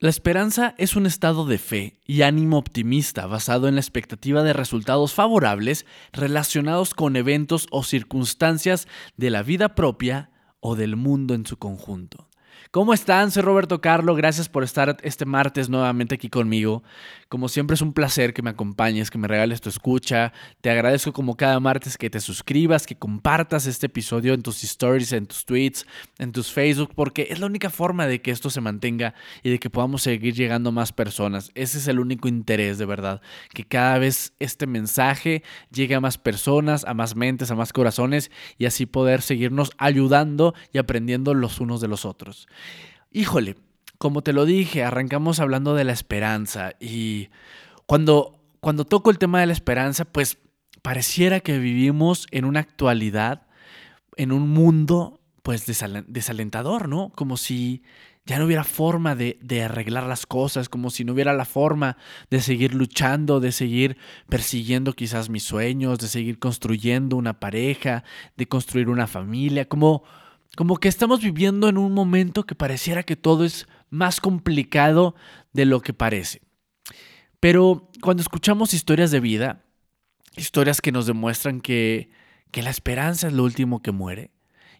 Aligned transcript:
La 0.00 0.10
esperanza 0.10 0.76
es 0.78 0.94
un 0.94 1.06
estado 1.06 1.44
de 1.44 1.58
fe 1.58 1.98
y 2.06 2.22
ánimo 2.22 2.56
optimista 2.56 3.26
basado 3.26 3.66
en 3.66 3.74
la 3.74 3.80
expectativa 3.80 4.44
de 4.44 4.52
resultados 4.52 5.12
favorables 5.12 5.86
relacionados 6.12 6.94
con 6.94 7.16
eventos 7.16 7.66
o 7.72 7.82
circunstancias 7.82 8.86
de 9.16 9.30
la 9.30 9.42
vida 9.42 9.74
propia 9.74 10.30
o 10.60 10.76
del 10.76 10.94
mundo 10.94 11.34
en 11.34 11.46
su 11.46 11.56
conjunto. 11.56 12.27
¿Cómo 12.70 12.92
están? 12.92 13.30
Soy 13.30 13.42
Roberto 13.42 13.80
Carlo, 13.80 14.14
gracias 14.14 14.50
por 14.50 14.62
estar 14.62 14.98
este 15.02 15.24
martes 15.24 15.70
nuevamente 15.70 16.16
aquí 16.16 16.28
conmigo. 16.28 16.82
Como 17.30 17.48
siempre 17.48 17.74
es 17.74 17.80
un 17.80 17.94
placer 17.94 18.34
que 18.34 18.42
me 18.42 18.50
acompañes, 18.50 19.10
que 19.10 19.16
me 19.16 19.26
regales 19.26 19.62
tu 19.62 19.70
escucha. 19.70 20.34
Te 20.60 20.68
agradezco 20.68 21.14
como 21.14 21.36
cada 21.36 21.60
martes 21.60 21.96
que 21.96 22.10
te 22.10 22.20
suscribas, 22.20 22.86
que 22.86 22.96
compartas 22.96 23.66
este 23.66 23.86
episodio 23.86 24.34
en 24.34 24.42
tus 24.42 24.62
stories, 24.64 25.12
en 25.12 25.26
tus 25.26 25.46
tweets, 25.46 25.86
en 26.18 26.32
tus 26.32 26.52
Facebook, 26.52 26.92
porque 26.94 27.28
es 27.30 27.40
la 27.40 27.46
única 27.46 27.70
forma 27.70 28.06
de 28.06 28.20
que 28.20 28.30
esto 28.30 28.50
se 28.50 28.60
mantenga 28.60 29.14
y 29.42 29.50
de 29.50 29.58
que 29.58 29.70
podamos 29.70 30.02
seguir 30.02 30.34
llegando 30.34 30.68
a 30.68 30.72
más 30.72 30.92
personas. 30.92 31.50
Ese 31.54 31.78
es 31.78 31.88
el 31.88 31.98
único 31.98 32.28
interés 32.28 32.76
de 32.76 32.84
verdad, 32.84 33.22
que 33.54 33.64
cada 33.64 33.98
vez 33.98 34.34
este 34.40 34.66
mensaje 34.66 35.42
llegue 35.70 35.94
a 35.94 36.00
más 36.00 36.18
personas, 36.18 36.84
a 36.84 36.92
más 36.92 37.16
mentes, 37.16 37.50
a 37.50 37.54
más 37.54 37.72
corazones 37.72 38.30
y 38.58 38.66
así 38.66 38.84
poder 38.84 39.22
seguirnos 39.22 39.70
ayudando 39.78 40.54
y 40.72 40.78
aprendiendo 40.78 41.32
los 41.32 41.60
unos 41.60 41.80
de 41.80 41.88
los 41.88 42.04
otros. 42.04 42.47
Híjole, 43.10 43.56
como 43.98 44.22
te 44.22 44.32
lo 44.32 44.44
dije, 44.44 44.84
arrancamos 44.84 45.40
hablando 45.40 45.74
de 45.74 45.84
la 45.84 45.92
esperanza 45.92 46.72
y 46.80 47.30
cuando, 47.86 48.40
cuando 48.60 48.84
toco 48.84 49.10
el 49.10 49.18
tema 49.18 49.40
de 49.40 49.46
la 49.46 49.52
esperanza, 49.52 50.04
pues 50.04 50.38
pareciera 50.82 51.40
que 51.40 51.58
vivimos 51.58 52.26
en 52.30 52.44
una 52.44 52.60
actualidad, 52.60 53.46
en 54.16 54.32
un 54.32 54.48
mundo 54.50 55.20
pues 55.42 55.64
desalentador, 55.66 56.88
¿no? 56.88 57.10
Como 57.14 57.36
si 57.36 57.82
ya 58.26 58.38
no 58.38 58.44
hubiera 58.44 58.64
forma 58.64 59.14
de, 59.14 59.38
de, 59.40 59.62
arreglar 59.62 60.04
las 60.04 60.26
cosas, 60.26 60.68
como 60.68 60.90
si 60.90 61.02
no 61.02 61.14
hubiera 61.14 61.32
la 61.32 61.46
forma 61.46 61.96
de 62.28 62.42
seguir 62.42 62.74
luchando, 62.74 63.40
de 63.40 63.52
seguir 63.52 63.96
persiguiendo 64.28 64.92
quizás 64.92 65.30
mis 65.30 65.44
sueños, 65.44 65.98
de 65.98 66.08
seguir 66.08 66.38
construyendo 66.38 67.16
una 67.16 67.40
pareja, 67.40 68.04
de 68.36 68.46
construir 68.46 68.90
una 68.90 69.06
familia, 69.06 69.66
como 69.66 70.04
como 70.56 70.78
que 70.78 70.88
estamos 70.88 71.20
viviendo 71.22 71.68
en 71.68 71.78
un 71.78 71.92
momento 71.92 72.44
que 72.44 72.54
pareciera 72.54 73.02
que 73.02 73.16
todo 73.16 73.44
es 73.44 73.66
más 73.90 74.20
complicado 74.20 75.14
de 75.52 75.66
lo 75.66 75.80
que 75.80 75.92
parece. 75.92 76.42
Pero 77.40 77.90
cuando 78.02 78.22
escuchamos 78.22 78.74
historias 78.74 79.10
de 79.10 79.20
vida, 79.20 79.64
historias 80.36 80.80
que 80.80 80.92
nos 80.92 81.06
demuestran 81.06 81.60
que, 81.60 82.10
que 82.50 82.62
la 82.62 82.70
esperanza 82.70 83.28
es 83.28 83.32
lo 83.32 83.44
último 83.44 83.82
que 83.82 83.92
muere 83.92 84.32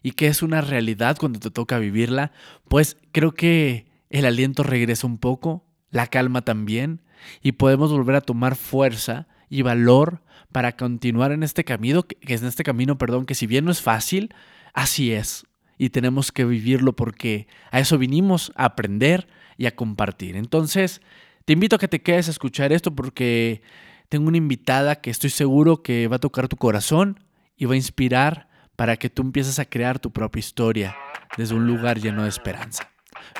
y 0.03 0.11
que 0.11 0.27
es 0.27 0.41
una 0.41 0.61
realidad 0.61 1.17
cuando 1.17 1.39
te 1.39 1.51
toca 1.51 1.79
vivirla, 1.79 2.31
pues 2.67 2.97
creo 3.11 3.33
que 3.33 3.87
el 4.09 4.25
aliento 4.25 4.63
regresa 4.63 5.07
un 5.07 5.17
poco, 5.17 5.65
la 5.91 6.07
calma 6.07 6.41
también, 6.41 7.01
y 7.41 7.53
podemos 7.53 7.91
volver 7.91 8.15
a 8.15 8.21
tomar 8.21 8.55
fuerza 8.55 9.27
y 9.49 9.61
valor 9.61 10.21
para 10.51 10.75
continuar 10.77 11.31
en 11.31 11.43
este 11.43 11.63
camino, 11.63 12.03
que 12.03 12.33
es 12.33 12.41
en 12.41 12.47
este 12.47 12.63
camino, 12.63 12.97
perdón, 12.97 13.25
que 13.25 13.35
si 13.35 13.45
bien 13.45 13.65
no 13.65 13.71
es 13.71 13.81
fácil, 13.81 14.33
así 14.73 15.11
es 15.11 15.48
y 15.79 15.89
tenemos 15.89 16.31
que 16.31 16.45
vivirlo 16.45 16.95
porque 16.95 17.47
a 17.71 17.79
eso 17.79 17.97
vinimos, 17.97 18.51
a 18.55 18.65
aprender 18.65 19.27
y 19.57 19.65
a 19.65 19.75
compartir. 19.75 20.35
Entonces, 20.35 21.01
te 21.45 21.53
invito 21.53 21.77
a 21.77 21.79
que 21.79 21.87
te 21.87 22.01
quedes 22.01 22.27
a 22.27 22.31
escuchar 22.31 22.73
esto 22.73 22.93
porque 22.93 23.63
tengo 24.09 24.27
una 24.27 24.37
invitada 24.37 24.97
que 24.97 25.09
estoy 25.09 25.29
seguro 25.31 25.81
que 25.81 26.07
va 26.07 26.17
a 26.17 26.19
tocar 26.19 26.49
tu 26.49 26.57
corazón 26.57 27.21
y 27.57 27.65
va 27.65 27.73
a 27.73 27.77
inspirar 27.77 28.49
para 28.75 28.97
que 28.97 29.09
tú 29.09 29.21
empieces 29.21 29.57
a 29.57 29.65
crear 29.65 29.99
tu 29.99 30.11
propia 30.11 30.39
historia 30.39 30.95
desde 31.37 31.55
un 31.55 31.65
lugar 31.65 31.99
lleno 31.99 32.23
de 32.23 32.29
esperanza. 32.29 32.91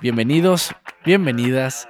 Bienvenidos, 0.02 0.74
bienvenidas, 1.06 1.90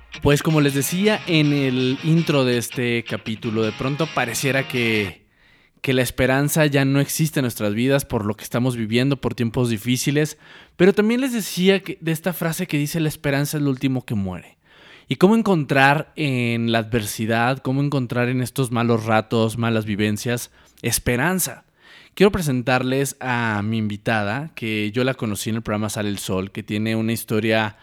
Pues 0.21 0.43
como 0.43 0.61
les 0.61 0.75
decía 0.75 1.19
en 1.25 1.51
el 1.51 1.97
intro 2.03 2.45
de 2.45 2.57
este 2.57 3.03
capítulo, 3.03 3.63
de 3.63 3.71
pronto 3.71 4.07
pareciera 4.13 4.67
que 4.67 5.21
que 5.81 5.93
la 5.93 6.03
esperanza 6.03 6.65
ya 6.67 6.85
no 6.85 6.99
existe 6.99 7.39
en 7.39 7.43
nuestras 7.43 7.73
vidas 7.73 8.05
por 8.05 8.25
lo 8.25 8.35
que 8.35 8.43
estamos 8.43 8.75
viviendo, 8.75 9.17
por 9.17 9.33
tiempos 9.33 9.69
difíciles, 9.69 10.37
pero 10.77 10.93
también 10.93 11.21
les 11.21 11.33
decía 11.33 11.81
que, 11.81 11.97
de 12.01 12.11
esta 12.11 12.33
frase 12.33 12.67
que 12.67 12.77
dice 12.77 12.99
la 12.99 13.09
esperanza 13.09 13.57
es 13.57 13.63
lo 13.63 13.71
último 13.71 14.05
que 14.05 14.15
muere. 14.15 14.57
Y 15.07 15.15
cómo 15.15 15.35
encontrar 15.35 16.13
en 16.15 16.71
la 16.71 16.79
adversidad, 16.79 17.57
cómo 17.57 17.81
encontrar 17.81 18.29
en 18.29 18.41
estos 18.41 18.71
malos 18.71 19.05
ratos, 19.05 19.57
malas 19.57 19.85
vivencias, 19.85 20.51
esperanza. 20.83 21.65
Quiero 22.13 22.31
presentarles 22.31 23.17
a 23.19 23.61
mi 23.63 23.77
invitada, 23.77 24.51
que 24.55 24.91
yo 24.91 25.03
la 25.03 25.15
conocí 25.15 25.49
en 25.49 25.57
el 25.57 25.61
programa 25.63 25.89
Sale 25.89 26.09
el 26.09 26.19
Sol, 26.19 26.51
que 26.51 26.63
tiene 26.63 26.95
una 26.95 27.11
historia 27.11 27.77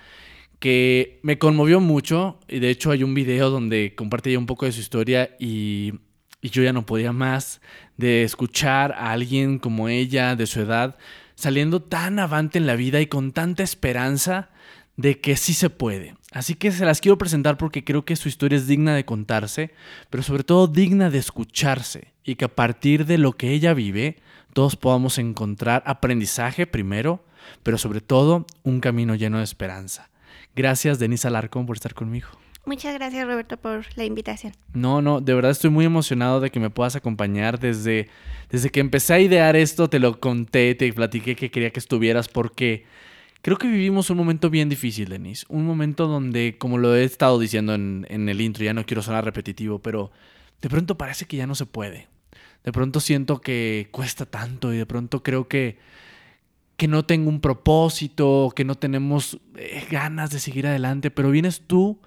que 0.58 1.20
me 1.22 1.38
conmovió 1.38 1.80
mucho. 1.80 2.40
Y 2.48 2.58
de 2.58 2.70
hecho 2.70 2.90
hay 2.90 3.02
un 3.02 3.14
video 3.14 3.50
donde 3.50 3.94
comparte 3.94 4.36
un 4.36 4.46
poco 4.46 4.66
de 4.66 4.72
su 4.72 4.80
historia 4.80 5.30
y 5.38 5.94
y 6.40 6.50
yo 6.50 6.62
ya 6.62 6.72
no 6.72 6.86
podía 6.86 7.12
más 7.12 7.60
de 7.96 8.22
escuchar 8.22 8.92
a 8.92 9.12
alguien 9.12 9.58
como 9.58 9.88
ella, 9.88 10.36
de 10.36 10.46
su 10.46 10.60
edad, 10.60 10.96
saliendo 11.34 11.82
tan 11.82 12.18
avante 12.18 12.58
en 12.58 12.66
la 12.66 12.76
vida 12.76 13.00
y 13.00 13.06
con 13.06 13.32
tanta 13.32 13.62
esperanza 13.62 14.50
de 14.96 15.20
que 15.20 15.36
sí 15.36 15.52
se 15.52 15.70
puede. 15.70 16.16
Así 16.32 16.54
que 16.54 16.70
se 16.70 16.84
las 16.84 17.00
quiero 17.00 17.18
presentar 17.18 17.56
porque 17.56 17.84
creo 17.84 18.04
que 18.04 18.16
su 18.16 18.28
historia 18.28 18.58
es 18.58 18.66
digna 18.66 18.94
de 18.94 19.04
contarse, 19.04 19.72
pero 20.10 20.22
sobre 20.22 20.44
todo 20.44 20.66
digna 20.66 21.10
de 21.10 21.18
escucharse 21.18 22.12
y 22.24 22.36
que 22.36 22.44
a 22.44 22.54
partir 22.54 23.06
de 23.06 23.18
lo 23.18 23.32
que 23.32 23.52
ella 23.52 23.74
vive, 23.74 24.18
todos 24.52 24.76
podamos 24.76 25.18
encontrar 25.18 25.82
aprendizaje 25.86 26.66
primero, 26.66 27.24
pero 27.62 27.78
sobre 27.78 28.00
todo 28.00 28.46
un 28.62 28.80
camino 28.80 29.14
lleno 29.14 29.38
de 29.38 29.44
esperanza. 29.44 30.10
Gracias, 30.54 30.98
Denise 30.98 31.28
Alarcón, 31.28 31.66
por 31.66 31.76
estar 31.76 31.94
conmigo. 31.94 32.28
Muchas 32.68 32.92
gracias 32.92 33.26
Roberto 33.26 33.56
por 33.56 33.86
la 33.96 34.04
invitación. 34.04 34.52
No, 34.74 35.00
no, 35.00 35.22
de 35.22 35.32
verdad 35.32 35.52
estoy 35.52 35.70
muy 35.70 35.86
emocionado 35.86 36.38
de 36.40 36.50
que 36.50 36.60
me 36.60 36.68
puedas 36.68 36.96
acompañar. 36.96 37.58
Desde, 37.58 38.08
desde 38.50 38.68
que 38.68 38.80
empecé 38.80 39.14
a 39.14 39.20
idear 39.20 39.56
esto, 39.56 39.88
te 39.88 39.98
lo 39.98 40.20
conté, 40.20 40.74
te 40.74 40.92
platiqué 40.92 41.34
que 41.34 41.50
quería 41.50 41.70
que 41.70 41.80
estuvieras 41.80 42.28
porque 42.28 42.84
creo 43.40 43.56
que 43.56 43.68
vivimos 43.68 44.10
un 44.10 44.18
momento 44.18 44.50
bien 44.50 44.68
difícil, 44.68 45.08
Denise. 45.08 45.46
Un 45.48 45.64
momento 45.64 46.08
donde, 46.08 46.56
como 46.58 46.76
lo 46.76 46.94
he 46.94 47.04
estado 47.04 47.38
diciendo 47.38 47.74
en, 47.74 48.06
en 48.10 48.28
el 48.28 48.40
intro, 48.42 48.64
ya 48.64 48.74
no 48.74 48.84
quiero 48.84 49.00
sonar 49.00 49.24
repetitivo, 49.24 49.78
pero 49.78 50.10
de 50.60 50.68
pronto 50.68 50.98
parece 50.98 51.24
que 51.24 51.38
ya 51.38 51.46
no 51.46 51.54
se 51.54 51.64
puede. 51.64 52.08
De 52.64 52.72
pronto 52.72 53.00
siento 53.00 53.40
que 53.40 53.88
cuesta 53.92 54.26
tanto 54.26 54.74
y 54.74 54.76
de 54.76 54.84
pronto 54.84 55.22
creo 55.22 55.48
que 55.48 55.78
que 56.78 56.86
no 56.86 57.04
tengo 57.04 57.28
un 57.28 57.40
propósito, 57.40 58.52
que 58.54 58.64
no 58.64 58.76
tenemos 58.76 59.40
eh, 59.56 59.84
ganas 59.90 60.30
de 60.30 60.38
seguir 60.38 60.64
adelante, 60.68 61.10
pero 61.10 61.28
vienes 61.32 61.62
tú 61.66 62.00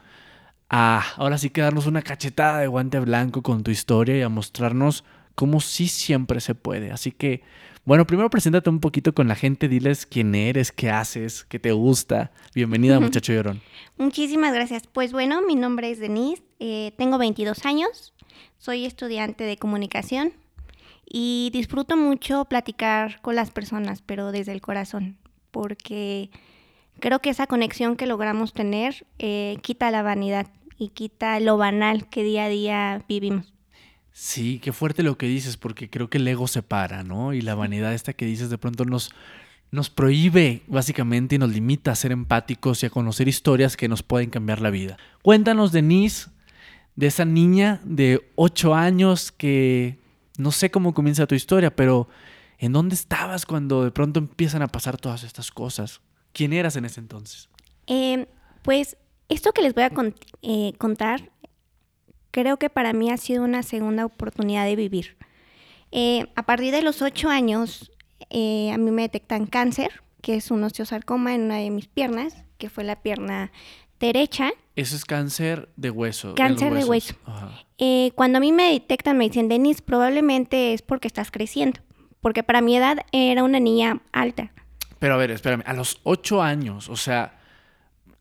a 0.69 1.03
ahora 1.17 1.37
sí 1.37 1.49
que 1.49 1.59
darnos 1.59 1.87
una 1.87 2.01
cachetada 2.01 2.59
de 2.59 2.67
guante 2.67 2.97
blanco 3.01 3.43
con 3.43 3.63
tu 3.63 3.69
historia 3.69 4.17
y 4.17 4.21
a 4.21 4.29
mostrarnos 4.29 5.03
cómo 5.35 5.59
sí 5.59 5.89
siempre 5.89 6.39
se 6.39 6.55
puede. 6.55 6.89
Así 6.91 7.11
que, 7.11 7.43
bueno, 7.83 8.07
primero 8.07 8.29
preséntate 8.29 8.69
un 8.69 8.79
poquito 8.79 9.13
con 9.13 9.27
la 9.27 9.35
gente, 9.35 9.67
diles 9.67 10.05
quién 10.05 10.33
eres, 10.35 10.71
qué 10.71 10.89
haces, 10.89 11.43
qué 11.43 11.59
te 11.59 11.73
gusta. 11.73 12.31
Bienvenida, 12.55 12.97
muchacho 13.01 13.33
llorón. 13.33 13.61
Muchísimas 13.97 14.53
gracias. 14.53 14.87
Pues 14.87 15.11
bueno, 15.11 15.41
mi 15.41 15.55
nombre 15.55 15.91
es 15.91 15.99
Denise, 15.99 16.43
eh, 16.59 16.93
tengo 16.97 17.17
22 17.17 17.65
años, 17.65 18.13
soy 18.57 18.85
estudiante 18.85 19.43
de 19.43 19.57
comunicación 19.57 20.31
y 21.11 21.49
disfruto 21.51 21.97
mucho 21.97 22.45
platicar 22.45 23.21
con 23.21 23.35
las 23.35 23.51
personas, 23.51 24.01
pero 24.01 24.31
desde 24.31 24.53
el 24.53 24.61
corazón, 24.61 25.17
porque 25.51 26.29
creo 26.99 27.19
que 27.19 27.29
esa 27.29 27.47
conexión 27.47 27.97
que 27.97 28.05
logramos 28.05 28.53
tener 28.53 29.05
eh, 29.19 29.57
quita 29.61 29.91
la 29.91 30.03
vanidad 30.03 30.47
y 30.77 30.89
quita 30.89 31.39
lo 31.41 31.57
banal 31.57 32.07
que 32.07 32.23
día 32.23 32.45
a 32.45 32.49
día 32.49 33.05
vivimos. 33.09 33.53
Sí, 34.13 34.59
qué 34.59 34.71
fuerte 34.71 35.03
lo 35.03 35.17
que 35.17 35.25
dices, 35.25 35.57
porque 35.57 35.89
creo 35.89 36.09
que 36.09 36.17
el 36.17 36.27
ego 36.27 36.47
separa, 36.47 37.03
¿no? 37.03 37.33
Y 37.33 37.41
la 37.41 37.55
vanidad 37.55 37.93
esta 37.93 38.13
que 38.13 38.25
dices 38.25 38.49
de 38.49 38.57
pronto 38.57 38.85
nos, 38.85 39.11
nos 39.69 39.89
prohíbe 39.89 40.61
básicamente 40.67 41.35
y 41.35 41.39
nos 41.39 41.51
limita 41.51 41.91
a 41.91 41.95
ser 41.95 42.11
empáticos 42.11 42.83
y 42.83 42.85
a 42.85 42.89
conocer 42.89 43.27
historias 43.27 43.75
que 43.75 43.89
nos 43.89 44.01
pueden 44.01 44.29
cambiar 44.29 44.61
la 44.61 44.69
vida. 44.69 44.97
Cuéntanos, 45.21 45.71
Denise, 45.71 46.29
de 46.95 47.07
esa 47.07 47.25
niña 47.25 47.81
de 47.83 48.31
8 48.35 48.75
años 48.75 49.31
que 49.31 50.00
no 50.37 50.51
sé 50.51 50.71
cómo 50.71 50.93
comienza 50.93 51.27
tu 51.27 51.35
historia, 51.35 51.75
pero 51.75 52.07
¿en 52.57 52.73
dónde 52.73 52.95
estabas 52.95 53.45
cuando 53.45 53.83
de 53.83 53.91
pronto 53.91 54.19
empiezan 54.19 54.61
a 54.61 54.67
pasar 54.67 54.97
todas 54.97 55.23
estas 55.23 55.51
cosas? 55.51 56.01
¿Quién 56.33 56.53
eras 56.53 56.75
en 56.75 56.85
ese 56.85 56.99
entonces? 56.99 57.49
Eh, 57.87 58.27
pues 58.61 58.97
esto 59.29 59.51
que 59.51 59.61
les 59.61 59.73
voy 59.73 59.83
a 59.83 59.91
eh, 60.41 60.73
contar 60.77 61.31
creo 62.31 62.57
que 62.57 62.69
para 62.69 62.93
mí 62.93 63.11
ha 63.11 63.17
sido 63.17 63.43
una 63.43 63.61
segunda 63.61 64.05
oportunidad 64.05 64.65
de 64.65 64.75
vivir. 64.75 65.17
Eh, 65.91 66.25
a 66.35 66.43
partir 66.43 66.73
de 66.73 66.81
los 66.81 67.01
ocho 67.01 67.29
años, 67.29 67.91
eh, 68.29 68.71
a 68.71 68.77
mí 68.77 68.91
me 68.91 69.03
detectan 69.03 69.45
cáncer, 69.45 70.01
que 70.21 70.35
es 70.35 70.51
un 70.51 70.63
osteosarcoma 70.63 71.35
en 71.35 71.43
una 71.43 71.57
de 71.57 71.69
mis 71.69 71.87
piernas, 71.87 72.45
que 72.57 72.69
fue 72.69 72.83
la 72.83 73.01
pierna 73.01 73.51
derecha. 74.01 74.51
Eso 74.75 74.95
es 74.95 75.05
cáncer 75.05 75.69
de 75.75 75.89
hueso. 75.89 76.35
Cáncer 76.35 76.73
de 76.73 76.83
hueso. 76.83 77.15
Eh, 77.77 78.11
cuando 78.15 78.37
a 78.37 78.41
mí 78.41 78.51
me 78.51 78.71
detectan, 78.71 79.17
me 79.17 79.25
dicen, 79.25 79.47
Denis, 79.47 79.81
probablemente 79.81 80.73
es 80.73 80.81
porque 80.81 81.07
estás 81.07 81.31
creciendo. 81.31 81.79
Porque 82.19 82.43
para 82.43 82.61
mi 82.61 82.75
edad 82.75 82.99
era 83.11 83.43
una 83.43 83.59
niña 83.59 84.01
alta. 84.11 84.51
Pero 84.99 85.15
a 85.15 85.17
ver, 85.17 85.31
espérame, 85.31 85.63
a 85.65 85.73
los 85.73 85.99
ocho 86.03 86.43
años, 86.43 86.87
o 86.89 86.95
sea, 86.95 87.39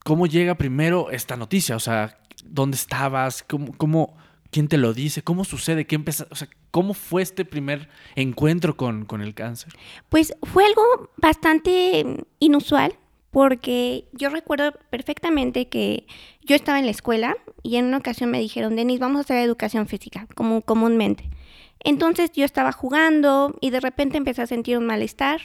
¿cómo 0.05 0.27
llega 0.27 0.55
primero 0.55 1.11
esta 1.11 1.37
noticia? 1.37 1.77
O 1.77 1.81
sea, 1.81 2.19
¿dónde 2.45 2.77
estabas? 2.77 3.43
¿Cómo, 3.43 3.77
cómo, 3.77 4.17
quién 4.51 4.69
te 4.69 4.79
lo 4.79 4.95
dice? 4.95 5.23
¿Cómo 5.23 5.45
sucede? 5.45 5.87
¿Qué 5.87 5.95
empezó? 5.95 6.27
O 6.31 6.35
sea, 6.35 6.49
¿cómo 6.71 6.95
fue 6.95 7.23
este 7.23 7.45
primer 7.45 7.89
encuentro 8.15 8.77
con, 8.77 9.05
con 9.05 9.21
el 9.21 9.35
cáncer? 9.35 9.75
Pues 10.09 10.33
fue 10.43 10.65
algo 10.65 11.11
bastante 11.19 12.25
inusual 12.39 12.95
porque 13.31 14.07
yo 14.13 14.29
recuerdo 14.29 14.73
perfectamente 14.91 15.69
que 15.69 16.07
yo 16.43 16.57
estaba 16.57 16.79
en 16.79 16.85
la 16.85 16.91
escuela 16.91 17.37
y 17.63 17.77
en 17.77 17.87
una 17.87 17.99
ocasión 17.99 18.31
me 18.31 18.41
dijeron, 18.41 18.77
Denis, 18.77 18.99
vamos 18.99 19.19
a 19.19 19.21
hacer 19.21 19.39
educación 19.39 19.87
física, 19.87 20.27
como 20.35 20.63
comúnmente. 20.63 21.31
Entonces 21.81 22.31
yo 22.33 22.45
estaba 22.45 22.73
jugando 22.73 23.57
y 23.61 23.71
de 23.71 23.81
repente 23.81 24.19
empecé 24.19 24.43
a 24.43 24.47
sentir 24.47 24.77
un 24.79 24.87
malestar 24.87 25.41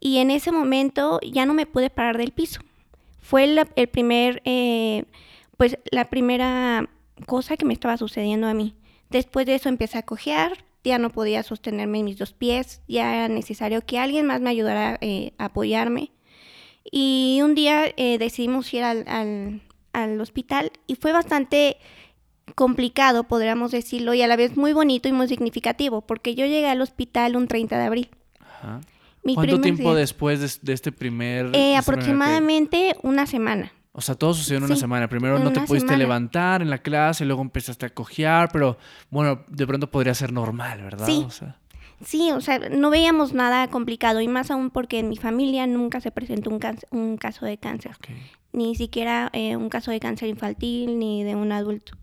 y 0.00 0.18
en 0.18 0.30
ese 0.30 0.50
momento 0.50 1.20
ya 1.22 1.46
no 1.46 1.54
me 1.54 1.66
pude 1.66 1.90
parar 1.90 2.18
del 2.18 2.32
piso. 2.32 2.60
Fue 3.20 3.44
el 3.44 3.88
primer, 3.88 4.42
eh, 4.44 5.04
pues 5.56 5.78
la 5.90 6.10
primera 6.10 6.88
cosa 7.26 7.56
que 7.56 7.64
me 7.64 7.74
estaba 7.74 7.96
sucediendo 7.96 8.48
a 8.48 8.54
mí. 8.54 8.74
Después 9.10 9.46
de 9.46 9.54
eso 9.54 9.68
empecé 9.68 9.98
a 9.98 10.02
cojear, 10.02 10.64
ya 10.82 10.98
no 10.98 11.10
podía 11.10 11.42
sostenerme 11.42 12.00
en 12.00 12.06
mis 12.06 12.18
dos 12.18 12.32
pies, 12.32 12.80
ya 12.88 13.14
era 13.14 13.28
necesario 13.28 13.82
que 13.82 13.98
alguien 13.98 14.26
más 14.26 14.40
me 14.40 14.50
ayudara 14.50 14.98
eh, 15.00 15.32
a 15.38 15.46
apoyarme. 15.46 16.10
Y 16.94 17.40
un 17.42 17.54
día 17.54 17.86
eh, 17.96 18.18
decidimos 18.18 18.72
ir 18.74 18.84
al, 18.84 19.62
al, 19.94 20.20
hospital 20.20 20.70
y 20.86 20.96
fue 20.96 21.12
bastante 21.12 21.78
complicado, 22.54 23.24
podríamos 23.24 23.70
decirlo, 23.70 24.12
y 24.12 24.20
a 24.20 24.26
la 24.26 24.36
vez 24.36 24.58
muy 24.58 24.74
bonito 24.74 25.08
y 25.08 25.12
muy 25.12 25.26
significativo, 25.26 26.02
porque 26.02 26.34
yo 26.34 26.44
llegué 26.44 26.68
al 26.68 26.82
hospital 26.82 27.34
un 27.34 27.48
30 27.48 27.78
de 27.78 27.84
abril. 27.84 28.10
¿Cuánto 29.34 29.60
tiempo 29.62 29.94
después 29.94 30.60
de, 30.60 30.74
este 30.74 30.92
primer... 30.92 31.50
Eh, 31.54 31.76
aproximadamente 31.76 32.94
una 33.02 33.26
semana. 33.26 33.72
O 33.94 34.00
sea, 34.00 34.14
todo 34.14 34.34
sucedió 34.34 34.58
en 34.58 34.64
una 34.64 34.76
semana. 34.76 35.08
Primero 35.08 35.38
no 35.38 35.52
te 35.52 35.60
pudiste 35.60 35.96
levantar 35.96 36.60
en 36.60 36.70
la 36.70 36.78
clase, 36.78 37.24
luego 37.24 37.42
empezaste 37.42 37.86
a 37.86 37.90
cojear, 37.90 38.50
pero 38.50 38.78
bueno, 39.10 39.44
de 39.48 39.66
pronto 39.66 39.90
podría 39.90 40.14
ser 40.14 40.32
normal, 40.32 40.82
¿verdad? 40.82 41.06
Sí. 41.06 41.26
Sí, 42.04 42.30
o 42.32 42.40
sea, 42.40 42.58
no 42.58 42.90
veíamos 42.90 43.32
nada 43.32 43.68
complicado 43.68 44.20
y 44.20 44.28
más 44.28 44.50
aún 44.50 44.70
porque 44.70 44.98
en 44.98 45.08
mi 45.08 45.16
familia 45.16 45.66
nunca 45.66 46.00
se 46.00 46.10
presentó 46.10 46.50
un, 46.50 46.60
un 46.90 47.16
caso 47.16 47.46
de 47.46 47.58
cáncer, 47.58 47.92
ni 48.52 48.74
siquiera 48.74 49.30
eh, 49.32 49.56
un 49.56 49.68
caso 49.68 49.90
de 49.90 50.00
cáncer 50.00 50.28
infantil 50.28 50.98
ni 50.98 51.22
de 51.22 51.36
un 51.36 51.52
adulto. 51.52 51.96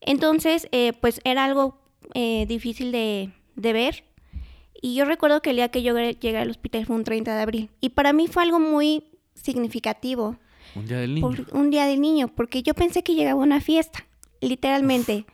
Entonces, 0.00 0.68
eh, 0.70 0.92
pues 1.00 1.20
era 1.24 1.44
algo 1.44 1.78
eh, 2.14 2.44
difícil 2.46 2.92
de, 2.92 3.32
de, 3.56 3.72
ver 3.72 4.04
y 4.80 4.94
yo 4.94 5.04
recuerdo 5.04 5.42
que 5.42 5.50
el 5.50 5.56
día 5.56 5.70
que 5.70 5.82
yo 5.82 5.98
llegué 5.98 6.36
al 6.36 6.50
hospital 6.50 6.86
fue 6.86 6.96
un 6.96 7.04
30 7.04 7.34
de 7.34 7.42
abril 7.42 7.70
y 7.80 7.90
para 7.90 8.12
mí 8.12 8.28
fue 8.28 8.42
algo 8.42 8.60
muy 8.60 9.04
significativo. 9.34 10.36
Un 10.76 10.86
día 10.86 10.98
del 10.98 11.14
niño. 11.14 11.30
un 11.52 11.70
día 11.70 11.86
del 11.86 12.00
niño, 12.00 12.28
porque 12.28 12.62
yo 12.62 12.74
pensé 12.74 13.02
que 13.02 13.14
llegaba 13.14 13.40
una 13.40 13.60
fiesta, 13.60 14.06
literalmente. 14.40 15.26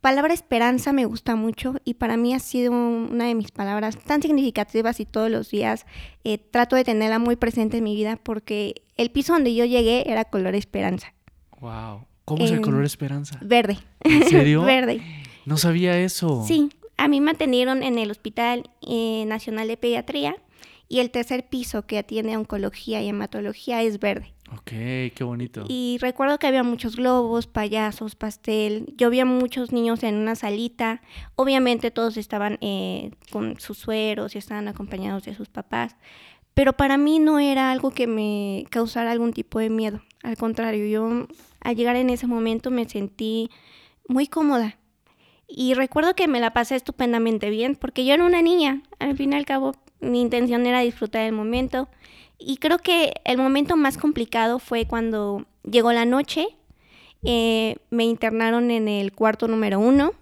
Palabra 0.00 0.34
esperanza 0.34 0.92
me 0.92 1.04
gusta 1.04 1.34
mucho 1.34 1.74
y 1.84 1.94
para 1.94 2.16
mí 2.16 2.32
ha 2.34 2.38
sido 2.38 2.72
una 2.72 3.24
de 3.24 3.34
mis 3.34 3.50
palabras 3.50 3.98
tan 3.98 4.22
significativas 4.22 5.00
y 5.00 5.06
todos 5.06 5.30
los 5.30 5.50
días 5.50 5.86
eh, 6.22 6.38
trato 6.38 6.76
de 6.76 6.84
tenerla 6.84 7.18
muy 7.18 7.36
presente 7.36 7.78
en 7.78 7.84
mi 7.84 7.94
vida 7.96 8.16
porque 8.22 8.82
el 8.96 9.10
piso 9.10 9.32
donde 9.32 9.54
yo 9.54 9.64
llegué 9.64 10.10
era 10.10 10.24
color 10.24 10.54
esperanza. 10.54 11.12
Wow. 11.60 12.06
¿Cómo 12.24 12.44
es 12.44 12.50
el 12.50 12.60
color 12.60 12.84
esperanza? 12.84 13.38
Verde. 13.40 13.78
¿En 14.00 14.28
serio? 14.28 14.62
verde. 14.64 15.00
No 15.44 15.56
sabía 15.56 15.98
eso. 15.98 16.44
Sí, 16.46 16.70
a 16.96 17.08
mí 17.08 17.20
me 17.20 17.32
atendieron 17.32 17.82
en 17.82 17.98
el 17.98 18.10
Hospital 18.10 18.70
eh, 18.82 19.24
Nacional 19.26 19.68
de 19.68 19.76
Pediatría 19.76 20.36
y 20.88 21.00
el 21.00 21.10
tercer 21.10 21.48
piso 21.48 21.86
que 21.86 21.98
atiende 21.98 22.36
oncología 22.36 23.02
y 23.02 23.08
hematología 23.08 23.82
es 23.82 23.98
verde. 23.98 24.35
Ok, 24.52 24.70
qué 25.14 25.24
bonito. 25.24 25.64
Y 25.68 25.98
recuerdo 26.00 26.38
que 26.38 26.46
había 26.46 26.62
muchos 26.62 26.96
globos, 26.96 27.48
payasos, 27.48 28.14
pastel. 28.14 28.94
Yo 28.96 29.10
vi 29.10 29.24
muchos 29.24 29.72
niños 29.72 30.04
en 30.04 30.14
una 30.16 30.36
salita. 30.36 31.02
Obviamente 31.34 31.90
todos 31.90 32.16
estaban 32.16 32.58
eh, 32.60 33.10
con 33.32 33.58
sus 33.58 33.78
sueros 33.78 34.34
y 34.34 34.38
estaban 34.38 34.68
acompañados 34.68 35.24
de 35.24 35.34
sus 35.34 35.48
papás. 35.48 35.96
Pero 36.54 36.74
para 36.74 36.96
mí 36.96 37.18
no 37.18 37.38
era 37.38 37.72
algo 37.72 37.90
que 37.90 38.06
me 38.06 38.66
causara 38.70 39.10
algún 39.10 39.32
tipo 39.32 39.58
de 39.58 39.68
miedo. 39.68 40.00
Al 40.22 40.36
contrario, 40.36 40.86
yo 40.86 41.26
al 41.60 41.76
llegar 41.76 41.96
en 41.96 42.08
ese 42.08 42.26
momento 42.26 42.70
me 42.70 42.88
sentí 42.88 43.50
muy 44.08 44.28
cómoda. 44.28 44.78
Y 45.48 45.74
recuerdo 45.74 46.14
que 46.14 46.28
me 46.28 46.40
la 46.40 46.52
pasé 46.52 46.76
estupendamente 46.76 47.50
bien 47.50 47.76
porque 47.76 48.04
yo 48.04 48.14
era 48.14 48.24
una 48.24 48.42
niña. 48.42 48.82
Al 49.00 49.16
fin 49.16 49.32
y 49.32 49.36
al 49.36 49.44
cabo, 49.44 49.74
mi 50.00 50.20
intención 50.20 50.66
era 50.66 50.80
disfrutar 50.80 51.22
el 51.22 51.32
momento. 51.32 51.88
Y 52.38 52.58
creo 52.58 52.78
que 52.78 53.14
el 53.24 53.38
momento 53.38 53.76
más 53.76 53.98
complicado 53.98 54.58
fue 54.58 54.86
cuando 54.86 55.46
llegó 55.62 55.92
la 55.92 56.04
noche, 56.04 56.46
eh, 57.22 57.76
me 57.90 58.04
internaron 58.04 58.70
en 58.70 58.88
el 58.88 59.12
cuarto 59.12 59.48
número 59.48 59.80
uno 59.80 60.12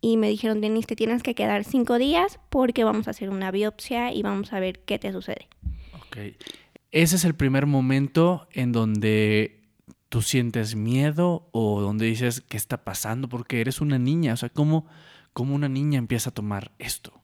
y 0.00 0.16
me 0.16 0.28
dijeron, 0.28 0.60
Denise, 0.60 0.86
te 0.86 0.96
tienes 0.96 1.22
que 1.22 1.34
quedar 1.34 1.64
cinco 1.64 1.98
días 1.98 2.38
porque 2.48 2.84
vamos 2.84 3.08
a 3.08 3.10
hacer 3.10 3.30
una 3.30 3.50
biopsia 3.50 4.12
y 4.12 4.22
vamos 4.22 4.52
a 4.52 4.60
ver 4.60 4.80
qué 4.80 4.98
te 4.98 5.12
sucede. 5.12 5.48
Ese 6.92 7.16
es 7.16 7.24
el 7.24 7.34
primer 7.34 7.66
momento 7.66 8.46
en 8.52 8.70
donde 8.70 9.64
tú 10.08 10.22
sientes 10.22 10.76
miedo 10.76 11.48
o 11.50 11.80
donde 11.80 12.06
dices, 12.06 12.40
¿qué 12.42 12.56
está 12.56 12.84
pasando? 12.84 13.28
Porque 13.28 13.60
eres 13.60 13.80
una 13.80 13.98
niña. 13.98 14.34
O 14.34 14.36
sea, 14.36 14.48
¿cómo, 14.48 14.86
cómo 15.32 15.54
una 15.54 15.68
niña 15.68 15.98
empieza 15.98 16.30
a 16.30 16.34
tomar 16.34 16.70
esto? 16.78 17.23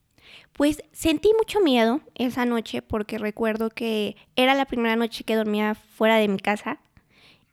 Pues 0.52 0.82
sentí 0.92 1.30
mucho 1.38 1.60
miedo 1.60 2.00
esa 2.14 2.44
noche 2.44 2.82
porque 2.82 3.18
recuerdo 3.18 3.70
que 3.70 4.16
era 4.36 4.54
la 4.54 4.66
primera 4.66 4.96
noche 4.96 5.24
que 5.24 5.36
dormía 5.36 5.74
fuera 5.74 6.16
de 6.16 6.28
mi 6.28 6.38
casa 6.38 6.80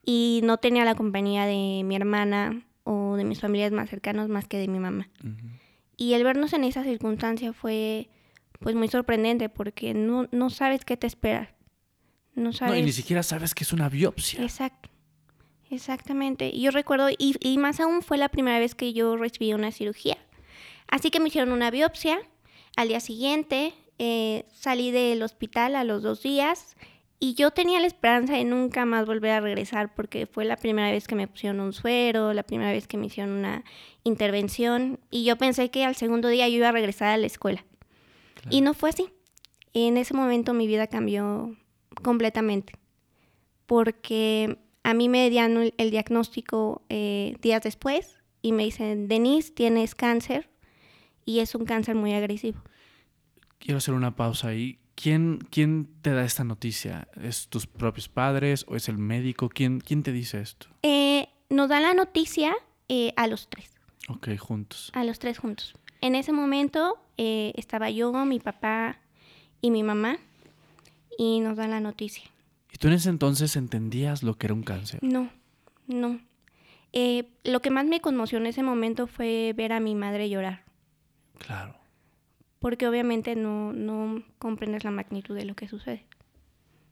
y 0.03 0.41
no 0.44 0.57
tenía 0.57 0.85
la 0.85 0.95
compañía 0.95 1.45
de 1.45 1.83
mi 1.83 1.95
hermana 1.95 2.63
o 2.83 3.15
de 3.15 3.24
mis 3.24 3.39
familias 3.39 3.71
más 3.71 3.89
cercanos 3.89 4.29
más 4.29 4.47
que 4.47 4.57
de 4.57 4.68
mi 4.68 4.79
mamá. 4.79 5.09
Y 5.97 6.13
el 6.13 6.24
vernos 6.24 6.53
en 6.53 6.63
esa 6.63 6.83
circunstancia 6.83 7.53
fue 7.53 8.10
pues 8.60 8.75
muy 8.75 8.88
sorprendente 8.88 9.50
porque 9.50 9.93
no, 9.93 10.27
no 10.31 10.50
sabes 10.50 10.86
qué 10.86 10.98
te 10.98 11.07
espera. 11.07 11.55
No 12.36 12.53
sabes. 12.53 12.75
No, 12.75 12.79
y 12.79 12.84
ni 12.84 12.91
siquiera 12.91 13.24
sabes 13.24 13.55
que 13.55 13.63
es 13.63 13.74
una 13.74 13.89
biopsia. 13.89 14.41
Exacto. 14.41 14.89
Exactamente. 15.69 16.50
Y 16.50 16.62
yo 16.62 16.72
recuerdo, 16.72 17.10
y, 17.10 17.36
y 17.41 17.57
más 17.57 17.79
aún 17.79 18.01
fue 18.01 18.17
la 18.17 18.29
primera 18.29 18.60
vez 18.60 18.75
que 18.75 18.93
yo 18.93 19.17
recibí 19.17 19.53
una 19.53 19.72
cirugía. 19.72 20.17
Así 20.88 21.10
que 21.12 21.19
me 21.19 21.27
hicieron 21.27 21.51
una 21.51 21.72
biopsia 21.72 22.19
al 22.77 22.88
día 22.88 23.00
siguiente 23.00 23.74
eh, 23.98 24.46
salí 24.53 24.91
del 24.91 25.24
hospital 25.24 25.75
a 25.75 25.84
los 25.84 26.03
dos 26.03 26.22
días 26.22 26.77
y 27.19 27.34
yo 27.34 27.50
tenía 27.50 27.79
la 27.79 27.88
esperanza 27.88 28.34
de 28.34 28.46
nunca 28.46 28.86
más 28.86 29.07
volver 29.07 29.31
a 29.31 29.39
regresar 29.39 29.96
porque 29.96 30.27
fue 30.27 30.46
la 30.46 30.55
primera 30.55 30.91
vez 30.91 31.07
que 31.07 31.15
me 31.15 31.27
pusieron 31.27 31.60
un 31.60 31.74
suero, 31.74 32.34
la 32.34 32.43
primera 32.43 32.72
vez 32.72 32.88
que 32.88 32.98
me 32.98 33.07
hicieron 33.07 33.34
una 33.34 33.63
intervención 34.03 35.00
y 35.10 35.24
yo 35.24 35.38
pensé 35.38 35.72
que 35.72 35.84
al 35.84 35.96
segundo 35.96 36.27
día 36.27 36.48
yo 36.48 36.57
iba 36.57 36.69
a 36.69 36.72
regresar 36.72 37.10
a 37.10 37.17
la 37.17 37.25
escuela. 37.25 37.65
Y 38.51 38.62
no 38.62 38.75
fue 38.75 38.91
así. 38.91 39.10
En 39.74 39.98
ese 39.98 40.13
momento 40.13 40.53
mi 40.53 40.67
vida 40.67 40.86
cambió 40.86 41.55
completamente 42.03 42.74
porque 43.65 44.60
a 44.84 44.93
mí 44.93 45.10
me 45.10 45.31
dieron 45.31 45.74
el 45.75 45.91
diagnóstico 45.91 46.84
eh, 46.89 47.36
días 47.41 47.63
después 47.63 48.19
y 48.43 48.51
me 48.51 48.65
dicen, 48.65 49.07
Denise, 49.07 49.51
tienes 49.51 49.96
cáncer 49.96 50.48
y 51.27 51.41
es 51.41 51.53
un 51.53 51.65
cáncer 51.65 51.93
muy 51.93 52.13
agresivo. 52.13 52.60
Quiero 53.60 53.77
hacer 53.77 53.93
una 53.93 54.15
pausa 54.15 54.48
ahí. 54.48 54.79
¿Quién, 54.96 55.39
quién 55.51 55.89
te 56.01 56.12
da 56.12 56.24
esta 56.24 56.43
noticia? 56.43 57.10
¿Es 57.22 57.50
tus 57.50 57.67
propios 57.67 58.07
padres 58.07 58.65
o 58.67 58.75
es 58.75 58.88
el 58.88 58.98
médico? 58.98 59.50
¿Quién, 59.50 59.81
quién 59.81 60.01
te 60.01 60.12
dice 60.13 60.39
esto? 60.39 60.67
Eh, 60.81 61.27
nos 61.50 61.69
da 61.69 61.81
la 61.81 61.93
noticia 61.93 62.55
eh, 62.88 63.13
a 63.17 63.27
los 63.27 63.50
tres. 63.50 63.69
Ok, 64.07 64.29
juntos. 64.39 64.89
A 64.93 65.03
los 65.03 65.19
tres 65.19 65.38
juntos. 65.38 65.75
En 66.00 66.15
ese 66.15 66.31
momento 66.31 66.98
eh, 67.17 67.51
estaba 67.57 67.89
yo, 67.89 68.13
mi 68.25 68.39
papá 68.39 68.98
y 69.62 69.69
mi 69.69 69.84
mamá 69.84 70.17
y 71.17 71.41
nos 71.41 71.57
dan 71.57 71.72
la 71.72 71.81
noticia. 71.81 72.24
¿Y 72.72 72.77
tú 72.77 72.88
en 72.88 72.93
ese 72.93 73.10
entonces 73.10 73.57
entendías 73.57 74.24
lo 74.24 74.36
que 74.36 74.48
era 74.48 74.53
un 74.53 74.63
cáncer? 74.63 75.03
No, 75.03 75.29
no. 75.88 76.22
lo 77.43 77.62
que 77.62 77.69
más 77.69 77.86
me 77.86 78.00
conmocionó 78.00 78.46
en 78.46 78.50
ese 78.50 78.63
momento 78.63 79.07
fue 79.07 79.53
ver 79.57 79.74
a 79.74 79.81
mi 79.81 79.93
madre 79.93 80.29
llorar. 80.29 80.66
Claro. 81.38 81.75
Porque 82.60 82.88
obviamente 82.88 83.36
no, 83.36 83.74
no 83.74 84.24
comprendes 84.39 84.84
la 84.84 84.91
magnitud 84.91 85.36
de 85.36 85.46
lo 85.46 85.56
que 85.56 85.67
sucede. 85.67 86.06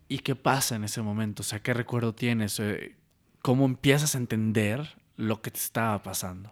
¿Y 0.08 0.20
qué 0.20 0.36
pasa 0.36 0.76
en 0.76 0.84
ese 0.84 1.02
momento? 1.02 1.42
O 1.42 1.44
sea, 1.44 1.62
¿qué 1.62 1.74
recuerdo 1.74 2.14
tienes? 2.14 2.60
Eh, 2.60 2.96
¿Cómo 3.42 3.66
empiezas 3.66 4.16
a 4.16 4.20
entender 4.20 4.88
lo 5.18 5.42
que 5.42 5.52
te 5.52 5.60
estaba 5.60 6.02
pasando? 6.04 6.52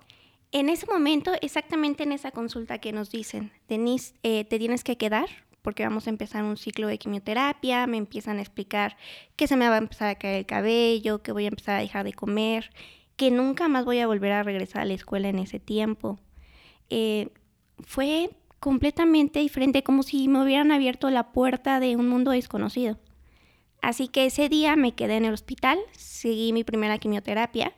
En 0.51 0.69
ese 0.69 0.85
momento, 0.87 1.31
exactamente 1.41 2.03
en 2.03 2.11
esa 2.11 2.31
consulta 2.31 2.79
que 2.79 2.91
nos 2.91 3.11
dicen, 3.11 3.51
Denise, 3.67 4.13
eh, 4.23 4.45
te 4.45 4.59
tienes 4.59 4.83
que 4.83 4.97
quedar 4.97 5.27
porque 5.63 5.83
vamos 5.83 6.05
a 6.05 6.09
empezar 6.09 6.43
un 6.43 6.57
ciclo 6.57 6.87
de 6.87 6.99
quimioterapia, 6.99 7.87
me 7.87 7.97
empiezan 7.97 8.37
a 8.37 8.41
explicar 8.41 8.97
que 9.35 9.47
se 9.47 9.55
me 9.55 9.67
va 9.69 9.75
a 9.75 9.79
empezar 9.79 10.09
a 10.09 10.15
caer 10.15 10.39
el 10.39 10.45
cabello, 10.45 11.23
que 11.23 11.31
voy 11.31 11.45
a 11.45 11.47
empezar 11.47 11.77
a 11.77 11.79
dejar 11.79 12.03
de 12.03 12.13
comer, 12.13 12.69
que 13.15 13.31
nunca 13.31 13.67
más 13.69 13.85
voy 13.85 13.99
a 13.99 14.07
volver 14.07 14.33
a 14.33 14.43
regresar 14.43 14.81
a 14.81 14.85
la 14.85 14.93
escuela 14.93 15.29
en 15.29 15.39
ese 15.39 15.59
tiempo. 15.59 16.19
Eh, 16.89 17.29
fue 17.85 18.29
completamente 18.59 19.39
diferente, 19.39 19.83
como 19.83 20.03
si 20.03 20.27
me 20.27 20.41
hubieran 20.41 20.71
abierto 20.71 21.09
la 21.09 21.31
puerta 21.31 21.79
de 21.79 21.95
un 21.95 22.07
mundo 22.07 22.31
desconocido. 22.31 22.97
Así 23.81 24.07
que 24.07 24.25
ese 24.25 24.47
día 24.47 24.77
me 24.77 24.95
quedé 24.95 25.17
en 25.17 25.25
el 25.25 25.33
hospital, 25.33 25.77
seguí 25.91 26.53
mi 26.53 26.63
primera 26.63 26.97
quimioterapia 26.97 27.73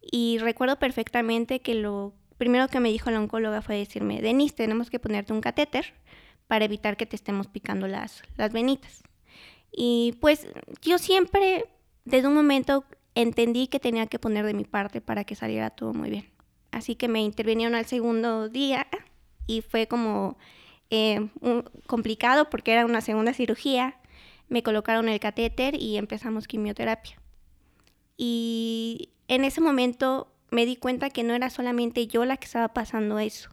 y 0.00 0.38
recuerdo 0.38 0.78
perfectamente 0.78 1.60
que 1.60 1.74
lo 1.74 2.14
primero 2.38 2.68
que 2.68 2.80
me 2.80 2.90
dijo 2.90 3.10
la 3.10 3.20
oncóloga 3.20 3.60
fue 3.60 3.76
decirme, 3.76 4.22
Denise, 4.22 4.54
tenemos 4.54 4.88
que 4.88 4.98
ponerte 4.98 5.34
un 5.34 5.42
catéter 5.42 5.92
para 6.46 6.64
evitar 6.64 6.96
que 6.96 7.06
te 7.06 7.16
estemos 7.16 7.46
picando 7.46 7.86
las, 7.86 8.22
las 8.36 8.52
venitas. 8.52 9.02
Y 9.70 10.16
pues 10.20 10.46
yo 10.80 10.98
siempre, 10.98 11.66
desde 12.04 12.28
un 12.28 12.34
momento, 12.34 12.84
entendí 13.14 13.66
que 13.66 13.80
tenía 13.80 14.06
que 14.06 14.18
poner 14.18 14.46
de 14.46 14.54
mi 14.54 14.64
parte 14.64 15.00
para 15.00 15.24
que 15.24 15.34
saliera 15.34 15.70
todo 15.70 15.92
muy 15.92 16.10
bien. 16.10 16.30
Así 16.70 16.94
que 16.96 17.08
me 17.08 17.20
intervinieron 17.20 17.74
al 17.74 17.86
segundo 17.86 18.48
día 18.48 18.86
y 19.46 19.62
fue 19.62 19.86
como 19.86 20.36
eh, 20.90 21.28
complicado 21.86 22.50
porque 22.50 22.72
era 22.72 22.84
una 22.84 23.00
segunda 23.00 23.34
cirugía. 23.34 23.96
Me 24.48 24.62
colocaron 24.62 25.08
el 25.08 25.20
catéter 25.20 25.80
y 25.80 25.96
empezamos 25.96 26.46
quimioterapia. 26.46 27.20
Y 28.16 29.10
en 29.28 29.44
ese 29.44 29.60
momento 29.60 30.28
me 30.50 30.66
di 30.66 30.76
cuenta 30.76 31.10
que 31.10 31.24
no 31.24 31.34
era 31.34 31.50
solamente 31.50 32.06
yo 32.06 32.24
la 32.24 32.36
que 32.36 32.44
estaba 32.44 32.68
pasando 32.68 33.18
eso. 33.18 33.50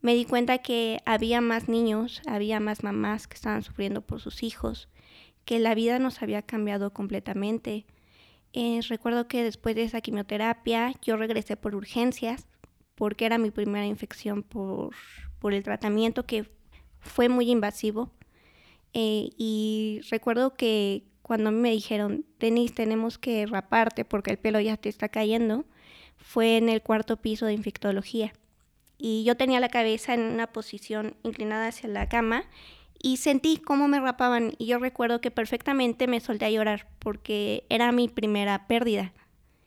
Me 0.00 0.14
di 0.14 0.24
cuenta 0.24 0.58
que 0.58 1.00
había 1.04 1.40
más 1.40 1.68
niños, 1.68 2.22
había 2.26 2.60
más 2.60 2.84
mamás 2.84 3.26
que 3.26 3.34
estaban 3.34 3.62
sufriendo 3.62 4.00
por 4.00 4.20
sus 4.20 4.42
hijos, 4.42 4.88
que 5.44 5.58
la 5.58 5.74
vida 5.74 5.98
nos 5.98 6.22
había 6.22 6.42
cambiado 6.42 6.92
completamente. 6.92 7.84
Eh, 8.52 8.80
recuerdo 8.88 9.26
que 9.28 9.42
después 9.42 9.74
de 9.74 9.82
esa 9.82 10.00
quimioterapia 10.00 10.94
yo 11.02 11.16
regresé 11.16 11.56
por 11.56 11.74
urgencias 11.74 12.46
porque 12.98 13.26
era 13.26 13.38
mi 13.38 13.52
primera 13.52 13.86
infección 13.86 14.42
por, 14.42 14.90
por 15.38 15.54
el 15.54 15.62
tratamiento 15.62 16.26
que 16.26 16.50
fue 16.98 17.28
muy 17.28 17.48
invasivo. 17.48 18.10
Eh, 18.92 19.30
y 19.36 20.00
recuerdo 20.10 20.56
que 20.56 21.04
cuando 21.22 21.52
me 21.52 21.70
dijeron, 21.70 22.26
Denise, 22.40 22.74
tenemos 22.74 23.16
que 23.16 23.46
raparte 23.46 24.04
porque 24.04 24.32
el 24.32 24.38
pelo 24.38 24.58
ya 24.58 24.76
te 24.76 24.88
está 24.88 25.08
cayendo, 25.08 25.64
fue 26.16 26.56
en 26.56 26.68
el 26.68 26.82
cuarto 26.82 27.18
piso 27.18 27.46
de 27.46 27.52
infectología. 27.52 28.32
Y 28.98 29.22
yo 29.22 29.36
tenía 29.36 29.60
la 29.60 29.68
cabeza 29.68 30.14
en 30.14 30.22
una 30.22 30.48
posición 30.48 31.14
inclinada 31.22 31.68
hacia 31.68 31.88
la 31.88 32.08
cama 32.08 32.46
y 33.00 33.18
sentí 33.18 33.58
cómo 33.58 33.86
me 33.86 34.00
rapaban 34.00 34.54
y 34.58 34.66
yo 34.66 34.80
recuerdo 34.80 35.20
que 35.20 35.30
perfectamente 35.30 36.08
me 36.08 36.18
solté 36.18 36.46
a 36.46 36.50
llorar 36.50 36.88
porque 36.98 37.64
era 37.68 37.92
mi 37.92 38.08
primera 38.08 38.66
pérdida. 38.66 39.12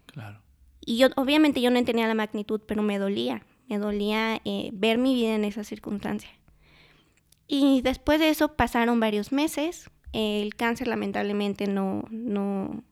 Claro. 0.07 0.41
Y 0.85 0.97
yo, 0.97 1.07
obviamente 1.15 1.61
yo 1.61 1.69
no 1.69 1.77
entendía 1.77 2.07
la 2.07 2.15
magnitud, 2.15 2.61
pero 2.65 2.81
me 2.81 2.97
dolía, 2.97 3.43
me 3.67 3.77
dolía 3.77 4.41
eh, 4.45 4.69
ver 4.73 4.97
mi 4.97 5.13
vida 5.13 5.35
en 5.35 5.45
esa 5.45 5.63
circunstancia. 5.63 6.31
Y 7.47 7.81
después 7.81 8.19
de 8.19 8.29
eso 8.29 8.55
pasaron 8.55 8.99
varios 8.99 9.31
meses, 9.31 9.89
el 10.13 10.55
cáncer 10.55 10.87
lamentablemente 10.87 11.67
no, 11.67 12.05
no, 12.09 12.83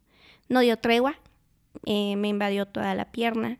no 0.49 0.59
dio 0.59 0.77
tregua, 0.77 1.15
eh, 1.85 2.15
me 2.15 2.27
invadió 2.27 2.65
toda 2.65 2.93
la 2.95 3.11
pierna 3.11 3.59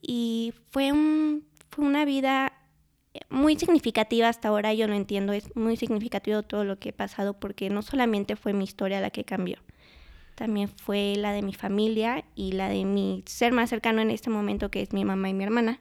y 0.00 0.54
fue, 0.70 0.92
un, 0.92 1.44
fue 1.70 1.84
una 1.84 2.04
vida 2.04 2.52
muy 3.28 3.58
significativa 3.58 4.28
hasta 4.28 4.48
ahora, 4.48 4.72
yo 4.72 4.86
lo 4.86 4.94
entiendo, 4.94 5.32
es 5.32 5.54
muy 5.54 5.76
significativo 5.76 6.42
todo 6.42 6.64
lo 6.64 6.78
que 6.78 6.90
he 6.90 6.92
pasado 6.92 7.38
porque 7.38 7.68
no 7.68 7.82
solamente 7.82 8.36
fue 8.36 8.52
mi 8.52 8.64
historia 8.64 9.00
la 9.00 9.10
que 9.10 9.24
cambió, 9.24 9.58
también 10.34 10.68
fue 10.68 11.14
la 11.16 11.32
de 11.32 11.42
mi 11.42 11.54
familia 11.54 12.24
y 12.34 12.52
la 12.52 12.68
de 12.68 12.84
mi 12.84 13.22
ser 13.26 13.52
más 13.52 13.70
cercano 13.70 14.00
en 14.00 14.10
este 14.10 14.30
momento, 14.30 14.70
que 14.70 14.82
es 14.82 14.92
mi 14.92 15.04
mamá 15.04 15.28
y 15.28 15.34
mi 15.34 15.44
hermana. 15.44 15.80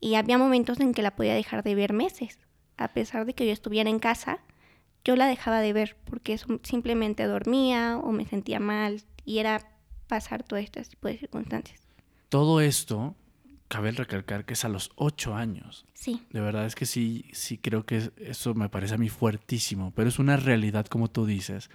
Y 0.00 0.16
había 0.16 0.36
momentos 0.36 0.80
en 0.80 0.92
que 0.92 1.02
la 1.02 1.16
podía 1.16 1.34
dejar 1.34 1.62
de 1.62 1.74
ver 1.74 1.92
meses. 1.92 2.38
A 2.76 2.88
pesar 2.88 3.24
de 3.24 3.34
que 3.34 3.46
yo 3.46 3.52
estuviera 3.52 3.88
en 3.88 3.98
casa, 3.98 4.40
yo 5.04 5.16
la 5.16 5.26
dejaba 5.26 5.60
de 5.60 5.72
ver 5.72 5.96
porque 6.04 6.38
simplemente 6.62 7.24
dormía 7.24 7.98
o 7.98 8.10
me 8.12 8.26
sentía 8.26 8.60
mal 8.60 9.02
y 9.24 9.38
era 9.38 9.60
pasar 10.08 10.42
todo 10.42 10.58
este 10.58 10.82
tipo 10.84 11.08
de 11.08 11.18
circunstancias. 11.18 11.80
Todo 12.28 12.60
esto, 12.60 13.14
cabe 13.68 13.92
recalcar 13.92 14.44
que 14.44 14.54
es 14.54 14.64
a 14.64 14.68
los 14.68 14.90
ocho 14.96 15.34
años. 15.34 15.84
Sí. 15.94 16.22
De 16.30 16.40
verdad 16.40 16.66
es 16.66 16.74
que 16.74 16.86
sí, 16.86 17.26
sí 17.32 17.58
creo 17.58 17.84
que 17.84 18.10
eso 18.18 18.54
me 18.54 18.68
parece 18.68 18.94
a 18.94 18.98
mí 18.98 19.08
fuertísimo, 19.08 19.92
pero 19.94 20.08
es 20.08 20.18
una 20.18 20.36
realidad 20.36 20.86
como 20.86 21.10
tú 21.10 21.26
dices. 21.26 21.70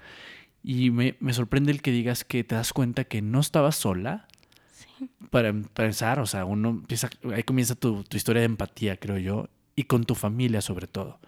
Y 0.63 0.91
me, 0.91 1.15
sorprende 1.33 1.71
el 1.71 1.81
que 1.81 1.91
digas 1.91 2.23
que 2.23 2.43
te 2.43 2.55
das 2.55 2.73
cuenta 2.73 3.05
que 3.05 3.21
no 3.21 3.39
estabas 3.39 3.75
sola. 3.75 4.27
Sí. 4.71 5.09
Para 5.29 5.53
pensar, 5.53 6.19
o 6.19 6.25
sea, 6.25 6.45
uno 6.45 6.69
empieza, 6.69 7.09
ahí 7.33 7.43
comienza 7.43 7.75
tu, 7.75 8.03
historia 8.11 8.41
de 8.41 8.47
empatía, 8.47 8.97
creo 8.97 9.17
yo, 9.17 9.49
y 9.75 9.83
con 9.83 10.03
tu 10.03 10.15
familia 10.15 10.61
sobre 10.61 10.87
todo. 10.87 11.19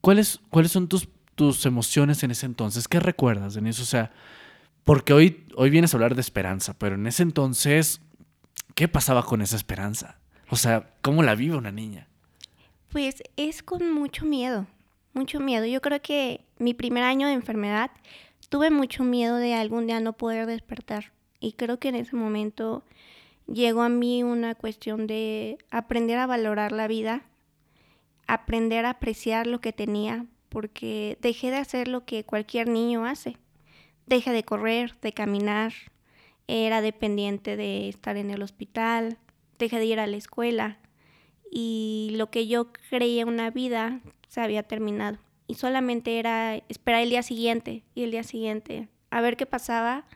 ¿Cuáles, 0.00 0.40
cuáles 0.50 0.72
son 0.72 0.88
tus, 0.88 1.08
tus 1.34 1.66
emociones 1.66 2.22
en 2.22 2.30
ese 2.30 2.46
entonces? 2.46 2.88
¿Qué 2.88 3.00
recuerdas 3.00 3.56
en 3.56 3.66
eso? 3.66 3.82
O 3.82 3.86
sea, 3.86 4.12
porque 4.84 5.12
hoy, 5.12 5.44
hoy 5.56 5.70
vienes 5.70 5.92
a 5.92 5.96
hablar 5.96 6.14
de 6.14 6.20
esperanza, 6.20 6.78
pero 6.78 6.94
en 6.94 7.06
ese 7.06 7.22
entonces, 7.22 8.00
¿qué 8.74 8.88
pasaba 8.88 9.24
con 9.24 9.42
esa 9.42 9.56
esperanza? 9.56 10.18
O 10.48 10.56
sea, 10.56 10.94
¿cómo 11.02 11.22
la 11.22 11.34
vive 11.34 11.56
una 11.56 11.70
niña? 11.70 12.08
Pues 12.88 13.22
es 13.36 13.62
con 13.62 13.92
mucho 13.92 14.24
miedo, 14.24 14.66
mucho 15.12 15.40
miedo. 15.40 15.66
Yo 15.66 15.80
creo 15.80 16.00
que 16.02 16.44
mi 16.58 16.74
primer 16.74 17.04
año 17.04 17.26
de 17.26 17.34
enfermedad 17.34 17.90
tuve 18.48 18.70
mucho 18.70 19.04
miedo 19.04 19.36
de 19.36 19.54
algún 19.54 19.86
día 19.86 20.00
no 20.00 20.12
poder 20.12 20.46
despertar. 20.46 21.12
Y 21.40 21.52
creo 21.52 21.78
que 21.78 21.88
en 21.88 21.94
ese 21.96 22.16
momento 22.16 22.84
llegó 23.46 23.82
a 23.82 23.88
mí 23.88 24.22
una 24.22 24.54
cuestión 24.54 25.06
de 25.06 25.58
aprender 25.70 26.18
a 26.18 26.26
valorar 26.26 26.72
la 26.72 26.86
vida, 26.88 27.22
aprender 28.26 28.84
a 28.84 28.90
apreciar 28.90 29.46
lo 29.46 29.60
que 29.60 29.72
tenía, 29.72 30.26
porque 30.48 31.18
dejé 31.20 31.50
de 31.50 31.56
hacer 31.56 31.88
lo 31.88 32.04
que 32.04 32.24
cualquier 32.24 32.68
niño 32.68 33.06
hace. 33.06 33.36
Dejé 34.06 34.32
de 34.32 34.42
correr, 34.42 34.98
de 35.00 35.12
caminar, 35.12 35.72
era 36.48 36.80
dependiente 36.80 37.56
de 37.56 37.88
estar 37.88 38.16
en 38.16 38.30
el 38.30 38.42
hospital, 38.42 39.18
dejé 39.58 39.78
de 39.78 39.84
ir 39.86 40.00
a 40.00 40.06
la 40.06 40.16
escuela 40.16 40.78
y 41.50 42.10
lo 42.12 42.30
que 42.30 42.46
yo 42.46 42.68
creía 42.88 43.26
una 43.26 43.50
vida 43.50 44.00
se 44.28 44.40
había 44.40 44.62
terminado. 44.62 45.18
Y 45.48 45.54
solamente 45.54 46.18
era 46.18 46.54
esperar 46.68 47.02
el 47.02 47.10
día 47.10 47.24
siguiente 47.24 47.82
y 47.94 48.04
el 48.04 48.12
día 48.12 48.22
siguiente, 48.22 48.88
a 49.10 49.20
ver 49.20 49.36
qué 49.36 49.46
pasaba 49.46 50.06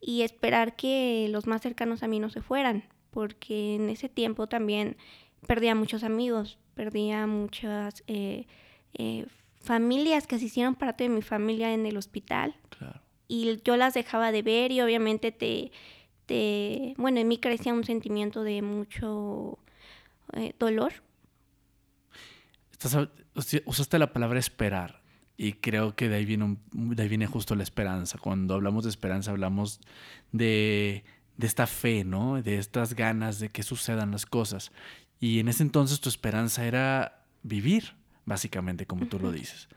y 0.00 0.22
esperar 0.22 0.74
que 0.74 1.28
los 1.30 1.46
más 1.46 1.62
cercanos 1.62 2.02
a 2.02 2.08
mí 2.08 2.18
no 2.18 2.28
se 2.28 2.42
fueran, 2.42 2.84
porque 3.10 3.76
en 3.76 3.88
ese 3.88 4.08
tiempo 4.08 4.48
también 4.48 4.96
perdía 5.46 5.76
muchos 5.76 6.02
amigos, 6.02 6.58
perdía 6.74 7.28
muchas 7.28 8.02
eh, 8.08 8.46
eh, 8.94 9.26
familias 9.60 10.26
que 10.26 10.40
se 10.40 10.46
hicieron 10.46 10.74
parte 10.74 11.04
de 11.04 11.10
mi 11.10 11.22
familia 11.22 11.72
en 11.72 11.86
el 11.86 11.96
hospital. 11.96 12.56
Y 13.28 13.62
yo 13.64 13.76
las 13.78 13.94
dejaba 13.94 14.30
de 14.32 14.42
ver 14.42 14.72
y 14.72 14.82
obviamente 14.82 15.32
te, 15.32 15.70
te 16.26 16.94
bueno, 16.98 17.20
en 17.20 17.28
mí 17.28 17.38
crecía 17.38 17.72
un 17.72 17.84
sentimiento 17.84 18.42
de 18.42 18.60
mucho 18.60 19.58
eh, 20.34 20.54
dolor 20.58 20.92
usaste 23.64 23.98
la 23.98 24.12
palabra 24.12 24.38
esperar 24.38 25.02
y 25.36 25.54
creo 25.54 25.94
que 25.96 26.08
de 26.08 26.16
ahí, 26.16 26.24
viene 26.24 26.56
de 26.72 27.02
ahí 27.02 27.08
viene 27.08 27.26
justo 27.26 27.54
la 27.54 27.62
esperanza. 27.62 28.18
Cuando 28.18 28.54
hablamos 28.54 28.84
de 28.84 28.90
esperanza 28.90 29.30
hablamos 29.30 29.80
de, 30.30 31.04
de 31.36 31.46
esta 31.46 31.66
fe, 31.66 32.04
¿no? 32.04 32.40
De 32.42 32.58
estas 32.58 32.94
ganas 32.94 33.38
de 33.38 33.48
que 33.48 33.62
sucedan 33.62 34.10
las 34.10 34.26
cosas. 34.26 34.72
Y 35.18 35.40
en 35.40 35.48
ese 35.48 35.62
entonces 35.62 36.00
tu 36.00 36.08
esperanza 36.08 36.66
era 36.66 37.24
vivir, 37.42 37.94
básicamente, 38.24 38.86
como 38.86 39.06
tú 39.06 39.18
lo 39.18 39.32
dices. 39.32 39.68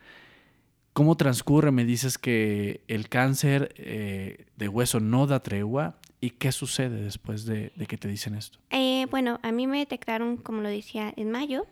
¿Cómo 0.94 1.18
transcurre? 1.18 1.72
Me 1.72 1.86
dices 1.86 2.18
que 2.18 2.84
el 2.88 3.10
cáncer 3.10 3.74
eh, 3.78 4.48
de 4.56 4.68
hueso 4.68 5.00
no 5.00 5.28
da 5.28 5.42
tregua. 5.42 6.00
¿Y 6.26 6.32
qué 6.32 6.52
sucede 6.52 7.04
después 7.04 7.46
de, 7.46 7.72
de 7.76 7.86
que 7.86 7.98
te 7.98 8.08
dicen 8.08 8.34
esto? 8.34 8.58
Eh, 8.72 9.06
bueno, 9.12 9.40
a 9.44 9.52
mí 9.52 9.68
me 9.68 9.78
detectaron, 9.78 10.38
como 10.38 10.62
lo 10.62 10.70
decía, 10.70 11.14
en 11.16 11.30
mayo 11.30 11.68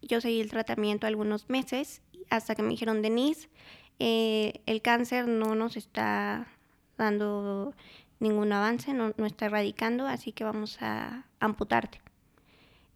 yo 0.00 0.22
seguí 0.22 0.40
el 0.40 0.48
tratamiento 0.48 1.06
algunos 1.06 1.50
meses 1.50 2.00
hasta 2.30 2.54
que 2.54 2.62
me 2.62 2.70
dijeron, 2.70 3.02
Denise, 3.02 3.50
eh, 3.98 4.62
el 4.64 4.80
cáncer 4.80 5.28
no 5.28 5.54
nos 5.54 5.76
está 5.76 6.48
dando 6.96 7.74
ningún 8.18 8.50
avance, 8.50 8.94
no, 8.94 9.12
no, 9.18 9.26
está 9.26 9.44
erradicando, 9.44 10.06
así 10.06 10.32
que 10.32 10.42
vamos 10.42 10.78
a 10.80 11.26
amputarte. 11.38 12.00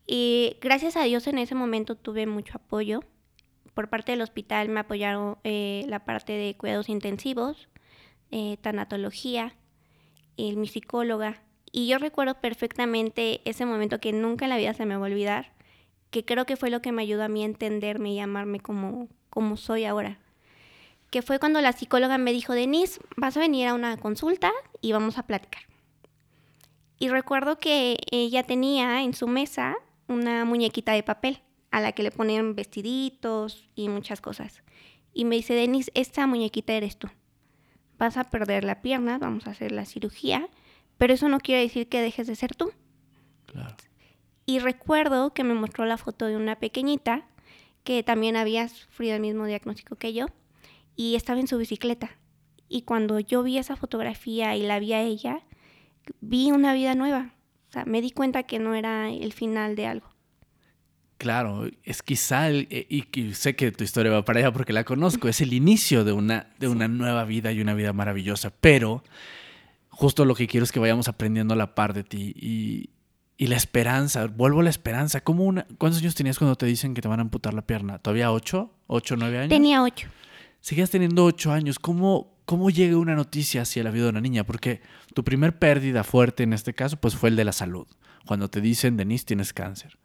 Y 0.07 0.57
gracias 0.63 0.97
a 0.97 1.03
Dios 1.03 1.27
en 1.27 1.37
ese 1.37 1.55
momento 1.55 1.95
tuve 1.95 2.27
mucho 2.27 2.55
apoyo. 2.57 3.01
Por 3.75 3.91
parte 3.91 4.13
del 4.13 4.23
hospital 4.23 4.71
me 4.71 4.81
apoyaron 4.81 5.37
eh, 5.45 5.85
la 5.89 6.07
parte 6.07 6.33
de 6.33 6.57
cuidados 6.57 6.89
intensivos, 6.89 7.69
eh, 8.31 8.57
tanatología, 8.63 9.55
mi 10.37 10.67
psicóloga, 10.67 11.43
Y 11.75 11.87
yo 11.87 11.99
recuerdo 11.99 12.35
perfectamente 12.35 13.41
ese 13.47 13.65
momento 13.65 13.99
que 13.99 14.13
nunca 14.13 14.45
en 14.45 14.51
la 14.51 14.59
vida 14.59 14.75
se 14.75 14.85
me 14.85 14.97
va 14.97 15.07
a 15.07 15.11
olvidar, 15.11 15.53
que 16.11 16.25
creo 16.25 16.45
que 16.45 16.57
fue 16.57 16.69
lo 16.69 16.83
que 16.83 16.93
me 16.93 17.01
ayudó 17.01 17.25
a 17.25 17.29
mí 17.29 17.43
a 17.43 17.47
entenderme 17.47 18.13
y 18.13 18.21
amarme 18.21 18.61
como, 18.61 19.09
como 19.31 19.57
soy 19.57 19.87
ahora. 19.87 20.19
Que 21.11 21.23
fue 21.23 21.39
cuando 21.39 21.61
la 21.63 21.73
psicóloga 21.73 22.19
me 22.19 22.33
dijo, 22.33 22.53
Denise, 22.53 23.01
vas 23.17 23.37
a 23.37 23.41
venir 23.41 23.69
a 23.69 23.75
una 23.75 23.97
consulta 23.97 24.53
y 24.83 24.93
vamos 24.93 25.17
a 25.17 25.27
platicar. 25.27 25.63
Y 26.99 27.09
recuerdo 27.09 27.59
que 27.59 27.97
ella 28.11 28.43
tenía 28.43 29.03
en 29.03 29.15
su 29.15 29.27
mesa 29.27 29.77
una 30.09 30.45
muñequita 30.45 30.93
de 30.93 31.03
papel 31.03 31.41
a 31.71 31.81
la 31.81 31.93
que 31.93 32.03
le 32.03 32.11
ponían 32.11 32.55
vestiditos 32.55 33.67
y 33.75 33.89
muchas 33.89 34.21
cosas. 34.21 34.63
Y 35.15 35.25
me 35.25 35.37
dice, 35.37 35.55
Denise, 35.55 35.91
esta 35.95 36.27
muñequita 36.27 36.75
eres 36.75 36.99
tú. 36.99 37.09
Vas 38.03 38.17
a 38.17 38.25
perder 38.25 38.65
la 38.65 38.83
pierna, 38.83 39.17
vamos 39.19 39.47
a 39.47 39.53
hacer 39.53 39.71
la 39.71 39.85
cirugía, 39.85 40.49
pero 40.99 41.15
eso 41.15 41.29
no 41.29 41.39
quiere 41.39 41.61
decir 41.61 41.89
que 41.89 42.01
dejes 42.01 42.27
de 42.27 42.35
ser 42.35 42.53
tú. 42.57 42.73
Claro. 43.47 43.77
Y 44.45 44.59
recuerdo 44.59 45.33
que 45.33 45.45
me 45.45 45.55
mostró 45.55 45.85
la 45.87 45.97
foto 45.97 46.27
de 46.27 46.35
una 46.35 46.59
pequeñita 46.59 47.29
que 47.85 48.03
también 48.03 48.35
había 48.35 48.67
sufrido 48.67 49.15
el 49.15 49.21
mismo 49.21 49.47
diagnóstico 49.47 49.95
que 49.95 50.13
yo 50.13 50.27
y 50.97 51.15
estaba 51.15 51.39
en 51.39 51.47
su 51.47 51.59
bicicleta. 51.59 52.19
Y 52.69 52.83
cuando 52.83 53.21
yo 53.21 53.45
vi 53.45 53.59
esa 53.59 53.77
fotografía 53.77 54.57
y 54.57 54.63
la 54.67 54.81
vi 54.81 54.95
a 54.95 55.03
ella, 55.03 55.45
vi 56.21 56.51
una 56.51 56.75
vida 56.75 56.97
nueva. 56.97 57.37
O 57.69 57.73
sea, 57.73 57.85
me 57.85 58.01
di 58.01 58.11
cuenta 58.11 58.43
que 58.43 58.59
no 58.59 58.75
era 58.75 59.11
el 59.11 59.33
final 59.33 59.77
de 59.77 59.87
algo. 59.87 60.09
Claro, 61.23 61.69
es 61.85 62.03
quizá, 62.03 62.51
eh, 62.51 62.67
y, 62.89 63.35
sé 63.35 63.55
que 63.55 63.71
tu 63.71 63.85
historia 63.85 64.11
va 64.11 64.25
para 64.25 64.41
allá 64.41 64.53
porque 64.53 64.73
la 64.73 64.83
conozco, 64.83 65.29
es 65.29 65.41
el 65.41 65.53
inicio 65.53 66.03
de 66.03 66.11
una, 66.11 66.49
de 66.59 66.67
una 66.67 66.89
nueva 66.89 67.23
vida 67.23 67.53
y 67.53 67.61
una 67.61 67.75
vida 67.75 67.93
maravillosa, 67.93 68.53
pero 68.61 69.05
justo 69.89 70.25
lo 70.25 70.35
que 70.35 70.49
quiero 70.49 70.65
es 70.65 70.73
que 70.73 70.81
vayamos 70.81 71.07
aprendiendo 71.07 71.55
a 71.55 71.57
la 71.57 71.77
par 71.77 71.95
de 71.95 72.03
ti 72.03 72.35
y, 72.35 72.91
y 73.37 73.47
la 73.47 73.55
esperanza, 73.55 74.27
vuelvo 74.27 74.63
a 74.63 74.63
la 74.65 74.71
esperanza. 74.71 75.21
¿Cómo 75.21 75.45
una, 75.45 75.65
¿Cuántos 75.79 76.03
años 76.03 76.17
tenías 76.17 76.39
cuando 76.39 76.57
te 76.57 76.67
dicen 76.67 76.93
que 76.93 77.01
te 77.01 77.07
van 77.07 77.21
a 77.21 77.23
amputar 77.23 77.55
la 77.55 77.63
pierna? 77.63 78.01
¿Todavía 78.01 78.33
ocho? 78.33 78.75
¿Ocho, 78.89 79.15
nueve 79.17 79.39
años? 79.39 79.51
Tenía 79.51 79.81
ocho. 79.81 80.09
Sigues 80.61 80.91
teniendo 80.91 81.25
ocho 81.25 81.53
años. 81.53 81.79
¿Cómo, 81.79 82.35
¿Cómo 82.47 82.69
llega 82.69 82.97
una 82.97 83.15
noticia 83.15 83.63
hacia 83.63 83.85
la 83.85 83.93
vida 83.93 84.07
de 84.07 84.11
una 84.11 84.21
niña? 84.21 84.43
Porque 84.43 84.81
tu 85.15 85.23
primer 85.23 85.57
pérdida 85.57 86.03
fuerte 86.03 86.43
en 86.43 86.53
este 86.53 86.75
caso 86.75 86.97
pues 86.97 87.15
fue 87.15 87.29
el 87.29 87.37
de 87.37 87.45
la 87.45 87.53
salud. 87.53 87.87
Cuando 88.27 88.51
te 88.51 88.61
dicen, 88.61 88.97
Denise, 88.97 89.25
tienes 89.25 89.53
cáncer. 89.53 89.97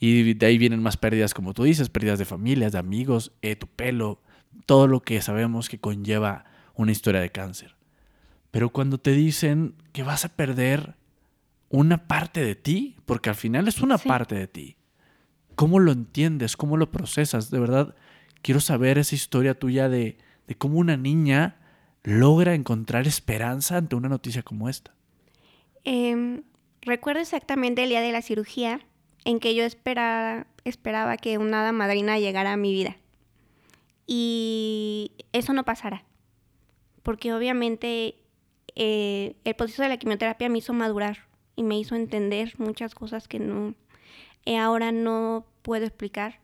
Y 0.00 0.34
de 0.34 0.46
ahí 0.46 0.58
vienen 0.58 0.82
más 0.82 0.96
pérdidas, 0.96 1.34
como 1.34 1.54
tú 1.54 1.64
dices, 1.64 1.88
pérdidas 1.88 2.18
de 2.18 2.24
familias, 2.24 2.72
de 2.72 2.78
amigos, 2.78 3.32
eh, 3.42 3.56
tu 3.56 3.66
pelo, 3.66 4.20
todo 4.66 4.86
lo 4.86 5.00
que 5.00 5.20
sabemos 5.22 5.68
que 5.68 5.78
conlleva 5.78 6.44
una 6.74 6.92
historia 6.92 7.20
de 7.20 7.30
cáncer. 7.30 7.76
Pero 8.50 8.70
cuando 8.70 8.98
te 8.98 9.12
dicen 9.12 9.74
que 9.92 10.02
vas 10.02 10.24
a 10.24 10.36
perder 10.36 10.96
una 11.68 12.06
parte 12.06 12.44
de 12.44 12.54
ti, 12.54 12.96
porque 13.04 13.30
al 13.30 13.34
final 13.34 13.66
es 13.68 13.80
una 13.80 13.98
parte 13.98 14.34
de 14.34 14.46
ti, 14.46 14.76
¿cómo 15.54 15.80
lo 15.80 15.92
entiendes? 15.92 16.56
¿Cómo 16.56 16.76
lo 16.76 16.90
procesas? 16.90 17.50
De 17.50 17.58
verdad, 17.58 17.94
quiero 18.42 18.60
saber 18.60 18.98
esa 18.98 19.14
historia 19.14 19.58
tuya 19.58 19.88
de, 19.88 20.18
de 20.46 20.54
cómo 20.54 20.78
una 20.78 20.96
niña 20.96 21.56
logra 22.04 22.54
encontrar 22.54 23.06
esperanza 23.06 23.78
ante 23.78 23.96
una 23.96 24.08
noticia 24.08 24.42
como 24.42 24.68
esta. 24.68 24.94
Eh, 25.84 26.42
recuerdo 26.82 27.20
exactamente 27.20 27.82
el 27.82 27.88
día 27.88 28.00
de 28.00 28.12
la 28.12 28.22
cirugía 28.22 28.80
en 29.24 29.40
que 29.40 29.54
yo 29.54 29.64
esperaba, 29.64 30.46
esperaba 30.64 31.16
que 31.16 31.38
una 31.38 31.60
hada 31.60 31.72
madrina 31.72 32.18
llegara 32.18 32.52
a 32.52 32.56
mi 32.56 32.72
vida. 32.72 32.96
Y 34.06 35.12
eso 35.32 35.52
no 35.52 35.64
pasara. 35.64 36.04
Porque 37.02 37.32
obviamente 37.32 38.16
eh, 38.74 39.36
el 39.44 39.54
proceso 39.54 39.82
de 39.82 39.88
la 39.88 39.96
quimioterapia 39.96 40.48
me 40.48 40.58
hizo 40.58 40.72
madurar 40.72 41.26
y 41.56 41.62
me 41.62 41.78
hizo 41.78 41.94
entender 41.94 42.54
muchas 42.58 42.94
cosas 42.94 43.28
que 43.28 43.38
no 43.38 43.74
eh, 44.46 44.58
ahora 44.58 44.92
no 44.92 45.46
puedo 45.62 45.86
explicar. 45.86 46.40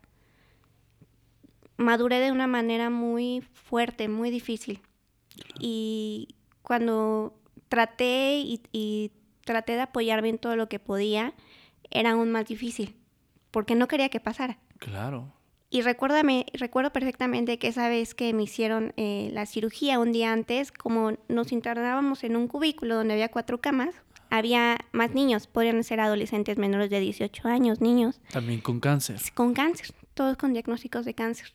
Maduré 1.76 2.20
de 2.20 2.32
una 2.32 2.46
manera 2.46 2.90
muy 2.90 3.42
fuerte, 3.52 4.08
muy 4.08 4.30
difícil. 4.30 4.80
Y 5.58 6.28
cuando 6.62 7.34
traté 7.68 8.38
y, 8.38 8.60
y 8.72 9.12
traté 9.44 9.74
de 9.74 9.82
apoyarme 9.82 10.28
en 10.28 10.38
todo 10.38 10.56
lo 10.56 10.68
que 10.68 10.78
podía, 10.78 11.34
era 11.90 12.12
aún 12.12 12.30
más 12.30 12.46
difícil, 12.46 12.96
porque 13.50 13.74
no 13.74 13.88
quería 13.88 14.08
que 14.08 14.20
pasara. 14.20 14.58
Claro. 14.78 15.32
Y 15.72 15.82
recuérdame, 15.82 16.46
recuerdo 16.52 16.92
perfectamente 16.92 17.58
que 17.58 17.68
esa 17.68 17.88
vez 17.88 18.14
que 18.14 18.32
me 18.32 18.42
hicieron 18.42 18.92
eh, 18.96 19.30
la 19.32 19.46
cirugía 19.46 20.00
un 20.00 20.10
día 20.10 20.32
antes, 20.32 20.72
como 20.72 21.12
nos 21.28 21.52
internábamos 21.52 22.24
en 22.24 22.34
un 22.34 22.48
cubículo 22.48 22.96
donde 22.96 23.14
había 23.14 23.30
cuatro 23.30 23.60
camas, 23.60 23.94
había 24.30 24.78
más 24.90 25.12
niños, 25.12 25.46
podrían 25.46 25.82
ser 25.84 26.00
adolescentes 26.00 26.58
menores 26.58 26.90
de 26.90 26.98
18 26.98 27.46
años, 27.46 27.80
niños. 27.80 28.20
También 28.32 28.60
con 28.60 28.80
cáncer. 28.80 29.20
Con 29.34 29.54
cáncer, 29.54 29.94
todos 30.14 30.36
con 30.36 30.52
diagnósticos 30.52 31.04
de 31.04 31.14
cáncer. 31.14 31.54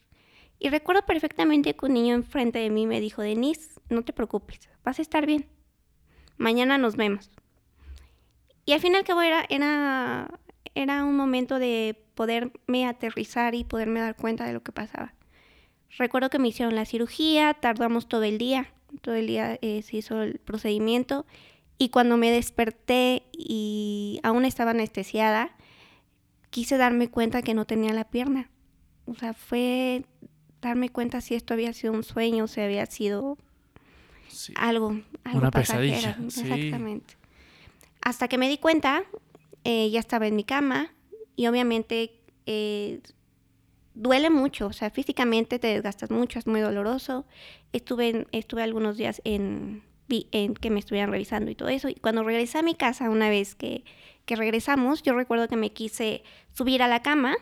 Y 0.60 0.70
recuerdo 0.70 1.06
perfectamente 1.06 1.76
que 1.76 1.86
un 1.86 1.94
niño 1.94 2.16
enfrente 2.16 2.60
de 2.60 2.70
mí 2.70 2.86
me 2.86 3.02
dijo, 3.02 3.22
Denise, 3.22 3.70
no 3.90 4.04
te 4.04 4.14
preocupes, 4.14 4.70
vas 4.84 5.00
a 5.00 5.02
estar 5.02 5.26
bien. 5.26 5.48
Mañana 6.38 6.78
nos 6.78 6.96
vemos. 6.96 7.32
Y 8.66 8.74
al 8.74 8.80
final 8.80 9.04
que 9.04 9.12
era, 9.12 9.46
era, 9.50 10.40
era 10.74 11.04
un 11.06 11.16
momento 11.16 11.60
de 11.60 12.02
poderme 12.16 12.88
aterrizar 12.88 13.56
y 13.56 13.64
poderme 13.64 14.00
dar 14.00 14.16
cuenta 14.16 14.46
de 14.46 14.54
lo 14.54 14.64
que 14.64 14.72
pasaba. 14.72 15.14
Recuerdo 15.98 16.30
que 16.30 16.40
me 16.40 16.48
hicieron 16.48 16.76
la 16.76 16.86
cirugía, 16.86 17.54
tardamos 17.54 18.08
todo 18.08 18.24
el 18.24 18.38
día, 18.38 18.74
todo 19.02 19.16
el 19.16 19.28
día 19.28 19.58
eh, 19.62 19.82
se 19.82 19.98
hizo 19.98 20.22
el 20.22 20.40
procedimiento 20.40 21.26
y 21.78 21.90
cuando 21.90 22.18
me 22.18 22.32
desperté 22.32 23.24
y 23.32 24.20
aún 24.24 24.46
estaba 24.46 24.72
anestesiada, 24.72 25.56
quise 26.50 26.78
darme 26.78 27.10
cuenta 27.10 27.42
que 27.42 27.54
no 27.54 27.66
tenía 27.66 27.94
la 27.94 28.10
pierna. 28.10 28.50
O 29.06 29.16
sea, 29.16 29.34
fue 29.34 30.06
darme 30.62 30.90
cuenta 30.90 31.22
si 31.22 31.36
esto 31.36 31.54
había 31.54 31.74
sido 31.74 31.94
un 31.94 32.04
sueño, 32.04 32.48
si 32.48 32.62
había 32.62 32.86
sido 32.86 33.38
algo, 34.56 35.02
algo, 35.24 35.40
Una 35.40 35.52
pesadilla. 35.52 36.18
Exactamente. 36.26 37.16
Hasta 38.06 38.28
que 38.28 38.38
me 38.38 38.48
di 38.48 38.60
cuenta, 38.60 39.04
eh, 39.64 39.90
ya 39.90 40.00
estaba 40.00 40.28
en 40.28 40.36
mi 40.36 40.44
cama 40.44 40.94
y 41.36 41.48
obviamente 41.48 42.22
eh, 42.46 43.02
duele 43.96 44.30
mucho, 44.30 44.68
o 44.68 44.74
sea, 44.74 44.92
físicamente 44.92 45.58
te 45.58 45.68
desgastas 45.68 46.12
mucho, 46.12 46.38
es 46.38 46.46
muy 46.46 46.62
doloroso. 46.62 47.26
Estuve, 47.74 48.28
estuve 48.32 48.62
algunos 48.62 48.98
días 48.98 49.24
en, 49.24 49.82
que 50.08 50.70
me 50.70 50.80
estuvieran 50.80 51.10
revisando 51.10 51.50
y 51.50 51.56
todo 51.56 51.70
eso. 51.70 51.90
Y 51.90 51.96
cuando 51.96 52.24
regresé 52.24 52.60
a 52.60 52.62
mi 52.62 52.76
casa, 52.76 53.10
una 53.10 53.32
vez 53.32 53.56
que, 53.56 53.84
que 54.26 54.36
regresamos, 54.36 55.02
yo 55.02 55.16
recuerdo 55.16 55.48
que 55.48 55.56
me 55.56 55.72
quise 55.72 56.24
subir 56.54 56.84
a 56.84 56.88
la 56.88 57.02
cama 57.02 57.36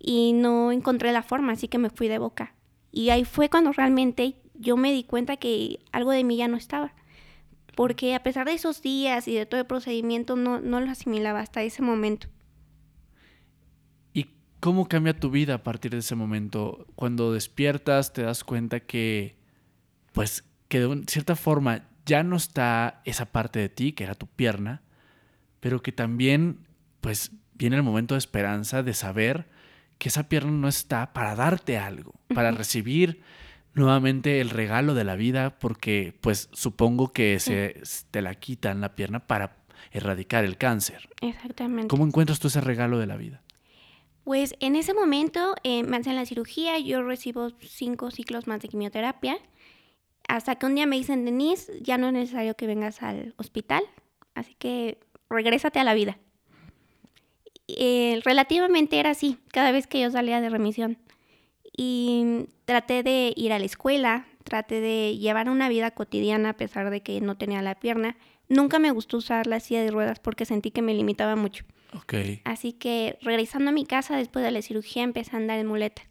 y 0.00 0.32
no 0.32 0.72
encontré 0.72 1.12
la 1.12 1.22
forma, 1.22 1.52
así 1.52 1.68
que 1.68 1.76
me 1.76 1.90
fui 1.90 2.08
de 2.08 2.16
boca. 2.16 2.54
Y 2.90 3.10
ahí 3.10 3.26
fue 3.26 3.50
cuando 3.50 3.70
realmente 3.70 4.36
yo 4.54 4.78
me 4.78 4.92
di 4.92 5.04
cuenta 5.04 5.36
que 5.36 5.80
algo 5.92 6.10
de 6.12 6.24
mí 6.24 6.38
ya 6.38 6.48
no 6.48 6.56
estaba 6.56 6.94
porque 7.76 8.14
a 8.14 8.22
pesar 8.22 8.46
de 8.46 8.54
esos 8.54 8.82
días 8.82 9.28
y 9.28 9.34
de 9.34 9.46
todo 9.46 9.60
el 9.60 9.66
procedimiento 9.66 10.36
no, 10.36 10.60
no 10.60 10.80
lo 10.80 10.90
asimilaba 10.90 11.40
hasta 11.40 11.62
ese 11.62 11.82
momento. 11.82 12.28
¿Y 14.12 14.28
cómo 14.60 14.88
cambia 14.88 15.18
tu 15.18 15.30
vida 15.30 15.54
a 15.54 15.62
partir 15.62 15.92
de 15.92 15.98
ese 15.98 16.14
momento? 16.14 16.86
Cuando 16.94 17.32
despiertas 17.32 18.12
te 18.12 18.22
das 18.22 18.44
cuenta 18.44 18.80
que, 18.80 19.36
pues, 20.12 20.44
que 20.68 20.80
de 20.80 21.02
cierta 21.06 21.36
forma 21.36 21.88
ya 22.06 22.22
no 22.22 22.36
está 22.36 23.02
esa 23.04 23.26
parte 23.26 23.58
de 23.58 23.68
ti, 23.68 23.92
que 23.92 24.04
era 24.04 24.14
tu 24.14 24.26
pierna, 24.26 24.82
pero 25.60 25.82
que 25.82 25.92
también, 25.92 26.66
pues, 27.00 27.32
viene 27.54 27.76
el 27.76 27.82
momento 27.82 28.14
de 28.14 28.18
esperanza 28.18 28.82
de 28.82 28.94
saber 28.94 29.48
que 29.98 30.08
esa 30.08 30.28
pierna 30.28 30.50
no 30.50 30.68
está 30.68 31.12
para 31.12 31.34
darte 31.34 31.78
algo, 31.78 32.14
para 32.34 32.50
recibir 32.50 33.22
nuevamente 33.74 34.40
el 34.40 34.50
regalo 34.50 34.94
de 34.94 35.04
la 35.04 35.16
vida 35.16 35.58
porque 35.58 36.14
pues 36.20 36.48
supongo 36.52 37.12
que 37.12 37.38
se 37.40 37.80
te 38.10 38.22
la 38.22 38.34
quitan 38.34 38.80
la 38.80 38.94
pierna 38.94 39.26
para 39.26 39.56
erradicar 39.90 40.44
el 40.44 40.56
cáncer. 40.56 41.08
Exactamente. 41.20 41.88
¿Cómo 41.88 42.06
encuentras 42.06 42.40
tú 42.40 42.48
ese 42.48 42.60
regalo 42.60 42.98
de 42.98 43.06
la 43.06 43.16
vida? 43.16 43.42
Pues 44.24 44.54
en 44.60 44.74
ese 44.74 44.94
momento 44.94 45.54
eh, 45.64 45.82
me 45.82 45.98
hacen 45.98 46.16
la 46.16 46.24
cirugía, 46.24 46.78
yo 46.78 47.02
recibo 47.02 47.50
cinco 47.60 48.10
ciclos 48.10 48.46
más 48.46 48.60
de 48.60 48.68
quimioterapia, 48.68 49.36
hasta 50.28 50.56
que 50.56 50.64
un 50.64 50.74
día 50.74 50.86
me 50.86 50.96
dicen, 50.96 51.26
Denise, 51.26 51.70
ya 51.82 51.98
no 51.98 52.06
es 52.06 52.14
necesario 52.14 52.56
que 52.56 52.66
vengas 52.66 53.02
al 53.02 53.34
hospital, 53.36 53.84
así 54.34 54.54
que 54.54 54.98
regrésate 55.28 55.78
a 55.78 55.84
la 55.84 55.92
vida. 55.92 56.18
Eh, 57.68 58.20
relativamente 58.24 58.98
era 58.98 59.10
así, 59.10 59.38
cada 59.52 59.72
vez 59.72 59.86
que 59.86 60.00
yo 60.00 60.10
salía 60.10 60.40
de 60.40 60.48
remisión 60.48 60.98
y 61.76 62.46
traté 62.64 63.02
de 63.02 63.32
ir 63.36 63.52
a 63.52 63.58
la 63.58 63.64
escuela, 63.64 64.26
traté 64.44 64.80
de 64.80 65.16
llevar 65.18 65.48
una 65.48 65.68
vida 65.68 65.90
cotidiana 65.90 66.50
a 66.50 66.56
pesar 66.56 66.90
de 66.90 67.02
que 67.02 67.20
no 67.20 67.36
tenía 67.36 67.62
la 67.62 67.74
pierna. 67.74 68.16
Nunca 68.48 68.78
me 68.78 68.90
gustó 68.90 69.16
usar 69.16 69.46
la 69.46 69.60
silla 69.60 69.82
de 69.82 69.90
ruedas 69.90 70.20
porque 70.20 70.44
sentí 70.44 70.70
que 70.70 70.82
me 70.82 70.94
limitaba 70.94 71.34
mucho. 71.36 71.64
Okay. 72.02 72.40
Así 72.44 72.72
que 72.72 73.18
regresando 73.22 73.70
a 73.70 73.72
mi 73.72 73.86
casa 73.86 74.16
después 74.16 74.44
de 74.44 74.50
la 74.50 74.62
cirugía 74.62 75.02
empecé 75.02 75.34
a 75.34 75.38
andar 75.38 75.58
en 75.58 75.66
muletas. 75.66 76.06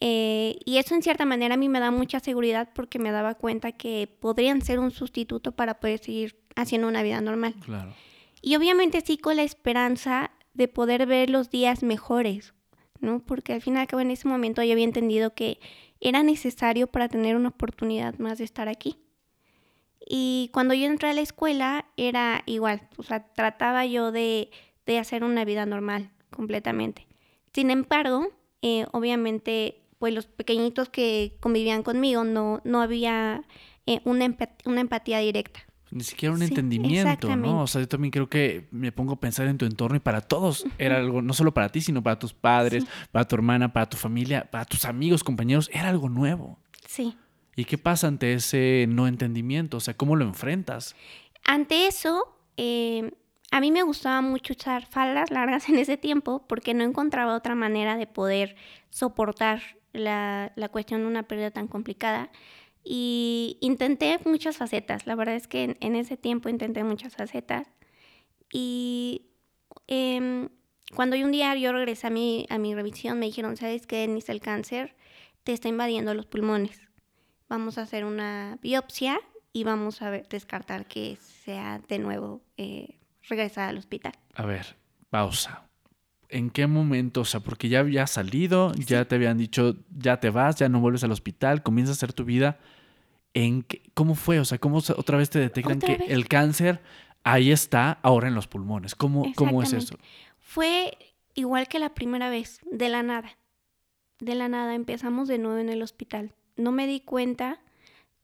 Eh, 0.00 0.58
y 0.66 0.76
eso 0.76 0.94
en 0.94 1.02
cierta 1.02 1.24
manera 1.24 1.54
a 1.54 1.58
mí 1.58 1.70
me 1.70 1.80
da 1.80 1.90
mucha 1.90 2.20
seguridad 2.20 2.68
porque 2.74 2.98
me 2.98 3.12
daba 3.12 3.34
cuenta 3.34 3.72
que 3.72 4.14
podrían 4.20 4.60
ser 4.60 4.78
un 4.78 4.90
sustituto 4.90 5.52
para 5.52 5.80
poder 5.80 6.00
seguir 6.00 6.36
haciendo 6.54 6.88
una 6.88 7.02
vida 7.02 7.20
normal. 7.20 7.54
Claro. 7.64 7.94
Y 8.42 8.56
obviamente 8.56 9.00
sí 9.00 9.16
con 9.16 9.36
la 9.36 9.42
esperanza 9.42 10.32
de 10.52 10.68
poder 10.68 11.06
ver 11.06 11.30
los 11.30 11.50
días 11.50 11.82
mejores, 11.82 12.54
¿no? 13.00 13.20
Porque 13.20 13.52
al 13.52 13.62
final, 13.62 13.86
en 13.90 14.10
ese 14.10 14.28
momento 14.28 14.62
yo 14.62 14.72
había 14.72 14.84
entendido 14.84 15.34
que 15.34 15.58
era 16.00 16.22
necesario 16.22 16.86
para 16.86 17.08
tener 17.08 17.36
una 17.36 17.48
oportunidad 17.48 18.18
más 18.18 18.38
de 18.38 18.44
estar 18.44 18.68
aquí. 18.68 18.98
Y 20.08 20.50
cuando 20.52 20.74
yo 20.74 20.86
entré 20.86 21.08
a 21.08 21.14
la 21.14 21.20
escuela 21.20 21.86
era 21.96 22.42
igual, 22.46 22.88
o 22.96 23.02
sea, 23.02 23.32
trataba 23.32 23.86
yo 23.86 24.12
de, 24.12 24.50
de 24.86 24.98
hacer 24.98 25.24
una 25.24 25.44
vida 25.44 25.66
normal 25.66 26.10
completamente. 26.30 27.06
Sin 27.52 27.70
embargo, 27.70 28.28
eh, 28.62 28.86
obviamente, 28.92 29.80
pues 29.98 30.14
los 30.14 30.26
pequeñitos 30.26 30.88
que 30.88 31.36
convivían 31.40 31.82
conmigo 31.82 32.24
no, 32.24 32.60
no 32.64 32.80
había 32.80 33.44
eh, 33.86 34.00
una, 34.04 34.34
una 34.64 34.80
empatía 34.80 35.18
directa. 35.18 35.65
Ni 35.90 36.02
siquiera 36.02 36.34
un 36.34 36.42
entendimiento, 36.42 37.36
¿no? 37.36 37.62
O 37.62 37.66
sea, 37.66 37.80
yo 37.80 37.88
también 37.88 38.10
creo 38.10 38.28
que 38.28 38.66
me 38.72 38.90
pongo 38.90 39.14
a 39.14 39.20
pensar 39.20 39.46
en 39.46 39.56
tu 39.56 39.66
entorno 39.66 39.96
y 39.96 40.00
para 40.00 40.20
todos 40.20 40.66
era 40.78 40.96
algo, 40.96 41.22
no 41.22 41.32
solo 41.32 41.54
para 41.54 41.68
ti, 41.70 41.80
sino 41.80 42.02
para 42.02 42.18
tus 42.18 42.32
padres, 42.32 42.84
para 43.12 43.26
tu 43.26 43.36
hermana, 43.36 43.72
para 43.72 43.88
tu 43.88 43.96
familia, 43.96 44.50
para 44.50 44.64
tus 44.64 44.84
amigos, 44.84 45.22
compañeros, 45.22 45.70
era 45.72 45.88
algo 45.88 46.08
nuevo. 46.08 46.58
Sí. 46.86 47.16
¿Y 47.54 47.64
qué 47.64 47.78
pasa 47.78 48.08
ante 48.08 48.34
ese 48.34 48.86
no 48.88 49.06
entendimiento? 49.06 49.76
O 49.76 49.80
sea, 49.80 49.94
¿cómo 49.94 50.16
lo 50.16 50.24
enfrentas? 50.24 50.96
Ante 51.44 51.86
eso, 51.86 52.36
eh, 52.56 53.12
a 53.50 53.60
mí 53.60 53.70
me 53.70 53.82
gustaba 53.82 54.20
mucho 54.20 54.54
usar 54.54 54.86
faldas 54.86 55.30
largas 55.30 55.68
en 55.68 55.78
ese 55.78 55.96
tiempo 55.96 56.44
porque 56.48 56.74
no 56.74 56.84
encontraba 56.84 57.36
otra 57.36 57.54
manera 57.54 57.96
de 57.96 58.06
poder 58.06 58.56
soportar 58.90 59.62
la, 59.92 60.52
la 60.56 60.68
cuestión 60.68 61.02
de 61.02 61.06
una 61.06 61.22
pérdida 61.22 61.50
tan 61.50 61.68
complicada. 61.68 62.30
Y 62.88 63.58
intenté 63.60 64.20
muchas 64.24 64.56
facetas, 64.58 65.08
la 65.08 65.16
verdad 65.16 65.34
es 65.34 65.48
que 65.48 65.76
en, 65.80 65.96
ese 65.96 66.16
tiempo 66.16 66.48
intenté 66.48 66.84
muchas 66.84 67.16
facetas. 67.16 67.66
Y 68.52 69.26
eh, 69.88 70.48
cuando 70.94 71.16
un 71.16 71.32
día 71.32 71.52
yo 71.56 71.72
regresé 71.72 72.06
a 72.06 72.10
mi, 72.10 72.46
a 72.48 72.58
mi 72.58 72.76
revisión, 72.76 73.18
me 73.18 73.26
dijeron, 73.26 73.56
¿sabes 73.56 73.88
qué, 73.88 73.96
Denise? 73.96 74.30
El 74.30 74.40
cáncer 74.40 74.94
te 75.42 75.52
está 75.52 75.68
invadiendo 75.68 76.14
los 76.14 76.26
pulmones. 76.26 76.80
Vamos 77.48 77.76
a 77.76 77.82
hacer 77.82 78.04
una 78.04 78.58
biopsia 78.62 79.18
y 79.52 79.64
vamos 79.64 80.00
a 80.02 80.10
ver, 80.10 80.28
descartar 80.28 80.86
que 80.86 81.16
sea 81.16 81.80
de 81.88 81.98
nuevo 81.98 82.42
eh, 82.56 83.00
regresar 83.28 83.68
al 83.68 83.78
hospital. 83.78 84.12
A 84.34 84.46
ver, 84.46 84.76
pausa. 85.10 85.68
¿En 86.28 86.50
qué 86.50 86.66
momento? 86.66 87.22
O 87.22 87.24
sea, 87.24 87.40
porque 87.40 87.68
ya 87.68 87.80
había 87.80 88.06
salido, 88.06 88.72
ya 88.74 89.06
te 89.06 89.16
habían 89.16 89.38
dicho, 89.38 89.76
ya 89.96 90.20
te 90.20 90.30
vas, 90.30 90.56
ya 90.56 90.68
no 90.68 90.80
vuelves 90.80 91.04
al 91.04 91.12
hospital, 91.12 91.62
comienzas 91.62 91.96
a 91.96 91.98
hacer 91.98 92.12
tu 92.12 92.24
vida. 92.24 92.58
¿En 93.36 93.66
¿Cómo 93.92 94.14
fue? 94.14 94.40
O 94.40 94.46
sea, 94.46 94.56
¿cómo 94.56 94.78
otra 94.78 95.18
vez 95.18 95.28
te 95.28 95.38
detectan 95.38 95.78
que 95.78 96.06
el 96.08 96.26
cáncer 96.26 96.80
ahí 97.22 97.52
está 97.52 97.98
ahora 98.02 98.28
en 98.28 98.34
los 98.34 98.46
pulmones? 98.46 98.94
¿Cómo, 98.94 99.30
¿Cómo 99.34 99.62
es 99.62 99.74
eso? 99.74 99.98
Fue 100.38 100.96
igual 101.34 101.68
que 101.68 101.78
la 101.78 101.92
primera 101.92 102.30
vez, 102.30 102.60
de 102.64 102.88
la 102.88 103.02
nada. 103.02 103.36
De 104.20 104.34
la 104.34 104.48
nada 104.48 104.74
empezamos 104.74 105.28
de 105.28 105.36
nuevo 105.36 105.58
en 105.58 105.68
el 105.68 105.82
hospital. 105.82 106.32
No 106.56 106.72
me 106.72 106.86
di 106.86 107.00
cuenta 107.00 107.60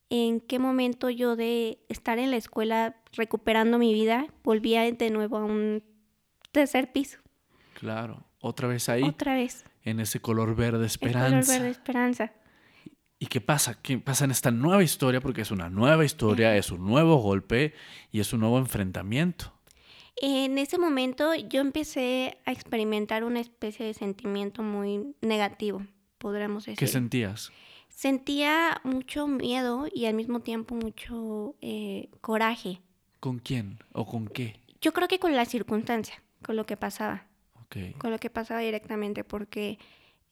en 0.09 0.41
qué 0.41 0.59
momento 0.59 1.11
yo 1.11 1.37
de 1.37 1.85
estar 1.91 2.19
en 2.19 2.31
la 2.31 2.39
escuela 2.39 2.97
recuperando 3.13 3.77
mi 3.77 3.93
vida 3.93 4.29
volvía 4.43 4.91
de 4.91 5.11
nuevo 5.11 5.37
a 5.37 5.45
un 5.45 5.85
tercer 6.53 6.91
piso. 6.91 7.19
Claro, 7.75 8.25
otra 8.41 8.67
vez 8.67 8.89
ahí. 8.89 9.03
Otra 9.03 9.35
vez. 9.35 9.67
En 9.85 10.01
ese 10.01 10.21
color 10.21 10.57
verde 10.57 10.87
esperanza. 10.87 11.39
El 11.39 11.45
color 11.45 11.59
verde 11.59 11.71
esperanza. 11.71 12.33
¿Y 13.23 13.27
qué 13.27 13.41
pasa? 13.41 13.81
¿Qué 13.81 13.99
pasa 13.99 14.25
en 14.25 14.33
esta 14.33 14.51
nueva 14.51 14.83
historia? 14.83 15.21
Porque 15.21 15.43
es 15.43 15.53
una 15.53 15.71
nueva 15.71 16.05
historia, 16.05 16.57
es 16.57 16.73
un 16.73 16.85
nuevo 16.85 17.19
golpe 17.19 17.73
y 18.11 18.19
es 18.19 18.33
un 18.33 18.41
nuevo 18.41 18.59
enfrentamiento. 18.59 19.53
En 20.17 20.59
ese 20.59 20.77
momento 20.77 21.33
yo 21.33 21.61
empecé 21.61 22.39
a 22.47 22.51
experimentar 22.51 23.23
una 23.23 23.39
especie 23.39 23.87
de 23.87 23.95
sentimiento 23.95 24.65
muy 24.65 25.15
negativo, 25.21 25.87
podríamos 26.19 26.65
decir. 26.65 26.81
¿Qué 26.81 26.89
sentías? 26.89 27.53
Sentía 27.89 28.81
mucho 28.83 29.29
miedo 29.29 29.87
y 29.95 30.07
al 30.07 30.15
mismo 30.15 30.41
tiempo 30.41 30.75
mucho 30.75 31.55
eh, 31.61 32.09
coraje. 32.23 32.81
¿Con 33.21 33.39
quién 33.39 33.79
o 33.93 34.05
con 34.05 34.27
qué? 34.27 34.59
Yo 34.81 34.93
creo 34.93 35.07
que 35.07 35.21
con 35.21 35.37
la 35.37 35.45
circunstancia, 35.45 36.21
con 36.45 36.57
lo 36.57 36.67
que 36.67 36.77
pasaba. 36.77 37.29
Con 37.99 38.11
lo 38.11 38.19
que 38.19 38.31
pasaba 38.31 38.59
directamente, 38.59 39.23
porque 39.23 39.79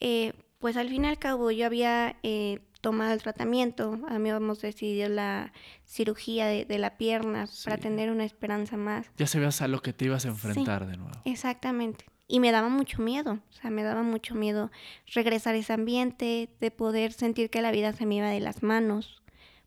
eh, 0.00 0.32
pues 0.60 0.76
al 0.76 0.90
fin 0.90 1.04
y 1.04 1.08
al 1.08 1.18
cabo 1.18 1.50
yo 1.50 1.66
había 1.66 2.16
eh, 2.22 2.60
tomado 2.80 3.12
el 3.12 3.22
tratamiento, 3.22 3.98
a 4.08 4.18
mí 4.18 4.30
habíamos 4.30 4.60
decidido 4.60 5.08
la 5.08 5.52
cirugía 5.84 6.46
de, 6.46 6.78
la 6.78 6.96
pierna 6.96 7.46
para 7.64 7.78
tener 7.78 8.10
una 8.10 8.24
esperanza 8.24 8.76
más. 8.76 9.10
Ya 9.16 9.26
sabías 9.26 9.60
a 9.62 9.68
lo 9.68 9.82
que 9.82 9.92
te 9.92 10.06
ibas 10.06 10.24
a 10.24 10.28
enfrentar 10.28 10.86
de 10.86 10.96
nuevo. 10.96 11.20
Exactamente. 11.24 12.06
Y 12.26 12.40
me 12.40 12.52
daba 12.52 12.68
mucho 12.68 13.02
miedo, 13.02 13.40
o 13.50 13.52
sea, 13.52 13.70
me 13.70 13.82
daba 13.82 14.02
mucho 14.02 14.34
miedo 14.34 14.70
regresar 15.12 15.54
a 15.54 15.58
ese 15.58 15.72
ambiente, 15.72 16.48
de 16.60 16.70
poder 16.70 17.12
sentir 17.12 17.50
que 17.50 17.60
la 17.60 17.72
vida 17.72 17.92
se 17.92 18.06
me 18.06 18.16
iba 18.16 18.28
de 18.28 18.40
las 18.40 18.62
manos, 18.62 19.20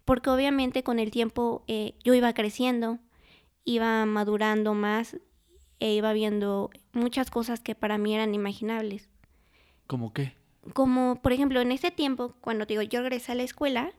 porque 0.06 0.30
obviamente 0.30 0.82
con 0.82 0.98
el 0.98 1.12
tiempo 1.12 1.64
eh, 1.68 1.96
yo 2.04 2.14
iba 2.14 2.34
creciendo, 2.34 3.00
iba 3.66 4.06
madurando 4.06 4.74
más 4.74 5.18
e 5.80 5.94
iba 5.94 6.14
viendo 6.14 6.70
muchas 6.94 7.30
cosas 7.30 7.60
que 7.60 7.76
para 7.76 7.98
mí 7.98 8.16
eran 8.16 8.34
imaginables. 8.34 9.10
¿Cómo 9.86 10.14
qué? 10.14 10.34
Como 10.72 11.22
por 11.22 11.34
ejemplo 11.34 11.60
en 11.62 11.72
ese 11.72 11.92
tiempo, 11.92 12.34
cuando 12.42 12.66
digo 12.66 12.82
yo 12.82 13.02
regresé 13.02 13.34
a 13.34 13.36
la 13.36 13.44
escuela, 13.44 13.92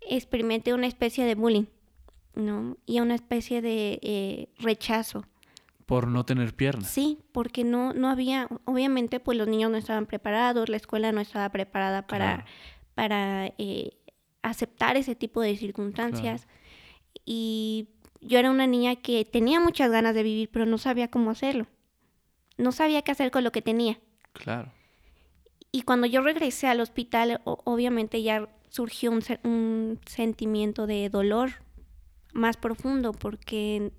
experimenté 0.00 0.74
una 0.74 0.86
especie 0.86 1.24
de 1.24 1.34
bullying, 1.34 1.66
¿no? 2.34 2.76
Y 2.86 3.00
una 3.00 3.14
especie 3.14 3.62
de 3.62 4.00
eh, 4.02 4.48
rechazo. 4.58 5.24
Por 5.86 6.08
no 6.08 6.24
tener 6.24 6.54
piernas. 6.54 6.88
Sí, 6.88 7.18
porque 7.32 7.64
no, 7.64 7.92
no 7.92 8.08
había, 8.08 8.48
obviamente 8.64 9.20
pues 9.20 9.36
los 9.36 9.48
niños 9.48 9.70
no 9.70 9.76
estaban 9.76 10.06
preparados, 10.06 10.68
la 10.68 10.76
escuela 10.76 11.12
no 11.12 11.20
estaba 11.20 11.48
preparada 11.50 12.06
para, 12.06 12.44
para 12.94 13.46
eh, 13.58 13.98
aceptar 14.42 14.96
ese 14.96 15.14
tipo 15.14 15.40
de 15.40 15.56
circunstancias. 15.56 16.46
Y 17.24 17.88
yo 18.20 18.38
era 18.38 18.50
una 18.50 18.66
niña 18.66 18.96
que 18.96 19.24
tenía 19.24 19.60
muchas 19.60 19.90
ganas 19.90 20.14
de 20.14 20.22
vivir, 20.22 20.50
pero 20.52 20.64
no 20.66 20.78
sabía 20.78 21.10
cómo 21.10 21.30
hacerlo. 21.30 21.66
No 22.56 22.72
sabía 22.72 23.02
qué 23.02 23.12
hacer 23.12 23.30
con 23.30 23.42
lo 23.42 23.52
que 23.52 23.62
tenía. 23.62 23.98
Claro. 24.32 24.70
Y 25.72 25.82
cuando 25.82 26.06
yo 26.06 26.20
regresé 26.22 26.66
al 26.66 26.80
hospital, 26.80 27.40
obviamente 27.44 28.22
ya 28.22 28.48
surgió 28.70 29.10
un, 29.10 29.98
sentimiento 30.06 30.86
de 30.86 31.08
dolor 31.08 31.50
más 32.32 32.56
profundo 32.56 33.12
porque 33.12 33.92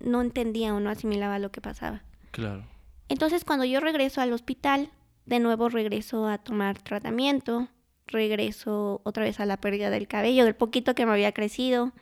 no 0.00 0.22
entendía 0.22 0.74
o 0.74 0.80
no 0.80 0.90
asimilaba 0.90 1.38
lo 1.38 1.50
que 1.50 1.60
pasaba. 1.60 2.02
Claro. 2.30 2.64
Entonces 3.08 3.44
cuando 3.44 3.64
yo 3.64 3.80
regreso 3.80 4.20
al 4.20 4.32
hospital, 4.32 4.90
de 5.26 5.40
nuevo 5.40 5.68
regreso 5.68 6.26
a 6.26 6.38
tomar 6.38 6.78
tratamiento, 6.82 7.68
regreso 8.06 9.00
otra 9.04 9.24
vez 9.24 9.40
a 9.40 9.46
la 9.46 9.58
pérdida 9.58 9.90
del 9.90 10.08
cabello, 10.08 10.44
del 10.44 10.54
poquito 10.54 10.94
que 10.94 11.06
me 11.06 11.12
había 11.12 11.32
crecido, 11.32 11.92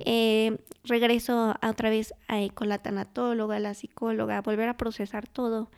eh, 0.00 0.58
regreso 0.84 1.56
a 1.60 1.70
otra 1.70 1.90
vez 1.90 2.14
con 2.54 2.68
la 2.68 2.78
tanatóloga, 2.78 3.58
la 3.58 3.74
psicóloga, 3.74 4.38
a 4.38 4.42
volver 4.42 4.68
a 4.68 4.76
procesar 4.76 5.26
todo 5.26 5.70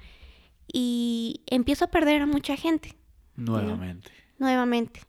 y 0.73 1.43
empiezo 1.47 1.87
a 1.87 1.89
perder 1.89 2.23
a 2.23 2.27
mucha 2.27 2.57
gente. 2.57 2.95
Nuevamente. 3.37 4.11
Nuevamente. 4.39 5.01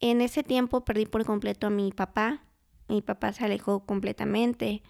En 0.00 0.20
ese 0.20 0.42
tiempo 0.42 0.84
perdí 0.84 1.06
por 1.06 1.24
completo 1.24 1.66
a 1.66 1.70
mi 1.70 1.92
papá. 1.92 2.42
Mi 2.88 3.02
papá 3.02 3.32
se 3.32 3.44
alejó 3.44 3.84
completamente. 3.84 4.82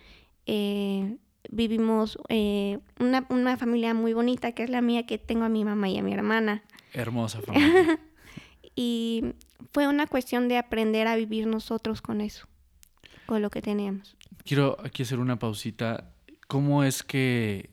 Eh, 0.46 1.16
vivimos 1.50 2.18
eh, 2.28 2.78
una, 2.98 3.26
una, 3.30 3.56
familia 3.56 3.94
muy 3.94 4.12
bonita, 4.12 4.52
que 4.52 4.64
es 4.64 4.70
la 4.70 4.80
mía, 4.80 5.06
que 5.06 5.18
tengo 5.18 5.44
a 5.44 5.48
mi 5.48 5.64
mamá 5.64 5.88
y 5.88 5.98
a 5.98 6.02
mi 6.02 6.12
hermana. 6.12 6.62
Hermosa 6.92 7.40
familia. 7.40 8.00
y 8.76 9.34
fue 9.72 9.88
una 9.88 10.06
cuestión 10.06 10.48
de 10.48 10.58
aprender 10.58 11.06
a 11.06 11.16
vivir 11.16 11.46
nosotros 11.46 12.00
con 12.00 12.20
eso, 12.20 12.46
con 13.26 13.42
lo 13.42 13.50
que 13.50 13.62
teníamos. 13.62 14.16
Quiero 14.44 14.76
aquí 14.84 15.02
hacer 15.02 15.18
una 15.18 15.38
pausita. 15.38 16.12
¿Cómo 16.46 16.84
es 16.84 17.02
que 17.02 17.70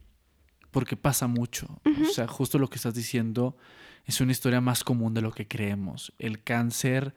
porque 0.76 0.98
pasa 0.98 1.28
mucho. 1.28 1.80
O 1.86 2.12
sea, 2.12 2.28
justo 2.28 2.60
lo 2.60 2.70
que 2.70 2.76
estás 2.76 2.94
diciendo 2.94 3.56
es 4.04 4.20
una 4.20 4.34
historia 4.34 4.60
más 4.60 4.84
común 4.84 5.14
de 5.14 5.22
lo 5.22 5.32
que 5.32 5.48
creemos. 5.48 6.12
El 6.20 6.44
cáncer 6.44 7.16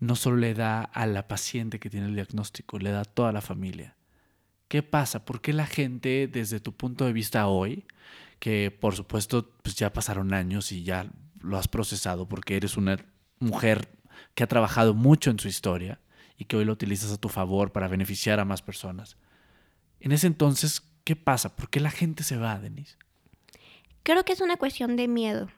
no 0.00 0.16
solo 0.16 0.38
le 0.38 0.54
da 0.54 0.82
a 0.82 1.06
la 1.06 1.28
paciente 1.28 1.78
que 1.78 1.88
tiene 1.88 2.06
el 2.08 2.16
diagnóstico, 2.16 2.80
le 2.80 2.90
da 2.90 3.02
a 3.02 3.04
toda 3.04 3.30
la 3.30 3.42
familia. 3.42 3.94
¿Qué 4.66 4.82
pasa? 4.82 5.24
¿Por 5.24 5.40
qué 5.40 5.52
la 5.52 5.66
gente, 5.66 6.26
desde 6.26 6.58
tu 6.58 6.72
punto 6.72 7.04
de 7.04 7.12
vista 7.12 7.46
hoy, 7.46 7.86
que 8.40 8.72
por 8.72 8.96
supuesto 8.96 9.52
pues 9.62 9.76
ya 9.76 9.92
pasaron 9.92 10.34
años 10.34 10.72
y 10.72 10.82
ya 10.82 11.08
lo 11.40 11.58
has 11.58 11.68
procesado 11.68 12.28
porque 12.28 12.56
eres 12.56 12.76
una 12.76 12.98
mujer 13.38 13.88
que 14.34 14.42
ha 14.42 14.48
trabajado 14.48 14.94
mucho 14.94 15.30
en 15.30 15.38
su 15.38 15.46
historia 15.46 16.00
y 16.36 16.46
que 16.46 16.56
hoy 16.56 16.64
lo 16.64 16.72
utilizas 16.72 17.12
a 17.12 17.18
tu 17.18 17.28
favor 17.28 17.70
para 17.70 17.86
beneficiar 17.86 18.40
a 18.40 18.44
más 18.44 18.62
personas? 18.62 19.16
En 20.00 20.10
ese 20.10 20.26
entonces, 20.26 20.82
¿Qué 21.06 21.14
pasa? 21.14 21.54
¿Por 21.54 21.70
qué 21.70 21.78
la 21.78 21.92
gente 21.92 22.24
se 22.24 22.36
va, 22.36 22.58
Denise? 22.58 22.96
Creo 24.02 24.24
que 24.24 24.32
es 24.32 24.40
una 24.40 24.56
cuestión 24.56 24.96
de 24.96 25.06
miedo, 25.06 25.48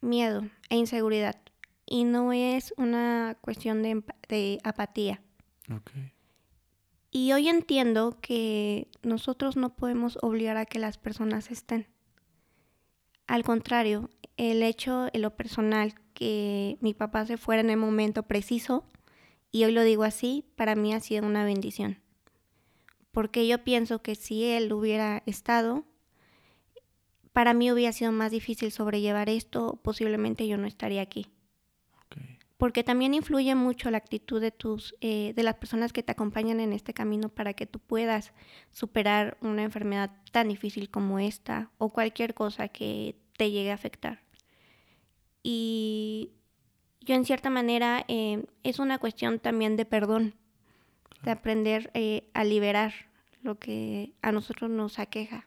miedo 0.00 0.48
e 0.68 0.74
inseguridad. 0.74 1.40
Y 1.86 2.02
no 2.02 2.32
es 2.32 2.74
una 2.76 3.36
cuestión 3.40 3.84
de, 3.84 4.58
apatía. 4.64 5.22
Okay. 5.70 6.10
Y 7.12 7.30
hoy 7.30 7.48
entiendo 7.48 8.18
que 8.20 8.88
nosotros 9.04 9.56
no 9.56 9.76
podemos 9.76 10.18
obligar 10.22 10.56
a 10.56 10.66
que 10.66 10.80
las 10.80 10.98
personas 10.98 11.52
estén. 11.52 11.86
Al 13.28 13.44
contrario, 13.44 14.10
el 14.36 14.64
hecho 14.64 15.06
en 15.12 15.22
lo 15.22 15.36
personal 15.36 15.94
que 16.14 16.78
mi 16.80 16.94
papá 16.94 17.26
se 17.26 17.36
fuera 17.36 17.60
en 17.60 17.70
el 17.70 17.76
momento 17.76 18.24
preciso, 18.24 18.84
y 19.52 19.62
hoy 19.62 19.70
lo 19.70 19.84
digo 19.84 20.02
así, 20.02 20.44
para 20.56 20.74
mí 20.74 20.92
ha 20.92 20.98
sido 20.98 21.24
una 21.24 21.44
bendición. 21.44 22.02
Porque 23.14 23.46
yo 23.46 23.62
pienso 23.62 24.02
que 24.02 24.16
si 24.16 24.44
él 24.44 24.72
hubiera 24.72 25.22
estado, 25.24 25.84
para 27.32 27.54
mí 27.54 27.70
hubiera 27.70 27.92
sido 27.92 28.10
más 28.10 28.32
difícil 28.32 28.72
sobrellevar 28.72 29.28
esto, 29.28 29.80
posiblemente 29.84 30.48
yo 30.48 30.56
no 30.56 30.66
estaría 30.66 31.00
aquí. 31.00 31.28
Porque 32.56 32.82
también 32.82 33.14
influye 33.14 33.54
mucho 33.54 33.88
la 33.92 33.98
actitud 33.98 34.40
de 34.40 34.50
tus 34.50 34.96
eh, 35.00 35.32
de 35.36 35.42
las 35.44 35.54
personas 35.54 35.92
que 35.92 36.02
te 36.02 36.10
acompañan 36.10 36.58
en 36.58 36.72
este 36.72 36.92
camino 36.92 37.28
para 37.28 37.54
que 37.54 37.66
tú 37.66 37.78
puedas 37.78 38.32
superar 38.72 39.38
una 39.40 39.62
enfermedad 39.62 40.10
tan 40.32 40.48
difícil 40.48 40.90
como 40.90 41.20
esta 41.20 41.70
o 41.78 41.90
cualquier 41.92 42.34
cosa 42.34 42.66
que 42.66 43.16
te 43.36 43.52
llegue 43.52 43.70
a 43.70 43.74
afectar. 43.74 44.24
Y 45.40 46.32
yo 47.00 47.14
en 47.14 47.24
cierta 47.24 47.48
manera 47.48 48.04
eh, 48.08 48.44
es 48.64 48.80
una 48.80 48.98
cuestión 48.98 49.38
también 49.38 49.76
de 49.76 49.84
perdón 49.84 50.34
de 51.22 51.30
aprender 51.30 51.90
eh, 51.94 52.30
a 52.34 52.44
liberar 52.44 52.92
lo 53.42 53.58
que 53.58 54.14
a 54.22 54.32
nosotros 54.32 54.70
nos 54.70 54.98
aqueja 54.98 55.44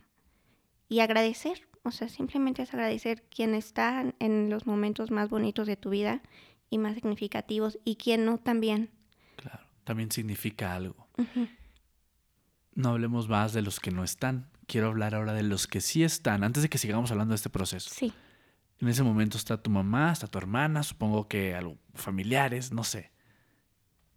y 0.87 0.99
agradecer 0.99 1.67
o 1.87 1.91
sea 1.91 2.09
simplemente 2.09 2.61
es 2.61 2.73
agradecer 2.73 3.23
quien 3.23 3.53
está 3.53 4.13
en 4.19 4.49
los 4.49 4.67
momentos 4.67 5.09
más 5.09 5.29
bonitos 5.29 5.67
de 5.67 5.77
tu 5.77 5.89
vida 5.89 6.21
y 6.69 6.77
más 6.77 6.95
significativos 6.95 7.79
y 7.85 7.95
quien 7.95 8.25
no 8.25 8.39
también. 8.39 8.89
Claro, 9.37 9.65
también 9.83 10.11
significa 10.11 10.75
algo. 10.75 11.07
No 12.73 12.89
hablemos 12.89 13.29
más 13.29 13.53
de 13.53 13.61
los 13.61 13.79
que 13.79 13.91
no 13.91 14.03
están. 14.03 14.49
Quiero 14.67 14.87
hablar 14.87 15.15
ahora 15.15 15.33
de 15.33 15.43
los 15.43 15.65
que 15.65 15.81
sí 15.81 16.03
están, 16.03 16.43
antes 16.43 16.61
de 16.61 16.69
que 16.69 16.77
sigamos 16.77 17.11
hablando 17.11 17.31
de 17.31 17.37
este 17.37 17.49
proceso. 17.49 17.89
Sí. 17.93 18.13
En 18.79 18.89
ese 18.89 19.01
momento 19.01 19.37
está 19.37 19.61
tu 19.61 19.69
mamá, 19.69 20.11
está 20.11 20.27
tu 20.27 20.37
hermana, 20.37 20.83
supongo 20.83 21.27
que 21.27 21.55
algo, 21.55 21.77
familiares, 21.95 22.71
no 22.71 22.83
sé. 22.83 23.11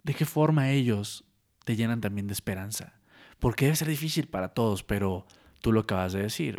¿De 0.02 0.12
qué 0.12 0.26
forma 0.26 0.70
ellos 0.70 1.24
te 1.64 1.76
llenan 1.76 2.00
también 2.00 2.26
de 2.26 2.32
esperanza? 2.32 2.94
Porque 3.38 3.66
debe 3.66 3.76
ser 3.76 3.88
difícil 3.88 4.28
para 4.28 4.48
todos, 4.48 4.82
pero 4.82 5.26
tú 5.60 5.72
lo 5.72 5.80
acabas 5.80 6.12
de 6.12 6.22
decir. 6.22 6.56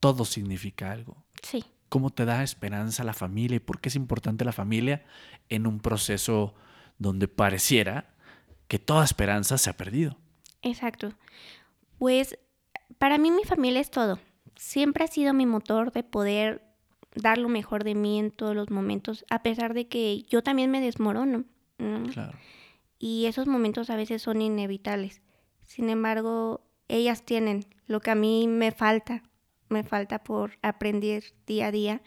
Todo 0.00 0.24
significa 0.24 0.90
algo. 0.90 1.24
Sí 1.42 1.64
cómo 1.92 2.08
te 2.08 2.24
da 2.24 2.42
esperanza 2.42 3.04
la 3.04 3.12
familia 3.12 3.56
y 3.56 3.60
por 3.60 3.78
qué 3.78 3.90
es 3.90 3.96
importante 3.96 4.46
la 4.46 4.52
familia 4.52 5.04
en 5.50 5.66
un 5.66 5.78
proceso 5.78 6.54
donde 6.96 7.28
pareciera 7.28 8.14
que 8.66 8.78
toda 8.78 9.04
esperanza 9.04 9.58
se 9.58 9.68
ha 9.68 9.76
perdido. 9.76 10.16
Exacto. 10.62 11.12
Pues 11.98 12.38
para 12.96 13.18
mí 13.18 13.30
mi 13.30 13.44
familia 13.44 13.78
es 13.78 13.90
todo. 13.90 14.18
Siempre 14.56 15.04
ha 15.04 15.06
sido 15.06 15.34
mi 15.34 15.44
motor 15.44 15.92
de 15.92 16.02
poder 16.02 16.62
dar 17.14 17.36
lo 17.36 17.50
mejor 17.50 17.84
de 17.84 17.94
mí 17.94 18.18
en 18.18 18.30
todos 18.30 18.56
los 18.56 18.70
momentos, 18.70 19.26
a 19.28 19.42
pesar 19.42 19.74
de 19.74 19.86
que 19.86 20.22
yo 20.22 20.42
también 20.42 20.70
me 20.70 20.80
desmorono. 20.80 21.44
Claro. 21.76 22.38
Y 23.04 23.26
esos 23.26 23.48
momentos 23.48 23.90
a 23.90 23.96
veces 23.96 24.22
son 24.22 24.40
inevitables. 24.40 25.22
Sin 25.66 25.90
embargo, 25.90 26.60
ellas 26.86 27.24
tienen 27.24 27.66
lo 27.88 27.98
que 27.98 28.12
a 28.12 28.14
mí 28.14 28.46
me 28.46 28.70
falta, 28.70 29.24
me 29.68 29.82
falta 29.82 30.22
por 30.22 30.52
aprender 30.62 31.24
día 31.44 31.66
a 31.66 31.72
día. 31.72 32.02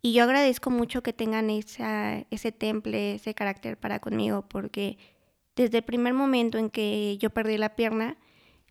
Y 0.00 0.14
yo 0.14 0.22
agradezco 0.24 0.70
mucho 0.70 1.02
que 1.02 1.12
tengan 1.12 1.50
esa, 1.50 2.24
ese 2.30 2.50
temple, 2.50 3.16
ese 3.16 3.34
carácter 3.34 3.76
para 3.76 3.98
conmigo, 3.98 4.48
porque 4.48 4.96
desde 5.54 5.76
el 5.76 5.84
primer 5.84 6.14
momento 6.14 6.56
en 6.56 6.70
que 6.70 7.18
yo 7.18 7.28
perdí 7.28 7.58
la 7.58 7.76
pierna, 7.76 8.16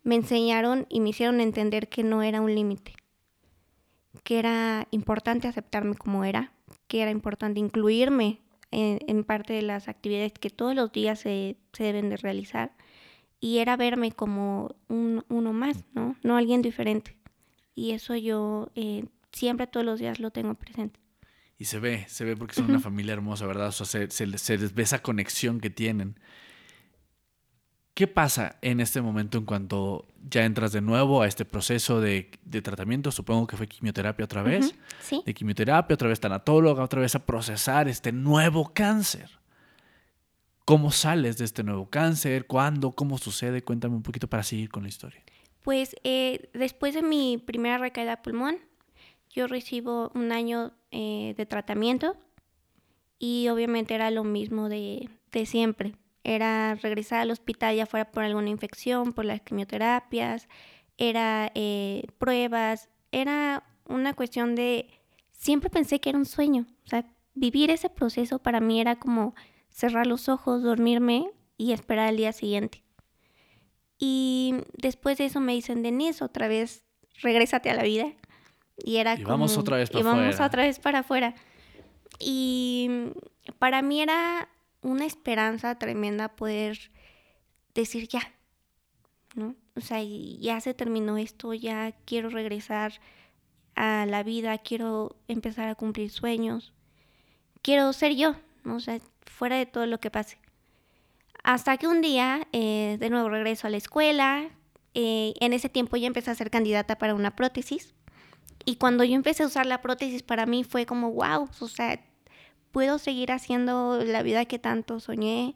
me 0.01 0.15
enseñaron 0.15 0.87
y 0.89 0.99
me 0.99 1.09
hicieron 1.09 1.39
entender 1.41 1.89
que 1.89 2.01
no 2.03 2.23
era 2.23 2.41
un 2.41 2.55
límite, 2.55 2.95
que 4.23 4.39
era 4.39 4.87
importante 4.89 5.47
aceptarme 5.47 5.93
como 5.93 6.25
era, 6.25 6.53
que 6.87 7.03
era 7.03 7.11
importante 7.11 7.59
incluirme 7.59 8.41
en, 8.71 9.23
parte 9.23 9.53
de 9.53 9.61
las 9.61 9.87
actividades 9.87 10.33
que 10.33 10.49
todos 10.49 10.75
los 10.75 10.91
días 10.91 11.19
se, 11.19 11.57
se 11.73 11.83
deben 11.83 12.09
de 12.09 12.17
realizar, 12.17 12.71
y 13.39 13.57
era 13.57 13.75
verme 13.75 14.11
como 14.11 14.75
un, 14.87 15.23
uno 15.29 15.53
más, 15.53 15.83
¿no? 15.93 16.15
No 16.23 16.37
alguien 16.37 16.61
diferente 16.61 17.15
y 17.75 17.91
eso 17.91 18.15
yo 18.15 18.69
eh, 18.75 19.05
siempre 19.31 19.67
todos 19.67 19.85
los 19.85 19.99
días 19.99 20.19
lo 20.19 20.31
tengo 20.31 20.53
presente. 20.55 20.99
Y 21.57 21.65
se 21.65 21.79
ve, 21.79 22.05
se 22.07 22.25
ve 22.25 22.35
porque 22.35 22.55
son 22.55 22.65
una 22.65 22.79
familia 22.79 23.13
hermosa, 23.13 23.45
¿verdad? 23.45 23.67
O 23.67 23.71
sea, 23.71 23.85
se, 23.85 24.09
se, 24.09 24.37
se, 24.37 24.57
les 24.57 24.73
ve 24.73 24.83
esa 24.83 25.01
conexión 25.01 25.59
que 25.59 25.69
tienen. 25.69 26.19
¿Qué 27.93 28.07
pasa 28.07 28.57
en 28.61 28.79
este 28.79 29.01
momento 29.01 29.37
en 29.37 29.45
cuanto 29.45 30.05
ya 30.29 30.45
entras 30.45 30.71
de 30.71 30.81
nuevo 30.81 31.21
a 31.21 31.27
este 31.27 31.43
proceso 31.43 31.99
de, 31.99 32.31
de 32.45 32.61
tratamiento? 32.61 33.11
Supongo 33.11 33.47
que 33.47 33.57
fue 33.57 33.67
quimioterapia 33.67 34.23
otra 34.23 34.43
vez. 34.43 34.73
Sí. 35.01 35.21
De 35.25 35.33
quimioterapia, 35.33 35.93
otra 35.93 36.07
vez 36.07 36.19
tanatóloga, 36.19 36.83
otra 36.83 37.01
vez 37.01 37.15
a 37.15 37.25
procesar 37.25 37.87
este 37.89 38.11
nuevo 38.11 38.71
cáncer. 38.73 39.29
¿Cómo 40.63 40.91
sales 40.91 41.37
de 41.37 41.45
este 41.45 41.63
nuevo 41.63 41.89
cáncer? 41.89 42.47
¿Cuándo? 42.47 42.91
¿Cómo 42.91 43.17
sucede? 43.17 43.61
Cuéntame 43.61 43.95
un 43.95 44.03
poquito 44.03 44.27
para 44.27 44.43
seguir 44.43 44.69
con 44.69 44.83
la 44.83 44.89
historia. 44.89 45.21
Pues 45.63 45.95
eh, 46.03 46.49
después 46.53 46.93
de 46.93 47.01
mi 47.01 47.37
primera 47.37 47.77
recaída 47.77 48.11
de 48.11 48.21
pulmón, 48.21 48.57
yo 49.29 49.47
recibo 49.47 50.11
un 50.15 50.31
año 50.31 50.71
eh, 50.91 51.33
de 51.37 51.45
tratamiento 51.45 52.15
y 53.19 53.47
obviamente 53.49 53.93
era 53.95 54.11
lo 54.11 54.23
mismo 54.23 54.69
de, 54.69 55.09
siempre. 55.45 55.95
Era 56.23 56.75
regresar 56.75 57.19
al 57.19 57.31
hospital 57.31 57.75
ya 57.75 57.85
fuera 57.85 58.11
por 58.11 58.23
alguna 58.23 58.49
infección, 58.49 59.13
por 59.13 59.25
las 59.25 59.41
quimioterapias, 59.41 60.47
era 60.97 61.51
eh, 61.55 62.03
pruebas, 62.19 62.89
era 63.11 63.63
una 63.85 64.13
cuestión 64.13 64.55
de... 64.55 64.87
Siempre 65.31 65.69
pensé 65.69 65.99
que 65.99 66.09
era 66.09 66.19
un 66.19 66.25
sueño. 66.25 66.67
O 66.85 66.89
sea, 66.89 67.05
vivir 67.33 67.71
ese 67.71 67.89
proceso 67.89 68.39
para 68.39 68.59
mí 68.59 68.79
era 68.79 68.97
como 68.97 69.33
cerrar 69.69 70.05
los 70.05 70.29
ojos, 70.29 70.61
dormirme 70.61 71.31
y 71.57 71.71
esperar 71.71 72.09
al 72.09 72.17
día 72.17 72.33
siguiente. 72.33 72.83
Y 73.97 74.55
después 74.77 75.17
de 75.17 75.25
eso 75.25 75.39
me 75.39 75.53
dicen, 75.53 75.81
Denise, 75.81 76.23
otra 76.23 76.47
vez, 76.47 76.83
regrésate 77.21 77.69
a 77.69 77.75
la 77.75 77.83
vida. 77.83 78.13
Y 78.77 78.97
era 78.97 79.15
y 79.15 79.23
vamos 79.23 79.57
otra 79.57 79.77
vez 79.77 79.89
para 79.89 79.99
y 79.99 80.03
vamos 80.03 80.39
otra 80.39 80.63
vez 80.63 80.79
para 80.79 80.99
afuera. 80.99 81.35
Y 82.19 83.11
para 83.59 83.81
mí 83.81 84.01
era 84.01 84.49
una 84.81 85.05
esperanza 85.05 85.77
tremenda 85.77 86.35
poder 86.35 86.91
decir 87.73 88.07
ya, 88.07 88.33
¿no? 89.35 89.55
O 89.75 89.81
sea, 89.81 90.01
ya 90.03 90.59
se 90.59 90.73
terminó 90.73 91.17
esto, 91.17 91.53
ya 91.53 91.93
quiero 92.05 92.29
regresar 92.29 92.99
a 93.75 94.05
la 94.05 94.23
vida, 94.23 94.57
quiero 94.57 95.15
empezar 95.27 95.69
a 95.69 95.75
cumplir 95.75 96.09
sueños, 96.09 96.73
quiero 97.61 97.93
ser 97.93 98.15
yo, 98.15 98.35
¿no? 98.63 98.75
O 98.75 98.79
sea, 98.79 98.99
fuera 99.25 99.55
de 99.57 99.65
todo 99.65 99.85
lo 99.85 99.99
que 99.99 100.11
pase. 100.11 100.37
Hasta 101.43 101.77
que 101.77 101.87
un 101.87 102.01
día, 102.01 102.47
eh, 102.51 102.97
de 102.99 103.09
nuevo 103.09 103.29
regreso 103.29 103.67
a 103.67 103.69
la 103.69 103.77
escuela, 103.77 104.49
eh, 104.93 105.33
en 105.39 105.53
ese 105.53 105.69
tiempo 105.69 105.97
ya 105.97 106.07
empecé 106.07 106.29
a 106.31 106.35
ser 106.35 106.51
candidata 106.51 106.97
para 106.97 107.15
una 107.15 107.35
prótesis. 107.35 107.95
Y 108.65 108.75
cuando 108.75 109.03
yo 109.03 109.15
empecé 109.15 109.43
a 109.43 109.47
usar 109.47 109.65
la 109.65 109.81
prótesis, 109.81 110.21
para 110.21 110.45
mí 110.45 110.63
fue 110.63 110.85
como, 110.85 111.11
wow, 111.11 111.49
o 111.59 111.67
sea, 111.67 111.99
puedo 112.71 112.97
seguir 112.97 113.31
haciendo 113.31 114.03
la 114.03 114.23
vida 114.23 114.45
que 114.45 114.59
tanto 114.59 114.99
soñé, 114.99 115.55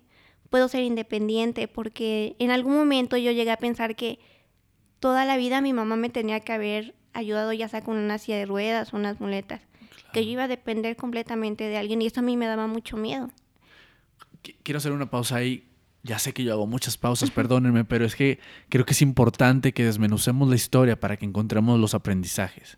puedo 0.50 0.68
ser 0.68 0.84
independiente, 0.84 1.68
porque 1.68 2.36
en 2.40 2.52
algún 2.52 2.76
momento 2.76 3.18
yo 3.18 3.32
llegué 3.32 3.52
a 3.52 3.58
pensar 3.58 3.96
que 3.96 4.20
toda 5.00 5.26
la 5.26 5.38
vida 5.38 5.62
mi 5.62 5.74
mamá 5.74 5.96
me 5.96 6.10
tenía 6.10 6.40
que 6.40 6.54
haber 6.54 6.96
ayudado 7.14 7.54
ya 7.54 7.68
sea 7.68 7.84
con 7.84 7.98
una 7.98 8.18
silla 8.18 8.38
de 8.38 8.46
ruedas 8.46 8.94
o 8.94 8.98
unas 8.98 9.20
muletas, 9.20 9.62
que 10.14 10.26
yo 10.26 10.32
iba 10.32 10.44
a 10.44 10.48
depender 10.48 10.96
completamente 10.96 11.64
de 11.66 11.78
alguien 11.78 12.02
y 12.02 12.08
eso 12.08 12.20
a 12.20 12.24
mí 12.24 12.38
me 12.38 12.48
daba 12.48 12.68
mucho 12.68 12.98
miedo. 12.98 13.30
Quiero 14.64 14.78
hacer 14.78 14.92
una 14.92 15.10
pausa 15.10 15.38
ahí 15.38 15.70
ya 16.06 16.20
sé 16.20 16.36
que 16.36 16.44
yo 16.44 16.54
hago 16.54 16.68
muchas 16.68 17.00
pausas, 17.00 17.32
perdónenme, 17.32 17.84
pero 17.84 18.06
es 18.06 18.16
que 18.16 18.40
creo 18.70 18.86
que 18.86 18.94
es 18.94 19.02
importante 19.02 19.74
que 19.74 19.86
desmenucemos 19.86 20.48
la 20.48 20.56
historia 20.56 21.00
para 21.00 21.18
que 21.18 21.26
encontremos 21.26 21.80
los 21.80 21.96
aprendizajes. 21.96 22.78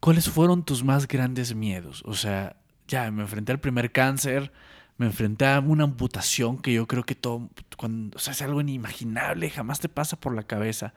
¿Cuáles 0.00 0.28
fueron 0.28 0.64
tus 0.64 0.82
más 0.82 1.06
grandes 1.06 1.54
miedos? 1.54 2.02
O 2.04 2.14
sea, 2.14 2.56
ya 2.88 3.10
me 3.10 3.22
enfrenté 3.22 3.52
al 3.52 3.60
primer 3.60 3.92
cáncer, 3.92 4.52
me 4.98 5.06
enfrenté 5.06 5.46
a 5.46 5.60
una 5.60 5.84
amputación 5.84 6.58
que 6.58 6.72
yo 6.72 6.86
creo 6.86 7.04
que 7.04 7.14
todo, 7.14 7.50
cuando, 7.76 8.16
o 8.16 8.18
sea, 8.18 8.32
es 8.32 8.42
algo 8.42 8.60
inimaginable, 8.60 9.50
jamás 9.50 9.80
te 9.80 9.88
pasa 9.88 10.18
por 10.18 10.34
la 10.34 10.44
cabeza. 10.44 10.94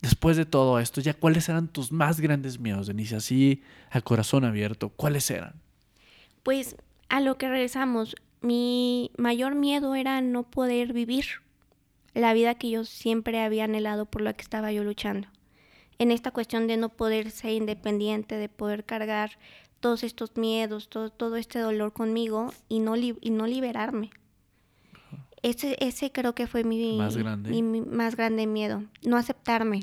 Después 0.00 0.36
de 0.36 0.46
todo 0.46 0.78
esto, 0.80 1.00
ya 1.00 1.14
cuáles 1.14 1.48
eran 1.48 1.68
tus 1.68 1.92
más 1.92 2.20
grandes 2.20 2.58
miedos, 2.58 2.86
Denise, 2.86 3.16
así 3.16 3.62
a 3.90 4.00
corazón 4.00 4.44
abierto, 4.44 4.88
¿cuáles 4.90 5.30
eran? 5.30 5.54
Pues 6.42 6.76
a 7.08 7.20
lo 7.20 7.38
que 7.38 7.48
regresamos, 7.48 8.16
mi 8.40 9.12
mayor 9.16 9.54
miedo 9.54 9.94
era 9.94 10.20
no 10.20 10.42
poder 10.42 10.92
vivir 10.92 11.26
la 12.14 12.34
vida 12.34 12.56
que 12.56 12.70
yo 12.70 12.84
siempre 12.84 13.40
había 13.40 13.64
anhelado 13.64 14.06
por 14.06 14.22
la 14.22 14.32
que 14.32 14.42
estaba 14.42 14.72
yo 14.72 14.84
luchando. 14.84 15.28
En 15.98 16.10
esta 16.10 16.32
cuestión 16.32 16.66
de 16.66 16.76
no 16.76 16.88
poder 16.88 17.30
ser 17.30 17.52
independiente, 17.52 18.36
de 18.36 18.48
poder 18.48 18.84
cargar 18.84 19.38
todos 19.82 20.02
estos 20.04 20.34
miedos, 20.36 20.88
todo, 20.88 21.10
todo 21.10 21.36
este 21.36 21.58
dolor 21.58 21.92
conmigo 21.92 22.52
y 22.70 22.78
no, 22.80 22.96
y 22.96 23.30
no 23.30 23.46
liberarme. 23.46 24.08
Ese, 25.42 25.76
ese 25.80 26.12
creo 26.12 26.34
que 26.34 26.46
fue 26.46 26.62
mi 26.64 26.96
Más 26.96 27.16
grande. 27.16 27.50
mi- 27.50 27.62
mi 27.62 27.80
más 27.80 28.14
grande 28.16 28.46
miedo, 28.46 28.84
no 29.04 29.16
aceptarme, 29.16 29.82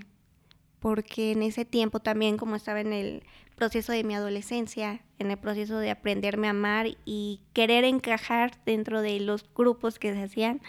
porque 0.80 1.34
en 1.34 1.44
ese 1.44 1.66
tiempo 1.66 2.00
también 2.00 2.38
como 2.38 2.56
estaba 2.56 2.80
en 2.80 2.94
el 2.94 3.24
proceso 3.56 3.92
de 3.92 4.06
mi 4.06 4.16
adolescencia, 4.16 5.02
en 5.20 5.32
el 5.32 5.38
proceso 5.38 5.78
de 5.80 5.92
aprenderme 5.92 6.48
a 6.48 6.52
amar 6.52 6.88
y 7.04 7.42
querer 7.52 7.84
encajar 7.84 8.64
dentro 8.66 9.02
de 9.02 9.20
los 9.20 9.44
grupos 9.54 10.00
que 10.00 10.14
se 10.14 10.24
hacían, 10.24 10.62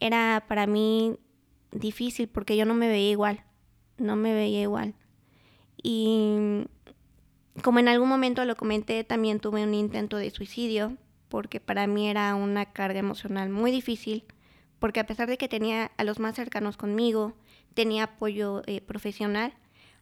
era 0.00 0.44
para 0.48 0.66
mí 0.66 1.16
difícil 1.72 2.28
porque 2.28 2.56
yo 2.56 2.64
no 2.64 2.72
me 2.74 2.88
veía 2.88 3.10
igual, 3.10 3.44
no 3.98 4.16
me 4.16 4.32
veía 4.32 4.62
igual. 4.62 4.94
Y 5.82 6.64
como 7.60 7.78
en 7.78 7.88
algún 7.88 8.08
momento 8.08 8.44
lo 8.44 8.56
comenté, 8.56 9.04
también 9.04 9.40
tuve 9.40 9.64
un 9.64 9.74
intento 9.74 10.16
de 10.16 10.30
suicidio 10.30 10.96
porque 11.28 11.60
para 11.60 11.86
mí 11.86 12.08
era 12.08 12.34
una 12.34 12.66
carga 12.66 12.98
emocional 12.98 13.48
muy 13.48 13.70
difícil, 13.70 14.24
porque 14.78 15.00
a 15.00 15.06
pesar 15.06 15.28
de 15.28 15.38
que 15.38 15.48
tenía 15.48 15.90
a 15.96 16.04
los 16.04 16.18
más 16.18 16.34
cercanos 16.34 16.76
conmigo, 16.76 17.34
tenía 17.72 18.04
apoyo 18.04 18.62
eh, 18.66 18.80
profesional, 18.82 19.54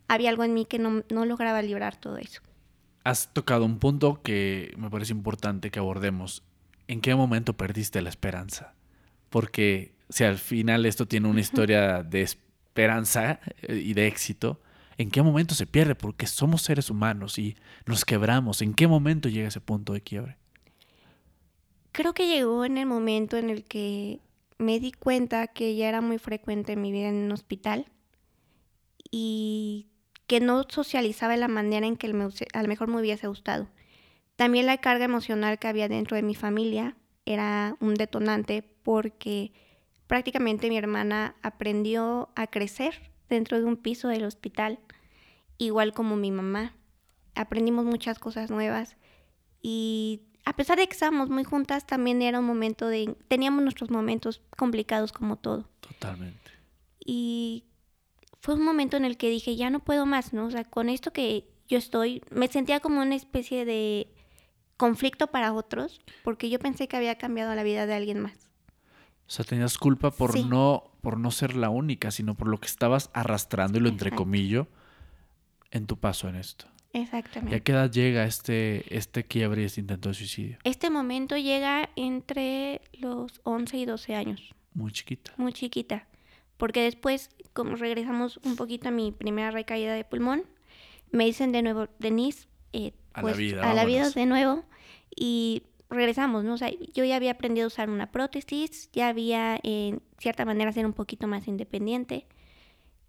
había 0.08 0.30
algo 0.30 0.42
en 0.42 0.54
mí 0.54 0.64
que 0.64 0.80
no, 0.80 1.04
no 1.08 1.24
lograba 1.24 1.62
librar 1.62 1.96
todo 1.96 2.18
eso. 2.18 2.40
Has 3.04 3.32
tocado 3.32 3.64
un 3.64 3.78
punto 3.78 4.22
que 4.22 4.74
me 4.76 4.90
parece 4.90 5.12
importante 5.12 5.70
que 5.70 5.78
abordemos. 5.78 6.42
¿En 6.88 7.00
qué 7.00 7.14
momento 7.14 7.56
perdiste 7.56 8.02
la 8.02 8.08
esperanza? 8.08 8.74
Porque 9.28 9.94
si 10.08 10.24
al 10.24 10.38
final 10.38 10.84
esto 10.84 11.06
tiene 11.06 11.28
una 11.28 11.40
historia 11.40 12.02
de 12.02 12.22
esperanza 12.22 13.38
eh, 13.62 13.76
y 13.76 13.94
de 13.94 14.08
éxito, 14.08 14.60
¿en 15.00 15.10
qué 15.10 15.22
momento 15.22 15.54
se 15.54 15.66
pierde? 15.66 15.94
Porque 15.94 16.26
somos 16.26 16.60
seres 16.60 16.90
humanos 16.90 17.38
y 17.38 17.56
nos 17.86 18.04
quebramos. 18.04 18.60
¿En 18.60 18.74
qué 18.74 18.86
momento 18.86 19.30
llega 19.30 19.48
ese 19.48 19.62
punto 19.62 19.94
de 19.94 20.02
quiebre? 20.02 20.36
Creo 21.92 22.12
que 22.12 22.28
llegó 22.28 22.66
en 22.66 22.76
el 22.76 22.84
momento 22.84 23.38
en 23.38 23.48
el 23.48 23.64
que 23.64 24.20
me 24.58 24.78
di 24.78 24.92
cuenta 24.92 25.46
que 25.46 25.74
ya 25.74 25.88
era 25.88 26.02
muy 26.02 26.18
frecuente 26.18 26.76
mi 26.76 26.92
vida 26.92 27.08
en 27.08 27.14
un 27.14 27.32
hospital 27.32 27.86
y 29.10 29.86
que 30.26 30.38
no 30.38 30.66
socializaba 30.68 31.32
de 31.32 31.40
la 31.40 31.48
manera 31.48 31.86
en 31.86 31.96
que 31.96 32.08
a 32.08 32.62
lo 32.62 32.68
mejor 32.68 32.88
me 32.88 33.00
hubiese 33.00 33.26
gustado. 33.26 33.68
También 34.36 34.66
la 34.66 34.78
carga 34.78 35.06
emocional 35.06 35.58
que 35.58 35.68
había 35.68 35.88
dentro 35.88 36.16
de 36.16 36.22
mi 36.22 36.34
familia 36.34 36.94
era 37.24 37.74
un 37.80 37.94
detonante 37.94 38.62
porque 38.82 39.52
prácticamente 40.06 40.68
mi 40.68 40.76
hermana 40.76 41.36
aprendió 41.42 42.28
a 42.36 42.48
crecer 42.48 43.09
dentro 43.30 43.58
de 43.58 43.64
un 43.64 43.76
piso 43.76 44.08
del 44.08 44.24
hospital, 44.24 44.78
igual 45.58 45.92
como 45.92 46.16
mi 46.16 46.30
mamá. 46.30 46.74
Aprendimos 47.34 47.86
muchas 47.86 48.18
cosas 48.18 48.50
nuevas 48.50 48.96
y 49.62 50.22
a 50.44 50.54
pesar 50.54 50.78
de 50.78 50.86
que 50.86 50.92
estábamos 50.92 51.28
muy 51.28 51.44
juntas, 51.44 51.86
también 51.86 52.22
era 52.22 52.40
un 52.40 52.46
momento 52.46 52.88
de... 52.88 53.14
Teníamos 53.28 53.62
nuestros 53.62 53.90
momentos 53.90 54.42
complicados 54.56 55.12
como 55.12 55.36
todo. 55.36 55.68
Totalmente. 55.80 56.50
Y 57.04 57.64
fue 58.40 58.54
un 58.54 58.64
momento 58.64 58.96
en 58.96 59.04
el 59.04 59.16
que 59.16 59.30
dije, 59.30 59.56
ya 59.56 59.70
no 59.70 59.80
puedo 59.80 60.06
más, 60.06 60.32
¿no? 60.32 60.46
O 60.46 60.50
sea, 60.50 60.64
con 60.64 60.88
esto 60.88 61.12
que 61.12 61.46
yo 61.68 61.78
estoy, 61.78 62.22
me 62.30 62.48
sentía 62.48 62.80
como 62.80 63.00
una 63.00 63.14
especie 63.14 63.64
de 63.64 64.08
conflicto 64.76 65.26
para 65.28 65.52
otros, 65.52 66.00
porque 66.24 66.48
yo 66.48 66.58
pensé 66.58 66.88
que 66.88 66.96
había 66.96 67.16
cambiado 67.16 67.54
la 67.54 67.62
vida 67.62 67.86
de 67.86 67.94
alguien 67.94 68.18
más. 68.18 68.49
O 69.30 69.32
sea, 69.32 69.44
tenías 69.44 69.78
culpa 69.78 70.10
por 70.10 70.32
Sí. 70.32 70.42
no 70.44 70.90
por 71.02 71.16
no 71.16 71.30
ser 71.30 71.54
la 71.54 71.70
única, 71.70 72.10
sino 72.10 72.34
por 72.34 72.48
lo 72.48 72.58
que 72.58 72.66
estabas 72.66 73.10
arrastrando 73.14 73.78
y 73.78 73.80
lo 73.80 73.88
entrecomillo 73.88 74.66
en 75.70 75.86
tu 75.86 75.96
paso 75.98 76.28
en 76.28 76.34
esto. 76.34 76.66
¿Y 76.92 76.98
a 76.98 77.02
Exactamente. 77.02 77.62
qué 77.62 77.70
edad 77.72 77.88
llega 77.92 78.24
este, 78.24 78.94
este 78.96 79.22
quiebre 79.24 79.62
y 79.62 79.66
este 79.66 79.80
intento 79.80 80.08
de 80.08 80.14
suicidio? 80.16 80.58
Este 80.64 80.90
momento 80.90 81.36
llega 81.36 81.88
entre 81.94 82.80
los 82.98 83.40
11 83.44 83.76
y 83.78 83.84
12 83.84 84.16
años. 84.16 84.52
Muy 84.74 84.90
chiquita. 84.90 85.32
muy 85.36 85.52
chiquita. 85.52 86.06
Porque 86.56 86.82
después, 86.82 87.30
como 87.52 87.76
regresamos 87.76 88.38
un 88.44 88.56
poquito 88.56 88.88
a 88.88 88.90
mi 88.90 89.12
primera 89.12 89.52
recaída 89.52 89.94
de 89.94 90.04
pulmón, 90.04 90.42
me 91.12 91.24
dicen 91.24 91.52
de 91.52 91.62
nuevo, 91.62 91.86
Denise, 92.00 92.48
eh, 92.72 92.92
A 93.14 93.18
la 93.20 93.22
pues, 93.22 93.36
vida, 93.38 93.70
a 93.70 93.74
la 93.74 93.84
vida 93.84 93.98
vámonos". 94.00 94.14
de 94.16 94.26
nuevo. 94.26 94.64
Y 95.16 95.62
regresamos, 95.90 96.44
¿no? 96.44 96.54
O 96.54 96.58
sea, 96.58 96.70
yo 96.94 97.04
ya 97.04 97.16
había 97.16 97.32
aprendido 97.32 97.64
a 97.64 97.68
usar 97.68 97.90
una 97.90 98.10
prótesis, 98.10 98.90
ya 98.92 99.08
había, 99.08 99.58
en 99.62 100.00
cierta 100.18 100.44
manera, 100.44 100.72
ser 100.72 100.86
un 100.86 100.92
poquito 100.92 101.26
más 101.26 101.48
independiente. 101.48 102.26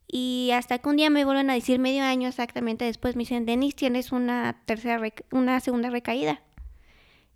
Y 0.07 0.49
hasta 0.53 0.79
que 0.79 0.89
un 0.89 0.97
día 0.97 1.09
me 1.09 1.23
vuelven 1.23 1.49
a 1.49 1.53
decir, 1.53 1.79
medio 1.79 2.03
año 2.03 2.27
exactamente 2.27 2.83
después, 2.85 3.15
me 3.15 3.21
dicen, 3.21 3.45
Denise, 3.45 3.75
tienes 3.77 4.11
una 4.11 4.61
tercera, 4.65 5.01
una 5.31 5.59
segunda 5.61 5.89
recaída. 5.89 6.41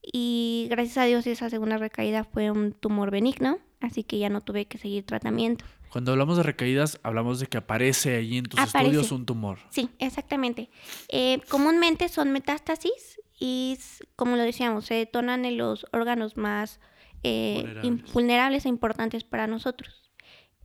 Y 0.01 0.67
gracias 0.69 0.97
a 0.97 1.05
Dios 1.05 1.25
esa 1.25 1.49
segunda 1.49 1.77
recaída 1.77 2.23
fue 2.25 2.51
un 2.51 2.73
tumor 2.73 3.11
benigno, 3.11 3.59
así 3.79 4.03
que 4.03 4.19
ya 4.19 4.29
no 4.29 4.41
tuve 4.41 4.65
que 4.65 4.77
seguir 4.77 5.05
tratamiento. 5.05 5.65
Cuando 5.89 6.11
hablamos 6.11 6.35
de 6.37 6.43
recaídas, 6.43 6.99
hablamos 7.03 7.39
de 7.39 7.47
que 7.47 7.57
aparece 7.57 8.17
ahí 8.17 8.37
en 8.37 8.43
tus 8.45 8.59
Aparece. 8.59 8.79
estudios 8.79 9.11
un 9.13 9.25
tumor. 9.25 9.59
Sí, 9.69 9.89
exactamente. 9.99 10.69
Eh, 11.07 11.39
comúnmente 11.49 12.09
son 12.09 12.31
metástasis 12.33 13.14
y, 13.47 13.77
como 14.15 14.37
lo 14.37 14.41
decíamos, 14.41 14.85
se 14.85 14.95
detonan 14.95 15.45
en 15.45 15.57
los 15.57 15.85
órganos 15.91 16.35
más 16.35 16.79
eh, 17.21 18.01
vulnerables 18.11 18.65
e 18.65 18.69
importantes 18.69 19.23
para 19.23 19.45
nosotros. 19.45 20.09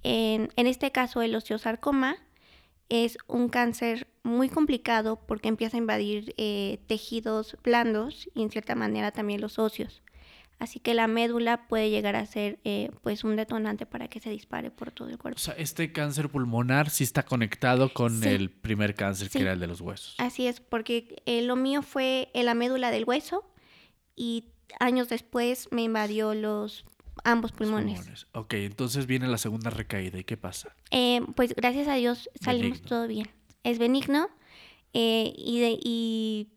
En, 0.03 0.49
en 0.57 0.67
este 0.67 0.91
caso, 0.91 1.21
el 1.21 1.35
osteosarcoma 1.35 2.17
es 2.89 3.19
un 3.27 3.51
cáncer 3.51 4.07
muy 4.23 4.49
complicado 4.49 5.21
porque 5.27 5.49
empieza 5.49 5.77
a 5.77 5.79
invadir 5.79 6.35
eh, 6.39 6.79
tejidos 6.87 7.59
blandos 7.63 8.31
y 8.35 8.41
en 8.41 8.51
cierta 8.51 8.75
manera 8.75 9.11
también 9.11 9.43
los 9.43 9.59
óseos. 9.59 10.03
Así 10.61 10.79
que 10.79 10.95
la 10.95 11.09
médula 11.09 11.67
puede 11.67 11.91
llegar 11.91 12.15
a 12.15 12.25
ser 12.27 12.61
eh, 12.65 12.91
pues 13.03 13.25
un 13.25 13.35
detonante 13.35 13.87
para 13.87 14.07
que 14.09 14.21
se 14.21 14.31
dispare 14.31 14.71
por 14.71 14.93
todo 14.93 15.09
el 15.09 15.15
O 15.15 15.19
cuerpo. 15.19 15.39
sea, 15.41 15.55
este 15.55 15.91
cáncer 15.91 16.29
pulmonar 16.29 16.91
sí 16.91 17.03
está 17.03 17.25
conectado 17.25 17.93
con 17.93 18.23
Sí. 18.23 18.29
el 18.29 18.51
primer 18.51 18.95
cáncer 18.95 19.29
Sí. 19.29 19.39
que 19.39 19.43
era 19.45 19.55
el 19.55 19.59
de 19.61 19.67
los 19.67 19.81
huesos. 19.81 20.15
Así 20.19 20.47
es, 20.47 20.61
porque 20.61 21.23
eh, 21.27 21.43
lo 21.43 21.57
mío 21.57 21.83
fue 21.83 22.31
en 22.35 22.45
la 22.47 22.55
médula 22.55 22.91
del 22.91 23.05
hueso 23.05 23.51
y 24.15 24.45
años 24.79 25.09
después 25.09 25.67
me 25.73 25.83
invadió 25.83 26.35
los 26.35 26.85
ambos 27.25 27.53
pulmones. 27.53 27.97
pulmones. 27.99 28.27
Ok, 28.33 28.55
entonces 28.55 29.07
viene 29.07 29.29
la 29.29 29.39
segunda 29.39 29.71
recaída. 29.71 30.19
¿Y 30.19 30.25
qué 30.25 30.37
pasa? 30.37 30.77
Eh, 30.91 31.21
pues 31.37 31.55
gracias 31.55 31.89
a 31.89 31.95
Dios 31.95 32.29
salimos 32.41 32.79
Benigno. 32.81 32.89
todo 32.89 33.09
bien. 33.09 33.31
Es 33.65 33.79
benigno 33.79 34.29
eh, 34.93 35.33
y, 35.37 35.61
de- 35.61 35.79
y 35.83 36.49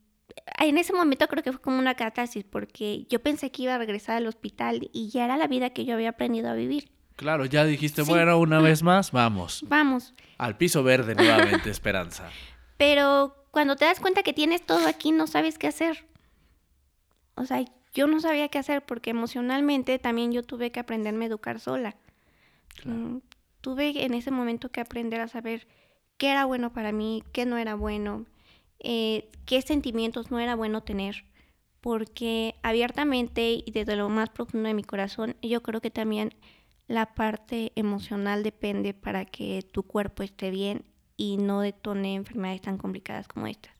en 0.60 0.78
ese 0.78 0.94
momento 0.94 1.28
creo 1.28 1.44
que 1.44 1.52
fue 1.52 1.62
como 1.62 1.80
una 1.80 1.96
catarsis 1.96 2.44
porque 2.44 3.06
yo 3.10 3.22
pensé 3.22 3.52
que 3.52 3.64
iba 3.64 3.76
a 3.76 3.78
regresar 3.78 4.16
al 4.18 4.28
hospital 4.28 4.90
y 4.94 5.10
ya 5.10 5.26
era 5.26 5.38
la 5.38 5.48
vida 5.48 5.72
que 5.72 5.86
yo 5.86 5.94
había 5.96 6.10
aprendido 6.10 6.50
a 6.50 6.54
vivir. 6.54 6.90
Claro, 7.16 7.46
ya 7.46 7.64
dijiste, 7.66 8.04
Sí. 8.04 8.10
bueno, 8.12 8.38
una 8.40 8.60
vez 8.60 8.82
más, 8.84 9.12
vamos. 9.12 9.64
Vamos, 9.68 10.14
Al 10.38 10.58
piso 10.58 10.84
verde 10.84 11.14
nuevamente, 11.16 11.70
Esperanza. 11.70 12.30
pero 12.78 13.36
cuando 13.52 13.76
te 13.76 13.86
das 13.86 14.00
cuenta 14.00 14.24
que 14.24 14.34
tienes 14.34 14.66
todo 14.66 14.88
aquí 14.88 15.12
no 15.12 15.28
sabes 15.28 15.58
qué 15.58 15.68
hacer. 15.68 16.06
O 17.36 17.46
sea, 17.46 17.64
yo 17.94 18.08
no 18.08 18.20
sabía 18.20 18.48
qué 18.50 18.58
hacer 18.60 18.84
porque 18.84 19.12
emocionalmente 19.12 20.00
también 20.00 20.32
yo 20.32 20.44
tuve 20.44 20.72
que 20.72 20.80
aprenderme 20.80 21.26
a 21.26 21.28
educar 21.28 21.60
sola. 21.60 21.96
Claro. 22.76 22.98
Mm, 22.98 23.22
Tuve 23.62 24.04
en 24.04 24.14
ese 24.14 24.30
momento 24.30 24.70
que 24.70 24.82
aprender 24.82 25.22
a 25.22 25.30
saber 25.30 25.68
qué 26.18 26.32
era 26.32 26.44
bueno 26.44 26.74
para 26.74 26.92
mí, 26.92 27.24
qué 27.32 27.46
no 27.46 27.58
era 27.58 27.76
bueno, 27.76 28.26
eh, 28.84 29.30
qué 29.46 29.62
sentimientos 29.62 30.32
no 30.32 30.40
era 30.40 30.56
bueno 30.56 30.84
tener, 30.84 31.26
porque 31.82 32.56
abiertamente 32.64 33.64
y 33.66 33.72
desde 33.72 33.96
lo 33.96 34.10
más 34.10 34.30
profundo 34.30 34.68
de 34.68 34.74
mi 34.74 34.84
corazón, 34.84 35.36
yo 35.42 35.64
creo 35.64 35.82
que 35.82 35.92
también 35.92 36.34
la 36.88 37.14
parte 37.14 37.72
emocional 37.76 38.44
depende 38.44 38.94
para 38.94 39.26
que 39.26 39.64
tu 39.72 39.84
cuerpo 39.84 40.24
esté 40.24 40.52
bien 40.52 40.86
y 41.18 41.38
no 41.38 41.62
detone 41.62 42.16
enfermedades 42.16 42.62
tan 42.62 42.78
complicadas 42.78 43.28
como 43.28 43.48
estas. 43.48 43.74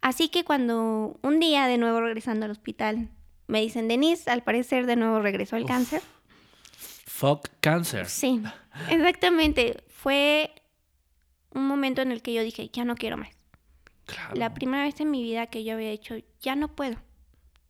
Así 0.00 0.28
que 0.28 0.44
cuando 0.44 1.18
un 1.22 1.40
día 1.40 1.66
de 1.66 1.78
nuevo 1.78 2.00
regresando 2.00 2.44
al 2.44 2.52
hospital, 2.52 3.10
me 3.48 3.60
dicen, 3.60 3.88
Denise, 3.88 4.30
al 4.30 4.42
parecer 4.42 4.86
de 4.86 4.96
nuevo 4.96 5.20
regresó 5.20 5.56
el 5.56 5.64
Uf. 5.64 5.68
cáncer. 5.68 6.02
Fuck 7.06 7.48
cáncer. 7.60 8.06
Sí, 8.06 8.42
exactamente. 8.90 9.82
Fue 9.88 10.50
un 11.54 11.66
momento 11.66 12.02
en 12.02 12.12
el 12.12 12.22
que 12.22 12.32
yo 12.34 12.42
dije, 12.42 12.68
ya 12.72 12.84
no 12.84 12.94
quiero 12.94 13.16
más. 13.16 13.35
La 14.34 14.54
primera 14.54 14.84
vez 14.84 15.00
en 15.00 15.10
mi 15.10 15.22
vida 15.22 15.46
que 15.46 15.64
yo 15.64 15.74
había 15.74 15.90
hecho, 15.90 16.16
ya 16.40 16.56
no 16.56 16.68
puedo. 16.68 16.96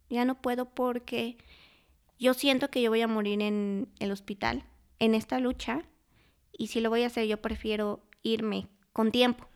Ya 0.08 0.24
no 0.24 0.40
puedo 0.40 0.66
porque 0.66 1.36
yo 2.18 2.34
siento 2.34 2.70
que 2.70 2.82
yo 2.82 2.90
voy 2.90 3.02
a 3.02 3.08
morir 3.08 3.40
en 3.42 3.88
el 3.98 4.12
hospital, 4.12 4.64
en 4.98 5.14
esta 5.14 5.38
lucha, 5.38 5.82
y 6.56 6.68
si 6.68 6.80
lo 6.80 6.90
voy 6.90 7.02
a 7.02 7.06
hacer, 7.06 7.26
yo 7.26 7.40
prefiero 7.42 8.00
irme 8.22 8.68
con 8.92 9.12
tiempo. 9.12 9.46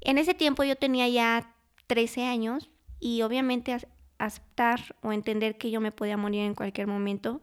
En 0.00 0.18
ese 0.18 0.34
tiempo 0.34 0.62
yo 0.62 0.76
tenía 0.76 1.08
ya 1.08 1.54
13 1.86 2.26
años 2.26 2.70
y 3.00 3.22
obviamente 3.22 3.76
aceptar 4.18 4.96
o 5.02 5.12
entender 5.12 5.58
que 5.58 5.70
yo 5.70 5.80
me 5.80 5.92
podía 5.92 6.16
morir 6.16 6.42
en 6.42 6.54
cualquier 6.54 6.86
momento 6.86 7.40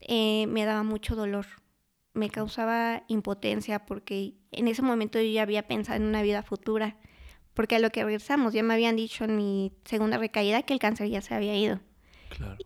eh, 0.00 0.46
me 0.48 0.64
daba 0.64 0.82
mucho 0.82 1.16
dolor. 1.16 1.46
Me 2.12 2.30
causaba 2.30 3.04
impotencia 3.08 3.84
porque 3.86 4.34
en 4.52 4.68
ese 4.68 4.82
momento 4.82 5.20
yo 5.20 5.28
ya 5.28 5.42
había 5.42 5.66
pensado 5.66 5.96
en 5.96 6.08
una 6.08 6.22
vida 6.22 6.42
futura. 6.42 6.96
Porque 7.56 7.76
a 7.76 7.78
lo 7.78 7.88
que 7.88 8.04
regresamos, 8.04 8.52
ya 8.52 8.62
me 8.62 8.74
habían 8.74 8.96
dicho 8.96 9.24
en 9.24 9.34
mi 9.34 9.72
segunda 9.86 10.18
recaída 10.18 10.62
que 10.62 10.74
el 10.74 10.78
cáncer 10.78 11.08
ya 11.08 11.22
se 11.22 11.34
había 11.34 11.56
ido. 11.56 11.80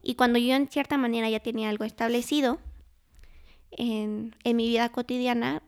Y 0.03 0.16
cuando 0.16 0.41
yo 0.41 0.53
en 0.57 0.66
cierta 0.66 0.99
manera 0.99 1.30
ya 1.30 1.38
tenía 1.38 1.68
algo 1.68 1.84
establecido 1.84 2.59
en, 3.70 4.34
en 4.43 4.57
mi 4.57 4.66
vida 4.66 4.88
cotidiana, 4.88 5.62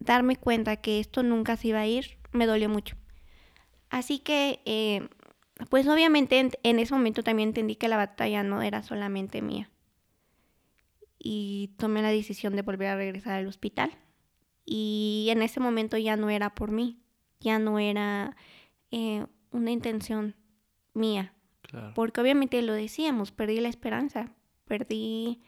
darme 0.00 0.34
cuenta 0.34 0.76
que 0.78 0.98
esto 0.98 1.22
nunca 1.22 1.56
se 1.56 1.68
iba 1.68 1.78
a 1.78 1.86
ir, 1.86 2.18
me 2.32 2.46
dolió 2.46 2.68
mucho. 2.68 2.96
Así 3.90 4.18
que, 4.18 4.60
eh, 4.64 5.08
pues 5.68 5.86
obviamente 5.86 6.40
en, 6.40 6.50
en, 6.64 6.80
ese 6.80 6.92
momento 6.92 7.22
también 7.22 7.50
entendí 7.50 7.76
que 7.76 7.86
la 7.86 7.96
batalla 7.96 8.42
no 8.42 8.60
era 8.60 8.82
solamente 8.82 9.40
mía. 9.40 9.70
Y 11.16 11.76
tomé 11.78 12.02
la 12.02 12.10
decisión 12.10 12.56
de 12.56 12.62
volver 12.62 12.88
a 12.88 12.96
regresar 12.96 13.34
al 13.34 13.46
hospital. 13.46 13.92
Y 14.64 15.28
en 15.30 15.42
ese 15.42 15.60
momento 15.60 15.96
ya 15.96 16.16
no 16.16 16.28
era 16.28 16.56
por 16.56 16.72
mí, 16.72 16.99
ya 17.40 17.58
no 17.58 17.78
era 17.78 18.36
eh, 18.90 19.26
una 19.50 19.70
intención 19.70 20.36
mía. 20.94 21.34
Porque 21.94 22.20
obviamente 22.20 22.60
lo 22.62 22.72
decíamos, 22.72 23.30
perdí 23.30 23.60
la 23.60 23.68
esperanza, 23.68 24.32
perdí, 24.64 25.40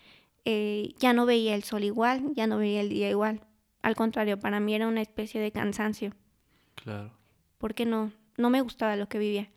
eh, 0.45 0.95
ya 0.99 1.13
no 1.13 1.27
veía 1.27 1.57
el 1.57 1.65
sol 1.65 1.83
igual, 1.83 2.33
ya 2.35 2.47
no 2.47 2.59
veía 2.59 2.81
el 2.81 2.91
día 2.91 3.11
igual. 3.11 3.41
Al 3.83 3.97
contrario, 3.97 4.39
para 4.39 4.61
mí 4.61 4.73
era 4.75 4.87
una 4.87 5.03
especie 5.03 5.41
de 5.41 5.51
cansancio. 5.51 6.15
Claro. 6.77 7.11
Porque 7.59 7.87
no, 7.87 8.13
no 8.37 8.51
me 8.51 8.61
gustaba 8.61 8.95
lo 8.95 9.09
que 9.09 9.19
vivía. 9.19 9.51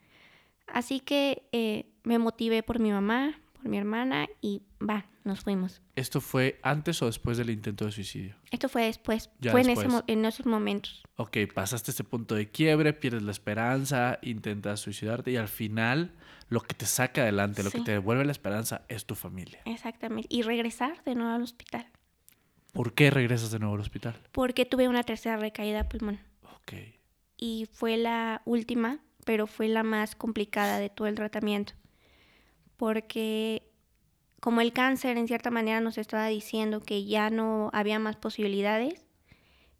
Así 0.66 1.00
que 1.00 1.48
eh, 1.52 1.86
me 2.04 2.18
motivé 2.18 2.64
por 2.64 2.80
mi 2.80 2.92
mamá, 2.92 3.40
por 3.54 3.70
mi 3.70 3.78
hermana 3.78 4.28
y 4.42 4.64
va, 4.88 5.06
nos 5.24 5.42
fuimos. 5.42 5.82
¿Esto 5.96 6.22
fue 6.22 6.60
antes 6.64 7.02
o 7.02 7.08
después 7.08 7.38
del 7.38 7.50
intento 7.50 7.86
de 7.86 7.92
suicidio? 7.92 8.36
Esto 8.52 8.70
fue 8.70 8.86
después, 8.86 9.30
fue 9.42 9.62
En, 9.62 9.70
ese, 9.70 9.88
en, 10.08 10.26
esos 10.26 10.46
momentos. 10.46 11.04
Ok, 11.18 11.38
pasaste 11.54 11.92
ese 11.92 12.04
punto 12.04 12.36
de 12.36 12.50
quiebre, 12.50 12.94
pierdes 12.94 13.24
la 13.24 13.32
esperanza, 13.32 14.20
intentas 14.22 14.80
suicidarte 14.80 15.32
y 15.32 15.38
al 15.38 15.48
final 15.48 16.14
lo 16.50 16.62
que 16.62 16.76
te 16.76 16.86
saca 16.86 17.22
adelante, 17.22 17.64
lo 17.64 17.72
que 17.72 17.82
te 17.82 17.92
devuelve 17.92 18.26
la 18.26 18.32
esperanza 18.32 18.84
es 18.88 19.06
tu 19.06 19.16
familia. 19.16 19.62
Exactamente, 19.66 20.28
y 20.30 20.44
regresar 20.44 21.04
de 21.04 21.16
nuevo 21.16 21.32
al 21.32 21.42
hospital. 21.42 21.88
¿Por 22.72 22.94
qué 22.94 23.10
regresas 23.10 23.52
de 23.52 23.60
nuevo 23.60 23.76
al 23.76 23.82
hospital? 23.82 24.22
Porque 24.32 24.66
tuve 24.66 24.90
una 24.90 25.04
tercera 25.04 25.38
recaída 25.38 25.88
pulmón. 25.88 26.20
Ok. 26.56 26.74
Y 27.38 27.68
fue 27.72 27.98
la 27.98 28.42
última, 28.46 29.00
pero 29.24 29.48
fue 29.48 29.70
la 29.70 29.84
más 29.84 30.16
complicada 30.16 30.78
de 30.78 30.90
todo 30.90 31.08
el 31.08 31.16
tratamiento. 31.16 31.74
Porque 32.76 33.72
como 34.46 34.62
el 34.62 34.74
cáncer 34.74 35.18
en 35.18 35.28
cierta 35.28 35.50
manera 35.50 35.82
nos 35.82 35.98
estaba 35.98 36.28
diciendo 36.28 36.80
que 36.80 37.04
ya 37.04 37.32
no 37.32 37.72
había 37.74 37.98
más 37.98 38.16
posibilidades, 38.16 39.04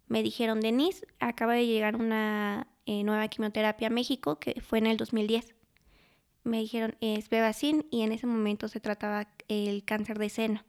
me 0.08 0.24
dijeron, 0.24 0.60
Denise, 0.60 1.06
acaba 1.20 1.54
de 1.54 1.68
llegar 1.68 1.96
una 1.96 2.66
eh, 2.88 3.04
nueva 3.04 3.28
quimioterapia 3.28 3.90
a 3.90 3.92
México, 3.92 4.40
que 4.40 4.60
fue 4.62 4.80
en 4.80 4.88
el 4.88 4.98
2010. 4.98 5.54
Me 6.46 6.58
dijeron, 6.58 6.96
es 7.00 7.30
Bebacin, 7.30 7.86
y 7.92 8.02
en 8.02 8.12
ese 8.12 8.26
momento 8.26 8.68
se 8.68 8.80
trataba 8.80 9.28
el 9.50 9.86
cáncer 9.86 10.18
de 10.18 10.30
seno. 10.30 10.66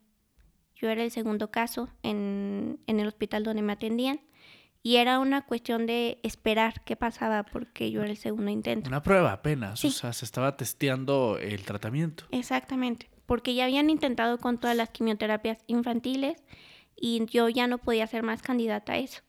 Yo 0.74 0.90
era 0.90 1.02
el 1.02 1.10
segundo 1.10 1.50
caso 1.50 1.88
en, 2.02 2.78
el 2.86 3.06
hospital 3.06 3.44
donde 3.44 3.62
me 3.62 3.72
atendían 3.72 4.20
y 4.82 4.96
era 4.96 5.20
una 5.20 5.46
cuestión 5.46 5.86
de 5.86 6.20
esperar 6.22 6.84
qué 6.84 6.96
pasaba 6.96 7.44
porque 7.44 7.90
yo 7.90 8.02
era 8.02 8.10
el 8.10 8.18
segundo 8.18 8.50
intento. 8.50 8.88
Una 8.90 9.02
prueba 9.02 9.32
apenas, 9.32 9.82
o 9.82 9.90
sea, 9.90 10.12
se 10.12 10.26
estaba 10.26 10.58
testeando 10.58 11.38
el 11.38 11.62
tratamiento. 11.62 12.24
Exactamente, 12.30 13.08
porque 13.26 13.54
ya 13.54 13.64
habían 13.64 13.90
intentado 13.90 14.38
con 14.38 14.58
todas 14.58 14.76
las 14.76 14.90
quimioterapias 14.90 15.58
infantiles 15.66 16.44
y 16.96 17.24
yo 17.26 17.48
ya 17.48 17.66
no 17.66 17.78
podía 17.78 18.06
ser 18.06 18.22
más 18.22 18.42
candidata 18.42 18.94
a 18.94 18.98
eso. 18.98 19.22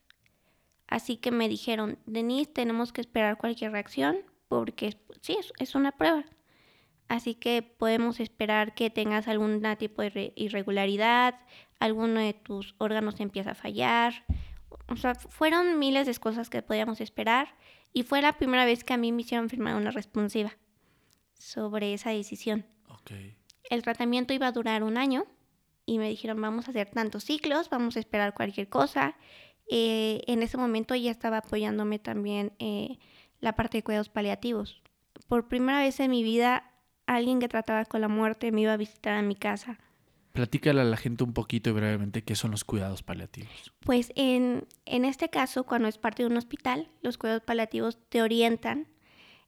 Así 0.86 1.16
que 1.18 1.30
me 1.30 1.48
dijeron, 1.48 1.98
Denise, 2.06 2.50
tenemos 2.50 2.92
que 2.92 3.02
esperar 3.02 3.36
cualquier 3.36 3.72
reacción 3.72 4.18
porque 4.48 4.96
sí, 5.20 5.36
es 5.58 5.74
una 5.74 5.92
prueba. 5.92 6.24
Así 7.08 7.34
que 7.34 7.62
podemos 7.62 8.20
esperar 8.20 8.74
que 8.74 8.90
tengas 8.90 9.28
algún 9.28 9.62
tipo 9.78 10.02
de 10.02 10.32
irregularidad, 10.36 11.40
alguno 11.80 12.20
de 12.20 12.34
tus 12.34 12.74
órganos 12.78 13.18
empieza 13.20 13.52
a 13.52 13.54
fallar. 13.54 14.24
O 14.88 14.96
sea, 14.96 15.14
fueron 15.14 15.78
miles 15.78 16.06
de 16.06 16.14
cosas 16.14 16.50
que 16.50 16.62
podíamos 16.62 17.00
esperar 17.00 17.54
y 17.94 18.02
fue 18.02 18.20
la 18.20 18.36
primera 18.36 18.66
vez 18.66 18.84
que 18.84 18.92
a 18.92 18.98
mí 18.98 19.10
me 19.12 19.22
hicieron 19.22 19.48
firmar 19.48 19.74
una 19.76 19.90
responsiva 19.90 20.52
sobre 21.34 21.94
esa 21.94 22.10
decisión. 22.10 22.66
El 23.68 23.82
tratamiento 23.82 24.34
iba 24.34 24.46
a 24.46 24.52
durar 24.52 24.82
un 24.82 24.96
año 24.96 25.26
y 25.86 25.98
me 25.98 26.08
dijeron 26.08 26.40
vamos 26.40 26.66
a 26.66 26.70
hacer 26.70 26.90
tantos 26.90 27.24
ciclos, 27.24 27.70
vamos 27.70 27.96
a 27.96 28.00
esperar 28.00 28.34
cualquier 28.34 28.68
cosa. 28.68 29.16
Eh, 29.70 30.22
en 30.26 30.42
ese 30.42 30.56
momento 30.56 30.94
ya 30.94 31.10
estaba 31.10 31.38
apoyándome 31.38 31.98
también 31.98 32.52
eh, 32.58 32.98
la 33.40 33.54
parte 33.54 33.78
de 33.78 33.84
cuidados 33.84 34.08
paliativos. 34.08 34.82
Por 35.28 35.48
primera 35.48 35.80
vez 35.80 36.00
en 36.00 36.10
mi 36.10 36.22
vida 36.22 36.72
alguien 37.06 37.40
que 37.40 37.48
trataba 37.48 37.84
con 37.84 38.00
la 38.00 38.08
muerte 38.08 38.52
me 38.52 38.62
iba 38.62 38.72
a 38.72 38.76
visitar 38.76 39.14
a 39.14 39.22
mi 39.22 39.34
casa. 39.34 39.78
Platícale 40.32 40.80
a 40.80 40.84
la 40.84 40.96
gente 40.96 41.24
un 41.24 41.32
poquito 41.32 41.70
y 41.70 41.72
brevemente 41.72 42.22
qué 42.22 42.36
son 42.36 42.52
los 42.52 42.64
cuidados 42.64 43.02
paliativos. 43.02 43.72
Pues 43.80 44.12
en, 44.14 44.66
en 44.84 45.04
este 45.04 45.30
caso, 45.30 45.64
cuando 45.64 45.88
es 45.88 45.98
parte 45.98 46.22
de 46.22 46.28
un 46.28 46.36
hospital, 46.36 46.90
los 47.02 47.18
cuidados 47.18 47.42
paliativos 47.42 47.98
te 48.08 48.22
orientan 48.22 48.86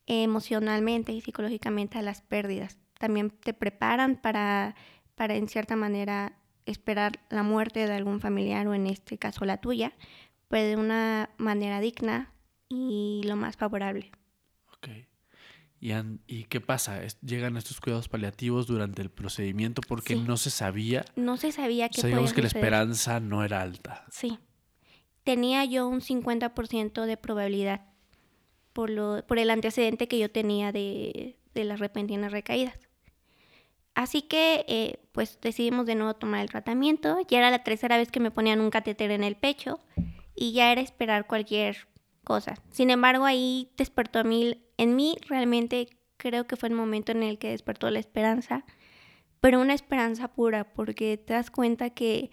emocionalmente 0.06 1.12
y 1.12 1.20
psicológicamente 1.20 1.98
a 1.98 2.02
las 2.02 2.22
pérdidas. 2.22 2.78
También 3.00 3.30
te 3.30 3.54
preparan 3.54 4.16
para, 4.16 4.74
para, 5.14 5.34
en 5.34 5.48
cierta 5.48 5.74
manera, 5.74 6.34
esperar 6.66 7.20
la 7.30 7.42
muerte 7.42 7.86
de 7.86 7.94
algún 7.94 8.20
familiar 8.20 8.68
o 8.68 8.74
en 8.74 8.86
este 8.86 9.16
caso 9.16 9.46
la 9.46 9.56
tuya, 9.56 9.94
pero 10.48 10.68
de 10.68 10.76
una 10.76 11.30
manera 11.38 11.80
digna 11.80 12.30
y 12.68 13.22
lo 13.24 13.36
más 13.36 13.56
favorable. 13.56 14.12
¿Y, 15.80 16.44
qué 16.44 16.60
pasa? 16.60 17.00
¿Llegan 17.22 17.56
estos 17.56 17.80
cuidados 17.80 18.10
paliativos 18.10 18.66
durante 18.66 19.00
el 19.00 19.08
procedimiento 19.08 19.80
porque 19.88 20.14
no 20.14 20.36
se 20.36 20.50
sabía? 20.50 21.06
No 21.16 21.38
se 21.38 21.52
sabía 21.52 21.88
que... 21.88 22.02
Que 22.02 22.42
la 22.42 22.48
esperanza 22.48 23.18
no 23.18 23.42
era 23.42 23.62
alta. 23.62 24.04
Sí. 24.10 24.38
Tenía 25.24 25.64
yo 25.64 25.88
un 25.88 26.02
50% 26.02 27.06
de 27.06 27.16
probabilidad 27.16 27.86
por, 28.74 28.90
lo, 28.90 29.26
por 29.26 29.38
el 29.38 29.48
antecedente 29.48 30.06
que 30.06 30.18
yo 30.18 30.30
tenía 30.30 30.70
de, 30.70 31.38
de 31.54 31.64
las 31.64 31.80
repentinas 31.80 32.30
recaídas. 32.30 32.89
Así 33.94 34.22
que 34.22 34.64
eh, 34.68 35.00
pues 35.12 35.38
decidimos 35.40 35.86
de 35.86 35.94
nuevo 35.94 36.14
tomar 36.14 36.40
el 36.40 36.48
tratamiento. 36.48 37.18
Ya 37.28 37.38
era 37.38 37.50
la 37.50 37.64
tercera 37.64 37.96
vez 37.96 38.10
que 38.10 38.20
me 38.20 38.30
ponían 38.30 38.60
un 38.60 38.70
catéter 38.70 39.10
en 39.10 39.24
el 39.24 39.36
pecho 39.36 39.80
y 40.34 40.52
ya 40.52 40.72
era 40.72 40.80
esperar 40.80 41.26
cualquier 41.26 41.88
cosa. 42.24 42.54
Sin 42.70 42.90
embargo, 42.90 43.24
ahí 43.24 43.72
despertó 43.76 44.20
a 44.20 44.24
mí 44.24 44.62
en 44.76 44.96
mí 44.96 45.16
realmente 45.28 45.88
creo 46.16 46.46
que 46.46 46.56
fue 46.56 46.68
el 46.68 46.74
momento 46.74 47.12
en 47.12 47.22
el 47.22 47.38
que 47.38 47.50
despertó 47.50 47.90
la 47.90 47.98
esperanza, 47.98 48.64
pero 49.40 49.60
una 49.60 49.74
esperanza 49.74 50.28
pura, 50.28 50.72
porque 50.72 51.16
te 51.16 51.32
das 51.32 51.50
cuenta 51.50 51.90
que 51.90 52.30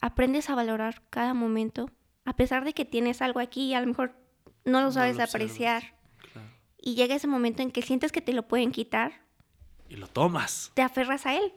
aprendes 0.00 0.48
a 0.50 0.54
valorar 0.54 1.02
cada 1.10 1.34
momento, 1.34 1.90
a 2.24 2.36
pesar 2.36 2.64
de 2.64 2.74
que 2.74 2.84
tienes 2.84 3.22
algo 3.22 3.40
aquí 3.40 3.66
y 3.66 3.74
a 3.74 3.80
lo 3.80 3.86
mejor 3.86 4.14
no 4.64 4.80
lo 4.80 4.92
sabes 4.92 5.18
apreciar. 5.18 5.94
Y 6.80 6.94
llega 6.94 7.14
ese 7.14 7.26
momento 7.26 7.62
en 7.62 7.70
que 7.70 7.82
sientes 7.82 8.12
que 8.12 8.20
te 8.20 8.32
lo 8.32 8.46
pueden 8.46 8.70
quitar. 8.70 9.27
Y 9.88 9.96
lo 9.96 10.06
tomas. 10.06 10.70
Te 10.74 10.82
aferras 10.82 11.26
a 11.26 11.36
él. 11.36 11.52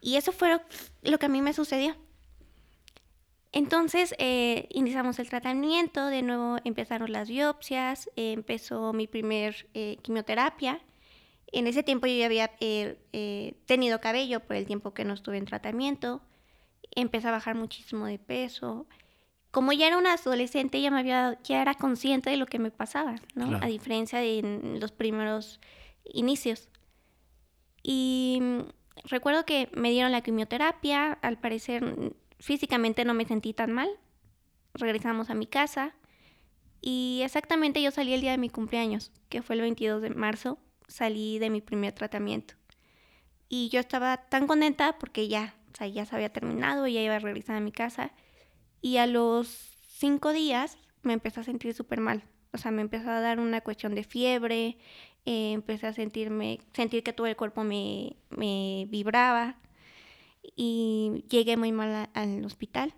Y 0.00 0.16
eso 0.16 0.32
fue 0.32 0.60
lo 1.02 1.18
que 1.18 1.26
a 1.26 1.28
mí 1.28 1.42
me 1.42 1.52
sucedió. 1.52 1.96
Entonces 3.52 4.14
eh, 4.18 4.68
iniciamos 4.70 5.18
el 5.18 5.28
tratamiento, 5.28 6.06
de 6.06 6.22
nuevo 6.22 6.58
empezaron 6.64 7.10
las 7.10 7.28
biopsias, 7.28 8.08
eh, 8.16 8.32
empezó 8.32 8.92
mi 8.92 9.06
primer 9.08 9.68
eh, 9.74 9.98
quimioterapia. 10.02 10.80
En 11.52 11.66
ese 11.66 11.82
tiempo 11.82 12.06
yo 12.06 12.14
ya 12.14 12.26
había 12.26 12.52
tenido 13.66 14.00
cabello 14.00 14.38
por 14.38 14.54
el 14.54 14.66
tiempo 14.66 14.94
que 14.94 15.04
no 15.04 15.14
estuve 15.14 15.36
en 15.36 15.46
tratamiento. 15.46 16.22
Empecé 16.94 17.26
a 17.26 17.32
bajar 17.32 17.56
muchísimo 17.56 18.06
de 18.06 18.20
peso. 18.20 18.86
Como 19.50 19.72
ya 19.72 19.88
era 19.88 19.98
una 19.98 20.14
adolescente, 20.14 20.80
ya, 20.80 20.92
me 20.92 21.00
había, 21.00 21.40
ya 21.42 21.60
era 21.60 21.74
consciente 21.74 22.30
de 22.30 22.36
lo 22.36 22.46
que 22.46 22.60
me 22.60 22.70
pasaba, 22.70 23.16
¿no? 23.34 23.58
A 23.60 23.66
diferencia 23.66 24.20
de 24.20 24.76
los 24.80 24.92
primeros 24.92 25.60
inicios. 26.04 26.69
Y 27.82 28.38
mm, 28.40 28.60
recuerdo 29.04 29.44
que 29.44 29.68
me 29.74 29.90
dieron 29.90 30.12
la 30.12 30.20
quimioterapia, 30.20 31.12
al 31.12 31.38
parecer 31.38 32.14
físicamente 32.38 33.04
no 33.04 33.14
me 33.14 33.24
sentí 33.24 33.52
tan 33.52 33.72
mal. 33.72 33.88
Regresamos 34.74 35.30
a 35.30 35.34
mi 35.34 35.46
casa 35.46 35.94
y 36.80 37.20
exactamente 37.22 37.82
yo 37.82 37.90
salí 37.90 38.14
el 38.14 38.20
día 38.20 38.30
de 38.32 38.38
mi 38.38 38.48
cumpleaños, 38.48 39.12
que 39.28 39.42
fue 39.42 39.56
el 39.56 39.62
22 39.62 40.02
de 40.02 40.10
marzo, 40.10 40.58
salí 40.88 41.38
de 41.38 41.50
mi 41.50 41.60
primer 41.60 41.92
tratamiento. 41.92 42.54
Y 43.48 43.68
yo 43.68 43.80
estaba 43.80 44.16
tan 44.16 44.46
contenta 44.46 44.98
porque 44.98 45.28
ya, 45.28 45.54
o 45.72 45.76
sea, 45.76 45.88
ya 45.88 46.06
se 46.06 46.14
había 46.14 46.32
terminado, 46.32 46.86
ya 46.86 47.02
iba 47.02 47.16
a 47.16 47.18
regresar 47.18 47.56
a 47.56 47.60
mi 47.60 47.72
casa. 47.72 48.12
Y 48.80 48.96
a 48.96 49.06
los 49.06 49.48
cinco 49.88 50.32
días 50.32 50.78
me 51.02 51.12
empecé 51.12 51.40
a 51.40 51.44
sentir 51.44 51.74
súper 51.74 52.00
mal. 52.00 52.22
O 52.52 52.58
sea, 52.58 52.70
me 52.70 52.80
empezó 52.80 53.10
a 53.10 53.20
dar 53.20 53.38
una 53.38 53.60
cuestión 53.60 53.94
de 53.94 54.04
fiebre, 54.04 54.78
eh, 55.26 55.52
empecé 55.52 55.86
a 55.86 55.92
sentirme, 55.92 56.60
sentir 56.72 57.02
que 57.02 57.12
todo 57.12 57.26
el 57.26 57.36
cuerpo 57.36 57.64
me, 57.64 58.16
me 58.30 58.86
vibraba 58.88 59.56
y 60.56 61.24
llegué 61.28 61.56
muy 61.56 61.72
mal 61.72 62.08
al 62.14 62.44
hospital 62.44 62.94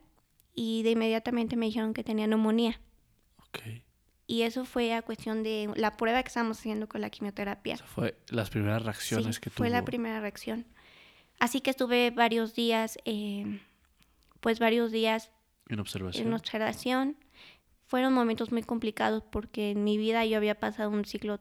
y 0.54 0.82
de 0.82 0.90
inmediatamente 0.90 1.56
me 1.56 1.66
dijeron 1.66 1.94
que 1.94 2.04
tenía 2.04 2.26
neumonía. 2.26 2.80
Okay. 3.48 3.84
Y 4.26 4.42
eso 4.42 4.64
fue 4.64 4.94
a 4.94 5.02
cuestión 5.02 5.42
de 5.42 5.70
la 5.76 5.96
prueba 5.96 6.22
que 6.22 6.28
estábamos 6.28 6.58
haciendo 6.58 6.88
con 6.88 7.00
la 7.00 7.10
quimioterapia. 7.10 7.74
Esa 7.74 7.86
fue 7.86 8.16
las 8.28 8.50
primeras 8.50 8.82
reacciones 8.82 9.40
que 9.40 9.50
tuvo. 9.50 9.58
Fue 9.58 9.70
la 9.70 9.84
primera 9.84 10.20
reacción. 10.20 10.66
Así 11.38 11.60
que 11.60 11.70
estuve 11.70 12.10
varios 12.10 12.54
días, 12.54 12.98
eh, 13.04 13.60
pues 14.40 14.58
varios 14.58 14.92
días 14.92 15.32
en 15.68 15.80
observación. 15.80 16.26
En 16.26 16.34
observación. 16.34 17.16
Fueron 17.86 18.12
momentos 18.14 18.52
muy 18.52 18.62
complicados 18.62 19.22
porque 19.30 19.70
en 19.70 19.84
mi 19.84 19.98
vida 19.98 20.24
yo 20.24 20.36
había 20.36 20.58
pasado 20.58 20.90
un 20.90 21.04
ciclo 21.04 21.40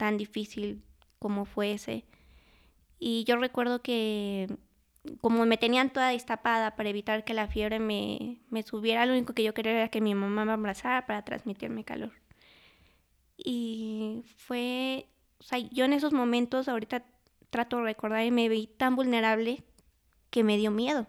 tan 0.00 0.16
difícil 0.16 0.82
como 1.18 1.44
fue 1.44 1.72
ese. 1.72 2.06
Y 2.98 3.24
yo 3.24 3.36
recuerdo 3.36 3.82
que 3.82 4.48
como 5.20 5.44
me 5.44 5.58
tenían 5.58 5.92
toda 5.92 6.08
destapada 6.08 6.74
para 6.74 6.88
evitar 6.88 7.22
que 7.22 7.34
la 7.34 7.48
fiebre 7.48 7.78
me, 7.80 8.40
me 8.48 8.62
subiera, 8.62 9.04
lo 9.04 9.12
único 9.12 9.34
que 9.34 9.42
yo 9.42 9.52
quería 9.52 9.72
era 9.72 9.88
que 9.88 10.00
mi 10.00 10.14
mamá 10.14 10.46
me 10.46 10.52
abrazara 10.52 11.04
para 11.04 11.22
transmitirme 11.22 11.84
calor. 11.84 12.12
Y 13.36 14.22
fue, 14.38 15.06
o 15.38 15.42
sea, 15.42 15.58
yo 15.58 15.84
en 15.84 15.92
esos 15.92 16.14
momentos 16.14 16.66
ahorita 16.66 17.04
trato 17.50 17.76
de 17.76 17.82
recordar 17.82 18.24
y 18.24 18.30
me 18.30 18.48
vi 18.48 18.68
tan 18.68 18.96
vulnerable 18.96 19.62
que 20.30 20.44
me 20.44 20.56
dio 20.56 20.70
miedo, 20.70 21.08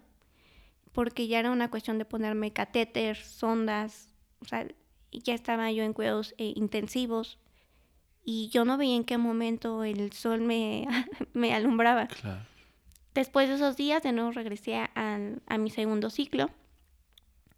porque 0.92 1.28
ya 1.28 1.40
era 1.40 1.52
una 1.52 1.70
cuestión 1.70 1.98
de 1.98 2.04
ponerme 2.04 2.52
catéter, 2.52 3.16
sondas, 3.16 4.14
o 4.42 4.46
sea, 4.46 4.68
ya 5.14 5.34
estaba 5.34 5.72
yo 5.72 5.84
en 5.84 5.94
cuidados 5.94 6.36
eh, 6.38 6.52
intensivos 6.58 7.40
y 8.24 8.50
yo 8.50 8.66
no 8.66 8.78
veía 8.78 8.96
en 8.96 9.04
qué 9.04 9.18
momento 9.18 9.84
el 9.84 10.12
sol 10.12 10.42
me, 10.42 10.88
me 11.34 11.54
alumbraba. 11.54 12.08
Claro. 12.08 12.46
Después 13.14 13.50
de 13.50 13.56
esos 13.56 13.76
días, 13.76 14.04
de 14.04 14.14
nuevo 14.14 14.32
regresé 14.32 14.76
a, 14.76 14.90
a, 14.96 15.58
mi 15.58 15.70
segundo 15.70 16.10
ciclo 16.10 16.50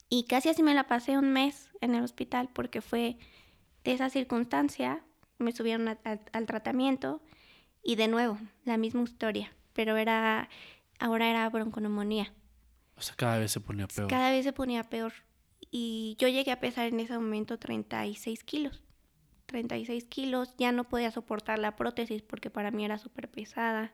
y 0.10 0.26
casi 0.26 0.50
así 0.50 0.64
me 0.64 0.74
la 0.74 0.88
pasé 0.88 1.18
un 1.18 1.32
mes 1.32 1.70
en 1.82 1.94
el 1.94 2.04
hospital 2.04 2.50
porque 2.54 2.82
fue 2.82 3.18
de 3.84 3.94
esa 3.94 4.10
circunstancia, 4.10 5.04
me 5.38 5.52
subieron 5.52 5.88
al 6.08 6.46
tratamiento 6.48 7.22
y 7.84 7.96
de 7.96 8.08
nuevo, 8.08 8.40
la 8.64 8.78
misma 8.78 9.04
historia, 9.04 9.54
pero 9.74 9.98
era, 9.98 10.50
ahora 11.00 11.30
era 11.30 11.50
bronconeumonía. 11.50 12.34
O 12.96 13.02
sea, 13.02 13.16
cada 13.16 13.38
vez 13.38 13.52
se 13.52 13.60
ponía 13.60 13.88
peor. 13.88 14.08
Cada 14.08 14.32
vez 14.32 14.46
se 14.46 14.54
ponía 14.54 14.84
peor. 14.84 15.14
Y 15.70 16.16
yo 16.20 16.28
llegué 16.28 16.52
a 16.52 16.60
pesar 16.60 16.88
en 16.88 17.00
ese 17.00 17.18
momento 17.18 17.60
36 17.60 18.44
kilos. 18.44 18.82
36 19.54 20.06
kilos, 20.06 20.56
ya 20.58 20.72
no 20.72 20.84
podía 20.84 21.12
soportar 21.12 21.60
la 21.60 21.76
prótesis 21.76 22.24
porque 22.24 22.50
para 22.50 22.72
mí 22.72 22.84
era 22.84 22.98
súper 22.98 23.30
pesada 23.30 23.94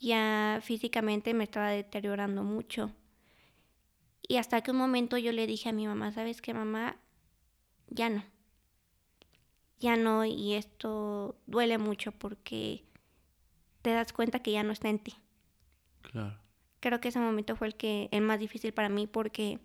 ya 0.00 0.60
físicamente 0.62 1.34
me 1.34 1.44
estaba 1.44 1.70
deteriorando 1.70 2.44
mucho. 2.44 2.92
Y 4.26 4.36
hasta 4.36 4.60
que 4.60 4.70
un 4.70 4.76
momento 4.76 5.16
yo 5.16 5.32
le 5.32 5.46
dije 5.46 5.68
a 5.68 5.72
mi 5.72 5.86
mamá, 5.86 6.12
¿sabes 6.12 6.42
qué, 6.42 6.54
mamá? 6.54 6.96
Ya 7.88 8.10
no. 8.10 8.24
Ya 9.80 9.96
no, 9.96 10.24
y 10.24 10.54
esto 10.54 11.36
duele 11.46 11.78
mucho 11.78 12.12
porque 12.12 12.84
te 13.82 13.90
das 13.90 14.12
cuenta 14.12 14.40
que 14.40 14.52
ya 14.52 14.62
no 14.62 14.72
está 14.72 14.88
en 14.88 14.98
ti. 14.98 15.14
Claro. 16.02 16.38
Creo 16.80 17.00
que 17.00 17.08
ese 17.08 17.20
momento 17.20 17.56
fue 17.56 17.68
el 17.68 17.76
que 17.76 18.08
el 18.12 18.22
más 18.22 18.38
difícil 18.38 18.72
para 18.72 18.88
mí 18.88 19.06
porque 19.06 19.60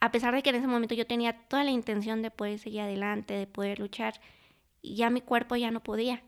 a 0.00 0.12
pesar 0.12 0.34
de 0.34 0.42
que 0.42 0.50
en 0.50 0.56
ese 0.56 0.66
momento 0.66 0.94
yo 0.94 1.06
tenía 1.06 1.32
toda 1.48 1.64
la 1.64 1.70
intención 1.70 2.22
de 2.22 2.30
poder 2.30 2.58
seguir 2.58 2.82
adelante, 2.82 3.34
de 3.34 3.46
poder 3.46 3.80
luchar, 3.80 4.20
ya 4.82 5.10
mi 5.10 5.20
cuerpo 5.20 5.56
ya 5.56 5.70
no 5.70 5.82
podía. 5.82 6.22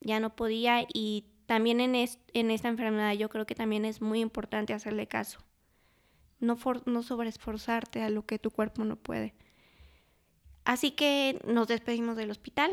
Ya 0.00 0.20
no 0.20 0.36
podía 0.36 0.86
y 0.92 1.26
también 1.46 1.80
en, 1.80 1.94
esta 1.94 2.68
enfermedad 2.68 3.12
yo 3.14 3.28
creo 3.28 3.46
que 3.46 3.54
también 3.54 3.84
es 3.84 4.00
muy 4.00 4.20
importante 4.20 4.72
hacerle 4.72 5.06
caso. 5.06 5.40
No, 6.40 6.58
no 6.86 7.02
sobreesforzarte 7.02 8.02
a 8.02 8.10
lo 8.10 8.26
que 8.26 8.38
tu 8.38 8.50
cuerpo 8.50 8.84
no 8.84 8.96
puede. 8.96 9.34
Así 10.64 10.92
que 10.92 11.40
nos 11.46 11.68
despedimos 11.68 12.16
del 12.16 12.30
hospital. 12.30 12.70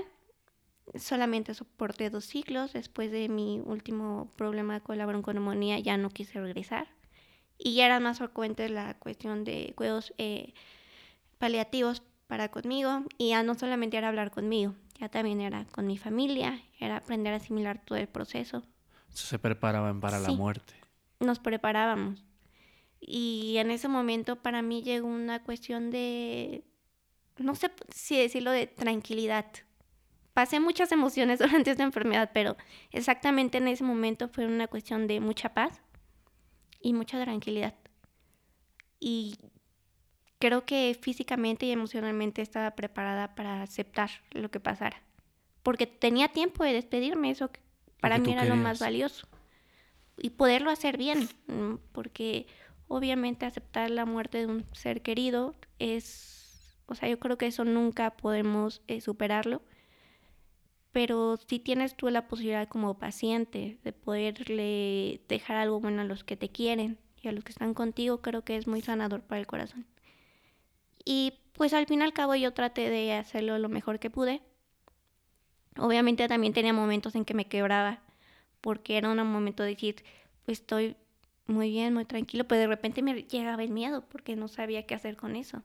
Solamente 0.95 1.53
soporté 1.53 2.09
dos 2.09 2.26
ciclos. 2.26 2.74
Después 2.74 3.11
de 3.11 3.30
mi 3.30 3.61
último 3.65 4.32
problema 4.36 4.82
con 4.82 4.97
la 4.97 5.05
bronconeumonía 5.05 5.80
ya 5.80 5.97
no 5.97 6.09
quise 6.09 6.39
regresar. 6.41 6.88
Y 7.64 7.76
ya 7.76 7.86
era 7.86 7.99
más 7.99 8.18
frecuente 8.18 8.68
la 8.70 8.95
cuestión 8.95 9.43
de 9.43 9.74
cuidados 9.76 10.14
eh, 10.18 10.53
paliativos 11.38 12.01
para 12.26 12.49
conmigo. 12.49 13.03
Y 13.20 13.30
ya 13.30 13.43
no 13.43 13.53
solamente 13.53 13.97
era 13.97 14.07
hablar 14.07 14.32
conmigo, 14.32 14.74
ya 14.99 15.09
también 15.09 15.41
era 15.41 15.66
con 15.66 15.86
mi 15.86 15.97
familia, 15.97 16.59
era 16.80 16.97
aprender 16.97 17.34
a 17.34 17.38
asimilar 17.38 17.80
todo 17.86 17.99
el 17.99 18.07
proceso. 18.07 18.64
Se 19.09 19.38
preparaban 19.38 19.99
para 19.99 20.20
la 20.20 20.32
muerte. 20.32 20.74
Nos 21.20 21.38
preparábamos. 21.38 22.26
Y 22.99 23.57
en 23.57 23.70
ese 23.70 23.88
momento 23.88 24.38
para 24.38 24.64
mí 24.64 24.82
llegó 24.82 25.07
una 25.07 25.43
cuestión 25.43 25.91
de, 25.91 26.64
no 27.38 27.53
sé 27.53 27.72
si 27.93 28.18
decirlo, 28.18 28.49
de 28.51 28.66
tranquilidad. 28.66 29.45
Pasé 30.34 30.59
muchas 30.59 30.91
emociones 30.91 31.38
durante 31.39 31.70
esta 31.70 31.84
enfermedad, 31.84 32.32
pero 32.34 32.57
exactamente 32.91 33.59
en 33.59 33.68
ese 33.68 33.84
momento 33.84 34.30
fue 34.30 34.47
una 34.47 34.68
cuestión 34.68 35.05
de 35.05 35.20
mucha 35.20 35.53
paz 35.53 35.82
y 36.82 36.93
mucha 36.93 37.21
tranquilidad. 37.21 37.73
Y 38.99 39.38
creo 40.39 40.65
que 40.65 40.97
físicamente 40.99 41.65
y 41.67 41.71
emocionalmente 41.71 42.41
estaba 42.41 42.71
preparada 42.71 43.36
para 43.36 43.61
aceptar 43.61 44.09
lo 44.32 44.49
que 44.49 44.59
pasara. 44.59 45.01
Porque 45.63 45.86
tenía 45.88 46.29
tiempo 46.29 46.63
de 46.63 46.73
despedirme, 46.73 47.29
eso 47.29 47.51
para 47.99 48.17
mí 48.17 48.34
era 48.34 48.45
lo 48.45 48.55
más 48.55 48.79
valioso. 48.79 49.27
Y 50.17 50.32
poderlo 50.32 50.71
hacer 50.71 50.97
bien, 50.97 51.29
porque 51.91 52.47
obviamente 52.88 53.45
aceptar 53.45 53.89
la 53.91 54.05
muerte 54.05 54.39
de 54.39 54.47
un 54.47 54.65
ser 54.73 55.01
querido 55.01 55.55
es, 55.79 56.75
o 56.88 56.95
sea, 56.95 57.07
yo 57.07 57.19
creo 57.19 57.38
que 57.38 57.47
eso 57.47 57.63
nunca 57.63 58.11
podemos 58.17 58.82
eh, 58.88 59.01
superarlo. 59.01 59.61
Pero 60.91 61.37
si 61.47 61.59
tienes 61.59 61.95
tú 61.95 62.09
la 62.09 62.27
posibilidad 62.27 62.67
como 62.67 62.97
paciente 62.97 63.77
de 63.83 63.93
poderle 63.93 65.21
dejar 65.29 65.57
algo 65.57 65.79
bueno 65.79 66.01
a 66.01 66.05
los 66.05 66.23
que 66.23 66.35
te 66.35 66.49
quieren 66.49 66.97
y 67.21 67.27
a 67.29 67.31
los 67.31 67.43
que 67.43 67.51
están 67.51 67.73
contigo, 67.73 68.21
creo 68.21 68.43
que 68.43 68.57
es 68.57 68.67
muy 68.67 68.81
sanador 68.81 69.21
para 69.21 69.39
el 69.39 69.47
corazón. 69.47 69.85
Y 71.05 71.33
pues 71.53 71.73
al 71.73 71.85
fin 71.85 72.01
y 72.01 72.03
al 72.03 72.13
cabo 72.13 72.35
yo 72.35 72.53
traté 72.53 72.89
de 72.89 73.13
hacerlo 73.13 73.57
lo 73.57 73.69
mejor 73.69 73.99
que 73.99 74.09
pude. 74.09 74.41
Obviamente 75.77 76.27
también 76.27 76.53
tenía 76.53 76.73
momentos 76.73 77.15
en 77.15 77.23
que 77.23 77.33
me 77.33 77.45
quebraba, 77.45 78.01
porque 78.59 78.97
era 78.97 79.09
un 79.09 79.17
momento 79.31 79.63
de 79.63 79.69
decir, 79.69 80.03
pues 80.45 80.59
estoy 80.59 80.97
muy 81.47 81.69
bien, 81.69 81.93
muy 81.93 82.05
tranquilo, 82.05 82.45
pero 82.47 82.61
de 82.61 82.67
repente 82.67 83.01
me 83.01 83.23
llegaba 83.23 83.63
el 83.63 83.71
miedo 83.71 84.03
porque 84.09 84.35
no 84.35 84.47
sabía 84.47 84.85
qué 84.85 84.95
hacer 84.95 85.15
con 85.15 85.35
eso. 85.35 85.63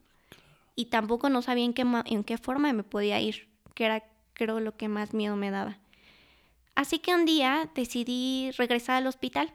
Y 0.77 0.87
tampoco 0.87 1.31
no 1.31 1.43
sabía 1.43 1.65
en 1.65 1.73
qué, 1.73 1.85
en 2.05 2.23
qué 2.23 2.39
forma 2.39 2.73
me 2.73 2.83
podía 2.83 3.21
ir, 3.21 3.49
que 3.75 3.87
era 3.87 4.05
creo 4.37 4.61
lo 4.61 4.77
que 4.77 4.89
más 4.89 5.15
miedo 5.15 5.37
me 5.37 5.51
daba. 5.51 5.79
Así 6.75 6.99
que 6.99 7.15
un 7.15 7.25
día 7.25 7.71
decidí 7.75 8.51
regresar 8.57 8.97
al 8.97 9.07
hospital 9.07 9.53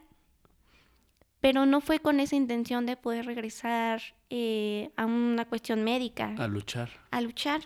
pero 1.42 1.66
no 1.66 1.80
fue 1.80 1.98
con 1.98 2.20
esa 2.20 2.36
intención 2.36 2.86
de 2.86 2.96
poder 2.96 3.26
regresar 3.26 4.00
eh, 4.30 4.92
a 4.96 5.06
una 5.06 5.44
cuestión 5.44 5.82
médica. 5.82 6.32
A 6.38 6.46
luchar. 6.46 6.88
A 7.10 7.20
luchar. 7.20 7.62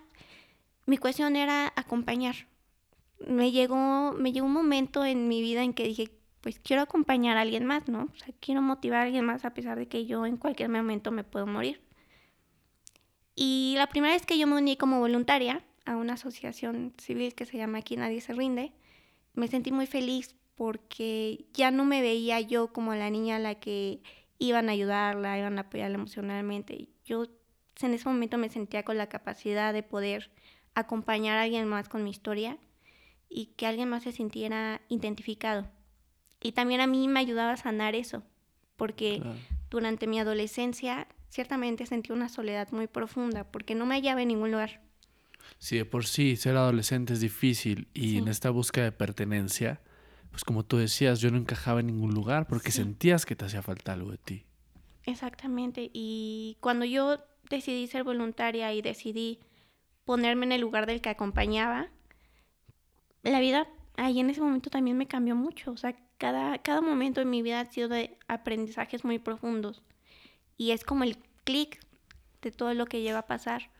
Mi 0.86 0.96
cuestión 0.96 1.36
era 1.36 1.74
acompañar. 1.76 2.34
Me 3.28 3.52
llegó, 3.52 4.14
me 4.14 4.32
llegó 4.32 4.46
un 4.46 4.54
momento 4.54 5.04
en 5.04 5.28
mi 5.28 5.42
vida 5.42 5.62
en 5.62 5.74
que 5.74 5.84
dije, 5.84 6.10
pues 6.40 6.58
quiero 6.58 6.80
acompañar 6.80 7.36
a 7.36 7.42
alguien 7.42 7.66
más, 7.66 7.86
¿no? 7.86 8.04
O 8.04 8.16
sea, 8.16 8.34
quiero 8.40 8.62
motivar 8.62 9.00
a 9.00 9.02
alguien 9.02 9.26
más 9.26 9.44
a 9.44 9.52
pesar 9.52 9.78
de 9.78 9.88
que 9.88 10.06
yo 10.06 10.24
en 10.24 10.38
cualquier 10.38 10.70
momento 10.70 11.10
me 11.10 11.22
puedo 11.22 11.46
morir. 11.46 11.82
Y 13.34 13.74
la 13.76 13.88
primera 13.88 14.14
vez 14.14 14.24
que 14.24 14.38
yo 14.38 14.46
me 14.46 14.56
uní 14.56 14.78
como 14.78 15.00
voluntaria 15.00 15.62
a 15.86 15.96
una 15.96 16.14
asociación 16.14 16.92
civil 16.98 17.34
que 17.34 17.46
se 17.46 17.56
llama 17.56 17.78
Aquí 17.78 17.96
Nadie 17.96 18.20
se 18.20 18.34
rinde, 18.34 18.72
me 19.34 19.48
sentí 19.48 19.72
muy 19.72 19.86
feliz 19.86 20.34
porque 20.56 21.46
ya 21.52 21.70
no 21.70 21.84
me 21.84 22.00
veía 22.00 22.40
yo 22.40 22.72
como 22.72 22.94
la 22.94 23.10
niña 23.10 23.36
a 23.36 23.38
la 23.38 23.56
que 23.56 24.02
iban 24.38 24.68
a 24.68 24.72
ayudarla, 24.72 25.38
iban 25.38 25.58
a 25.58 25.62
apoyarla 25.62 25.96
emocionalmente. 25.96 26.88
Yo 27.04 27.26
en 27.82 27.94
ese 27.94 28.08
momento 28.08 28.38
me 28.38 28.48
sentía 28.48 28.82
con 28.82 28.96
la 28.96 29.08
capacidad 29.08 29.72
de 29.72 29.82
poder 29.82 30.30
acompañar 30.74 31.38
a 31.38 31.42
alguien 31.42 31.66
más 31.66 31.88
con 31.88 32.04
mi 32.04 32.10
historia 32.10 32.58
y 33.28 33.46
que 33.56 33.66
alguien 33.66 33.88
más 33.88 34.02
se 34.04 34.12
sintiera 34.12 34.80
identificado. 34.88 35.68
Y 36.42 36.52
también 36.52 36.80
a 36.80 36.86
mí 36.86 37.08
me 37.08 37.20
ayudaba 37.20 37.52
a 37.52 37.56
sanar 37.56 37.94
eso, 37.94 38.22
porque 38.76 39.22
durante 39.70 40.06
mi 40.06 40.18
adolescencia 40.18 41.08
ciertamente 41.28 41.86
sentí 41.86 42.12
una 42.12 42.28
soledad 42.28 42.70
muy 42.72 42.86
profunda, 42.86 43.44
porque 43.44 43.74
no 43.74 43.86
me 43.86 43.94
hallaba 43.94 44.22
en 44.22 44.28
ningún 44.28 44.52
lugar. 44.52 44.80
Sí, 45.58 45.78
de 45.78 45.84
por 45.84 46.06
sí 46.06 46.36
ser 46.36 46.56
adolescente 46.56 47.12
es 47.12 47.20
difícil 47.20 47.88
y 47.94 48.18
en 48.18 48.28
esta 48.28 48.50
búsqueda 48.50 48.84
de 48.84 48.92
pertenencia, 48.92 49.80
pues 50.30 50.44
como 50.44 50.64
tú 50.64 50.76
decías, 50.76 51.20
yo 51.20 51.30
no 51.30 51.38
encajaba 51.38 51.80
en 51.80 51.86
ningún 51.86 52.12
lugar 52.12 52.46
porque 52.46 52.70
sentías 52.70 53.24
que 53.24 53.36
te 53.36 53.46
hacía 53.46 53.62
falta 53.62 53.92
algo 53.92 54.10
de 54.10 54.18
ti. 54.18 54.44
Exactamente. 55.04 55.90
Y 55.92 56.58
cuando 56.60 56.84
yo 56.84 57.18
decidí 57.48 57.86
ser 57.86 58.04
voluntaria 58.04 58.72
y 58.74 58.82
decidí 58.82 59.40
ponerme 60.04 60.46
en 60.46 60.52
el 60.52 60.60
lugar 60.60 60.86
del 60.86 61.00
que 61.00 61.08
acompañaba, 61.08 61.88
la 63.22 63.40
vida 63.40 63.66
ahí 63.96 64.20
en 64.20 64.30
ese 64.30 64.40
momento 64.40 64.70
también 64.70 64.96
me 64.96 65.06
cambió 65.06 65.34
mucho. 65.34 65.72
O 65.72 65.76
sea, 65.76 65.96
cada, 66.18 66.58
cada 66.58 66.80
momento 66.80 67.20
de 67.20 67.26
mi 67.26 67.42
vida 67.42 67.60
ha 67.60 67.66
sido 67.66 67.88
de 67.88 68.18
aprendizajes 68.28 69.04
muy 69.04 69.18
profundos. 69.18 69.82
Y 70.56 70.72
es 70.72 70.84
como 70.84 71.04
el 71.04 71.18
clic 71.44 71.80
de 72.42 72.50
todo 72.50 72.74
lo 72.74 72.86
que 72.86 73.02
lleva 73.02 73.20
a 73.20 73.26
pasar. 73.26 73.70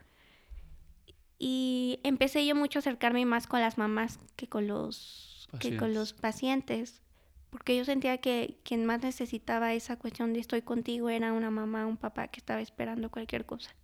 Y 1.38 2.00
empecé 2.02 2.46
yo 2.46 2.54
mucho 2.54 2.78
a 2.78 2.80
acercarme 2.80 3.24
más 3.26 3.46
con 3.46 3.60
las 3.60 3.78
mamás 3.78 4.18
que 4.36 4.48
con 4.48 4.66
los, 4.66 5.48
que 5.60 5.76
con 5.76 5.92
los 5.92 6.12
pacientes, 6.12 7.02
porque 7.50 7.76
yo 7.76 7.84
sentía 7.84 8.18
que 8.18 8.58
quien 8.64 8.86
más 8.86 9.02
necesitaba 9.02 9.74
esa 9.74 9.96
cuestión 9.96 10.32
de 10.32 10.40
estoy 10.40 10.62
contigo 10.62 11.08
era 11.08 11.32
una 11.32 11.50
mamá, 11.50 11.86
un 11.86 11.96
papá 11.96 12.28
que 12.28 12.40
estaba 12.40 12.60
esperando 12.60 13.10
cualquier 13.10 13.44
cosa. 13.44 13.74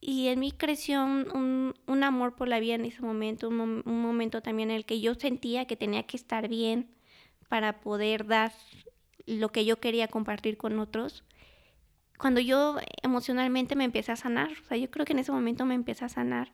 Y 0.00 0.28
en 0.28 0.40
mí 0.40 0.52
creció 0.52 1.04
un, 1.04 1.74
un, 1.86 2.04
amor 2.04 2.36
por 2.36 2.48
la 2.48 2.60
vida 2.60 2.74
en 2.74 2.84
ese 2.84 3.00
momento, 3.02 3.48
un, 3.48 3.82
un, 3.84 4.02
momento 4.02 4.42
también 4.42 4.70
en 4.70 4.76
el 4.76 4.84
que 4.84 5.00
yo 5.00 5.14
sentía 5.14 5.64
que 5.64 5.74
tenía 5.74 6.04
que 6.04 6.16
estar 6.16 6.48
bien 6.48 6.90
para 7.48 7.80
poder 7.80 8.26
dar 8.26 8.52
lo 9.26 9.50
que 9.50 9.64
yo 9.64 9.80
quería 9.80 10.06
compartir 10.08 10.58
con 10.58 10.78
otros. 10.78 11.24
Cuando 12.18 12.40
yo 12.40 12.76
emocionalmente 13.02 13.76
me 13.76 13.84
empecé 13.84 14.12
a 14.12 14.16
sanar, 14.16 14.50
o 14.62 14.64
sea, 14.64 14.76
yo 14.76 14.90
creo 14.90 15.04
que 15.04 15.12
en 15.12 15.18
ese 15.18 15.32
momento 15.32 15.64
me 15.66 15.74
empecé 15.74 16.04
a 16.04 16.08
sanar 16.08 16.52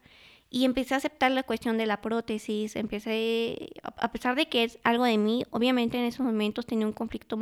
y 0.49 0.65
empecé 0.65 0.93
a 0.93 0.97
aceptar 0.97 1.31
la 1.31 1.43
cuestión 1.43 1.77
de 1.77 1.85
la 1.85 2.01
prótesis, 2.01 2.75
empecé, 2.75 3.71
a 3.83 4.11
pesar 4.11 4.35
de 4.35 4.47
que 4.47 4.63
es 4.63 4.79
algo 4.83 5.05
de 5.05 5.17
mí, 5.17 5.45
obviamente 5.49 5.97
en 5.97 6.05
esos 6.05 6.25
momentos 6.25 6.65
tenía 6.65 6.85
un 6.85 6.93
conflicto 6.93 7.37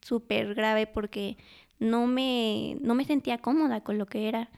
súper 0.00 0.54
grave 0.54 0.86
porque 0.86 1.36
no 1.78 2.06
me, 2.06 2.76
no 2.80 2.94
me 2.94 3.04
sentía 3.04 3.38
cómoda 3.38 3.82
con 3.82 3.98
lo 3.98 4.06
que 4.06 4.28
era 4.28 4.50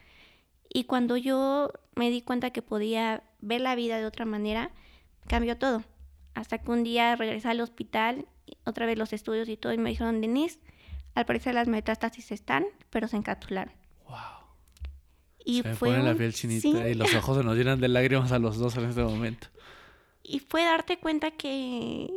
y 0.68 0.84
cuando 0.84 1.16
yo 1.16 1.72
me 1.94 2.10
di 2.10 2.20
cuenta 2.22 2.50
que 2.50 2.62
podía 2.62 3.22
ver 3.40 3.60
la 3.62 3.74
vida 3.74 3.98
de 3.98 4.06
otra 4.06 4.26
manera, 4.26 4.72
cambió 5.26 5.56
todo. 5.56 5.82
Hasta 6.34 6.58
que 6.58 6.70
un 6.70 6.84
día 6.84 7.16
regresé 7.16 7.48
al 7.48 7.60
hospital, 7.60 8.26
otra 8.64 8.84
vez 8.84 8.98
los 8.98 9.12
estudios 9.12 9.48
y 9.48 9.56
todo, 9.56 9.72
y 9.72 9.78
me 9.78 9.90
dijeron, 9.90 10.20
Denise, 10.20 10.60
al 11.16 11.24
parecer 11.24 11.54
las 11.54 11.66
metástasis 11.66 12.30
están, 12.30 12.66
pero 12.90 13.08
se 13.08 13.16
encapsularon. 13.16 13.72
Wow. 14.06 14.18
Y 15.44 15.62
se 15.62 15.74
fue 15.74 15.96
la 15.98 16.14
piel 16.14 16.34
chinita 16.34 16.88
y 16.88 16.94
los 16.94 17.14
ojos 17.14 17.38
se 17.38 17.42
nos 17.42 17.56
llenan 17.56 17.80
de 17.80 17.88
lágrimas 17.88 18.32
a 18.32 18.38
los 18.38 18.58
dos 18.58 18.76
en 18.76 18.84
este 18.84 19.02
momento. 19.02 19.48
Y 20.28 20.40
fue 20.40 20.64
darte 20.64 20.98
cuenta 20.98 21.30
que 21.30 22.10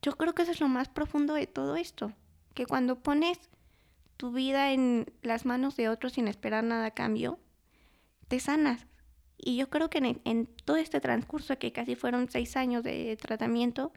yo 0.00 0.12
creo 0.12 0.32
que 0.32 0.42
eso 0.42 0.52
es 0.52 0.60
lo 0.60 0.68
más 0.68 0.88
profundo 0.88 1.34
de 1.34 1.48
todo 1.48 1.74
esto, 1.74 2.12
que 2.54 2.66
cuando 2.66 3.00
pones 3.00 3.36
tu 4.16 4.30
vida 4.30 4.70
en 4.70 5.12
las 5.22 5.44
manos 5.44 5.76
de 5.76 5.88
otros 5.88 6.12
sin 6.12 6.28
esperar 6.28 6.62
nada 6.62 6.86
a 6.86 6.90
cambio, 6.92 7.40
te 8.28 8.38
sanas. 8.38 8.86
Y 9.36 9.56
yo 9.56 9.70
creo 9.70 9.90
que 9.90 10.20
en, 10.24 10.46
todo 10.64 10.76
este 10.76 11.00
transcurso, 11.00 11.58
que 11.58 11.72
casi 11.72 11.96
fueron 11.96 12.30
seis 12.30 12.56
años 12.56 12.84
de 12.84 13.16
tratamiento, 13.16 13.92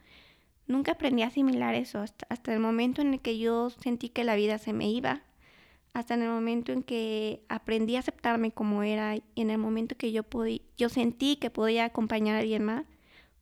nunca 0.71 0.93
aprendí 0.93 1.21
a 1.21 1.27
asimilar 1.27 1.75
eso, 1.75 1.99
hasta, 1.99 2.53
el 2.53 2.59
momento 2.59 3.01
en 3.01 3.13
el 3.13 3.21
que 3.21 3.37
yo 3.37 3.69
sentí 3.69 4.09
que 4.09 4.23
la 4.23 4.35
vida 4.35 4.57
se 4.57 4.73
me 4.73 4.89
iba, 4.89 5.23
hasta 5.93 6.13
en 6.13 6.23
el 6.23 6.29
momento 6.29 6.71
en 6.71 6.83
que 6.83 7.43
aprendí 7.49 7.95
a 7.95 7.99
aceptarme 7.99 8.51
como 8.51 8.81
era 8.83 9.17
y 9.17 9.23
en 9.35 9.49
el 9.49 9.57
momento 9.57 9.95
que 9.97 10.11
yo, 10.11 10.23
podí, 10.23 10.63
yo 10.77 10.89
sentí 10.89 11.35
que 11.35 11.49
podía 11.49 11.85
acompañar 11.85 12.35
a 12.35 12.39
alguien 12.39 12.63
más, 12.63 12.85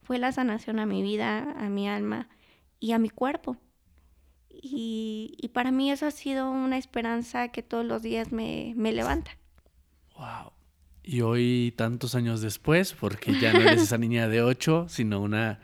fue 0.01 0.17
la 0.17 0.31
sanación 0.31 0.79
a 0.79 0.85
mi 0.85 1.03
vida, 1.03 1.51
a 1.57 1.69
mi 1.69 1.87
alma 1.87 2.27
y 2.79 2.93
a 2.93 2.99
mi 2.99 3.09
cuerpo. 3.09 3.57
Y, 4.49 5.35
y 5.37 5.49
para 5.49 5.71
mí 5.71 5.91
eso 5.91 6.07
ha 6.07 6.11
sido 6.11 6.49
una 6.49 6.77
esperanza 6.77 7.49
que 7.49 7.61
todos 7.61 7.85
los 7.85 8.01
días 8.01 8.31
me, 8.31 8.73
me 8.75 8.91
levanta. 8.91 9.31
Wow. 10.17 10.51
Y 11.03 11.21
hoy, 11.21 11.73
tantos 11.77 12.13
años 12.13 12.41
después, 12.41 12.93
porque 12.93 13.39
ya 13.39 13.53
no 13.53 13.61
eres 13.61 13.83
esa 13.83 13.97
niña 13.97 14.27
de 14.27 14.41
8, 14.41 14.87
sino 14.89 15.21
una 15.21 15.59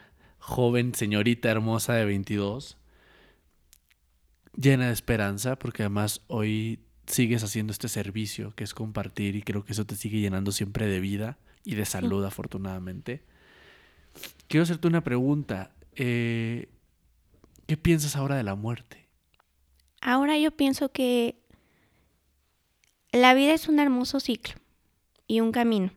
joven 0.46 0.94
señorita 0.94 1.50
hermosa 1.50 1.96
de 1.96 2.06
22, 2.06 2.78
llena 4.56 4.88
de 4.88 4.94
esperanza, 4.94 5.58
porque 5.58 5.82
además 5.82 6.22
hoy 6.28 6.82
sigues 7.08 7.44
haciendo 7.44 7.72
este 7.72 7.88
servicio 7.90 8.54
que 8.56 8.64
es 8.64 8.76
compartir 8.76 9.36
y 9.36 9.42
creo 9.42 9.66
que 9.66 9.74
eso 9.74 9.86
te 9.86 9.96
sigue 9.96 10.20
llenando 10.20 10.52
siempre 10.52 10.86
de 10.86 11.00
vida 11.00 11.40
y 11.64 11.74
de 11.74 11.86
salud, 11.86 12.24
afortunadamente. 12.24 13.24
Quiero 14.48 14.64
hacerte 14.64 14.88
una 14.88 15.04
pregunta. 15.04 15.74
Eh, 15.96 16.70
¿Qué 17.66 17.76
piensas 17.76 18.16
ahora 18.16 18.36
de 18.36 18.44
la 18.44 18.54
muerte? 18.54 19.08
Ahora 20.00 20.38
yo 20.38 20.52
pienso 20.52 20.92
que 20.92 21.42
la 23.12 23.34
vida 23.34 23.56
es 23.56 23.68
un 23.68 23.80
hermoso 23.80 24.20
ciclo 24.20 24.54
y 25.26 25.40
un 25.40 25.52
camino. 25.52 25.92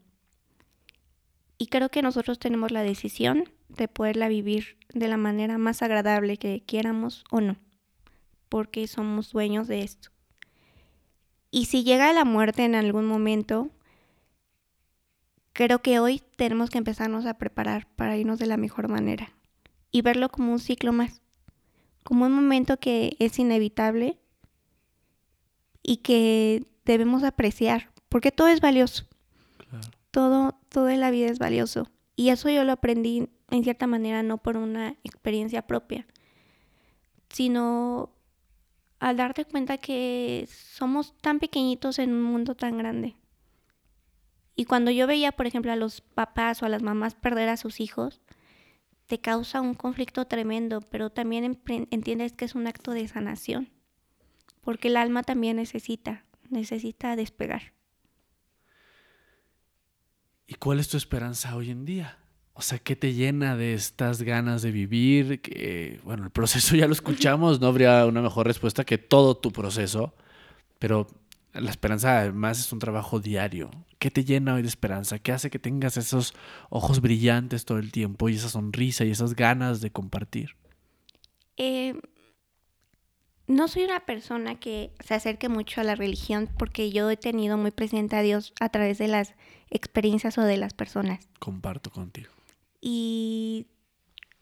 Y 1.58 1.66
creo 1.66 1.90
que 1.90 2.00
nosotros 2.00 2.38
tenemos 2.38 2.70
la 2.70 2.82
decisión 2.82 3.50
de 3.68 3.88
poderla 3.88 4.28
vivir 4.28 4.78
de 4.94 5.08
la 5.08 5.16
manera 5.16 5.58
más 5.58 5.82
agradable 5.82 6.36
que 6.36 6.62
quieramos 6.64 7.24
o 7.30 7.40
no, 7.40 7.56
porque 8.48 8.86
somos 8.86 9.32
dueños 9.32 9.68
de 9.68 9.82
esto. 9.82 10.10
Y 11.50 11.66
si 11.66 11.84
llega 11.84 12.12
la 12.12 12.24
muerte 12.24 12.64
en 12.64 12.74
algún 12.74 13.06
momento, 13.06 13.70
creo 15.52 15.80
que 15.80 15.98
hoy 15.98 16.22
tenemos 16.36 16.70
que 16.70 16.78
empezarnos 16.78 17.26
a 17.26 17.38
preparar 17.38 17.86
para 17.96 18.16
irnos 18.16 18.38
de 18.38 18.46
la 18.46 18.56
mejor 18.56 18.88
manera 18.88 19.32
y 19.90 20.02
verlo 20.02 20.28
como 20.28 20.52
un 20.52 20.58
ciclo 20.58 20.92
más, 20.92 21.22
como 22.04 22.26
un 22.26 22.32
momento 22.32 22.78
que 22.78 23.16
es 23.18 23.38
inevitable 23.38 24.18
y 25.82 25.98
que 25.98 26.64
debemos 26.84 27.22
apreciar, 27.22 27.90
porque 28.08 28.30
todo 28.30 28.48
es 28.48 28.60
valioso 28.60 29.08
todo, 30.10 30.58
todo 30.68 30.88
en 30.88 31.00
la 31.00 31.10
vida 31.10 31.28
es 31.28 31.38
valioso. 31.38 31.88
Y 32.18 32.30
eso 32.30 32.50
yo 32.50 32.64
lo 32.64 32.72
aprendí 32.72 33.28
en 33.48 33.62
cierta 33.62 33.86
manera 33.86 34.24
no 34.24 34.38
por 34.38 34.56
una 34.56 34.96
experiencia 35.04 35.68
propia, 35.68 36.04
sino 37.28 38.10
al 38.98 39.16
darte 39.16 39.44
cuenta 39.44 39.78
que 39.78 40.48
somos 40.50 41.16
tan 41.20 41.38
pequeñitos 41.38 42.00
en 42.00 42.12
un 42.12 42.24
mundo 42.24 42.56
tan 42.56 42.76
grande. 42.76 43.14
Y 44.56 44.64
cuando 44.64 44.90
yo 44.90 45.06
veía, 45.06 45.30
por 45.30 45.46
ejemplo, 45.46 45.70
a 45.70 45.76
los 45.76 46.00
papás 46.00 46.60
o 46.60 46.66
a 46.66 46.68
las 46.68 46.82
mamás 46.82 47.14
perder 47.14 47.48
a 47.50 47.56
sus 47.56 47.78
hijos, 47.78 48.20
te 49.06 49.20
causa 49.20 49.60
un 49.60 49.74
conflicto 49.74 50.26
tremendo, 50.26 50.80
pero 50.80 51.10
también 51.10 51.62
entiendes 51.92 52.32
que 52.32 52.46
es 52.46 52.56
un 52.56 52.66
acto 52.66 52.90
de 52.90 53.06
sanación, 53.06 53.70
porque 54.60 54.88
el 54.88 54.96
alma 54.96 55.22
también 55.22 55.54
necesita, 55.54 56.24
necesita 56.50 57.14
despegar. 57.14 57.77
¿Y 60.50 60.54
cuál 60.54 60.80
es 60.80 60.88
tu 60.88 60.96
esperanza 60.96 61.54
hoy 61.54 61.70
en 61.70 61.84
día? 61.84 62.18
O 62.54 62.62
sea, 62.62 62.78
¿qué 62.78 62.96
te 62.96 63.12
llena 63.12 63.54
de 63.54 63.74
estas 63.74 64.22
ganas 64.22 64.62
de 64.62 64.72
vivir? 64.72 65.42
Que, 65.42 66.00
bueno, 66.04 66.24
el 66.24 66.30
proceso 66.30 66.74
ya 66.76 66.86
lo 66.86 66.94
escuchamos, 66.94 67.60
no 67.60 67.66
habría 67.66 68.06
una 68.06 68.22
mejor 68.22 68.46
respuesta 68.46 68.84
que 68.84 68.96
todo 68.96 69.36
tu 69.36 69.52
proceso, 69.52 70.14
pero 70.78 71.06
la 71.52 71.70
esperanza 71.70 72.20
además 72.20 72.58
es 72.58 72.72
un 72.72 72.78
trabajo 72.78 73.20
diario. 73.20 73.70
¿Qué 73.98 74.10
te 74.10 74.24
llena 74.24 74.54
hoy 74.54 74.62
de 74.62 74.68
esperanza? 74.68 75.18
¿Qué 75.18 75.32
hace 75.32 75.50
que 75.50 75.58
tengas 75.58 75.98
esos 75.98 76.32
ojos 76.70 77.02
brillantes 77.02 77.66
todo 77.66 77.78
el 77.78 77.92
tiempo 77.92 78.30
y 78.30 78.36
esa 78.36 78.48
sonrisa 78.48 79.04
y 79.04 79.10
esas 79.10 79.36
ganas 79.36 79.82
de 79.82 79.90
compartir? 79.90 80.56
Eh, 81.58 81.94
no 83.46 83.68
soy 83.68 83.84
una 83.84 84.00
persona 84.00 84.58
que 84.58 84.92
se 85.04 85.12
acerque 85.12 85.50
mucho 85.50 85.82
a 85.82 85.84
la 85.84 85.94
religión 85.94 86.48
porque 86.58 86.90
yo 86.90 87.10
he 87.10 87.18
tenido 87.18 87.58
muy 87.58 87.70
presente 87.70 88.16
a 88.16 88.22
Dios 88.22 88.54
a 88.60 88.70
través 88.70 88.96
de 88.96 89.08
las 89.08 89.34
experiencias 89.70 90.38
o 90.38 90.42
de 90.42 90.56
las 90.56 90.74
personas. 90.74 91.28
Comparto 91.38 91.90
contigo. 91.90 92.30
Y 92.80 93.66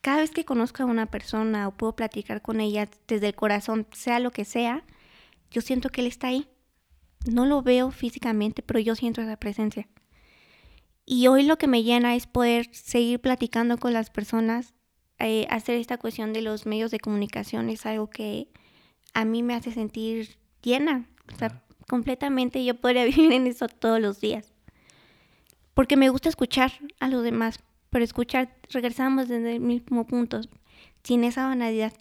cada 0.00 0.18
vez 0.18 0.30
que 0.30 0.44
conozco 0.44 0.82
a 0.82 0.86
una 0.86 1.06
persona 1.06 1.68
o 1.68 1.72
puedo 1.72 1.96
platicar 1.96 2.42
con 2.42 2.60
ella 2.60 2.88
desde 3.08 3.28
el 3.28 3.34
corazón, 3.34 3.86
sea 3.92 4.20
lo 4.20 4.30
que 4.30 4.44
sea, 4.44 4.84
yo 5.50 5.60
siento 5.60 5.88
que 5.88 6.00
Él 6.00 6.06
está 6.06 6.28
ahí. 6.28 6.48
No 7.28 7.46
lo 7.46 7.62
veo 7.62 7.90
físicamente, 7.90 8.62
pero 8.62 8.78
yo 8.78 8.94
siento 8.94 9.20
esa 9.20 9.36
presencia. 9.36 9.88
Y 11.04 11.28
hoy 11.28 11.44
lo 11.44 11.56
que 11.56 11.68
me 11.68 11.82
llena 11.82 12.14
es 12.14 12.26
poder 12.26 12.68
seguir 12.72 13.20
platicando 13.20 13.78
con 13.78 13.92
las 13.92 14.10
personas, 14.10 14.74
eh, 15.18 15.46
hacer 15.50 15.76
esta 15.76 15.98
cuestión 15.98 16.32
de 16.32 16.42
los 16.42 16.66
medios 16.66 16.90
de 16.90 17.00
comunicación 17.00 17.70
es 17.70 17.86
algo 17.86 18.10
que 18.10 18.48
a 19.14 19.24
mí 19.24 19.42
me 19.42 19.54
hace 19.54 19.72
sentir 19.72 20.36
llena. 20.62 21.08
O 21.32 21.36
sea, 21.36 21.64
completamente 21.88 22.64
yo 22.64 22.80
podría 22.80 23.04
vivir 23.06 23.32
en 23.32 23.46
eso 23.46 23.68
todos 23.68 24.00
los 24.00 24.20
días. 24.20 24.52
Porque 25.76 25.98
me 25.98 26.08
gusta 26.08 26.30
escuchar 26.30 26.72
a 27.00 27.08
los 27.08 27.22
demás, 27.22 27.60
pero 27.90 28.02
escuchar, 28.02 28.56
regresamos 28.70 29.28
desde 29.28 29.56
el 29.56 29.60
mismo 29.60 30.06
punto, 30.06 30.40
sin 31.04 31.22
esa 31.22 31.48
vanidad, 31.48 31.92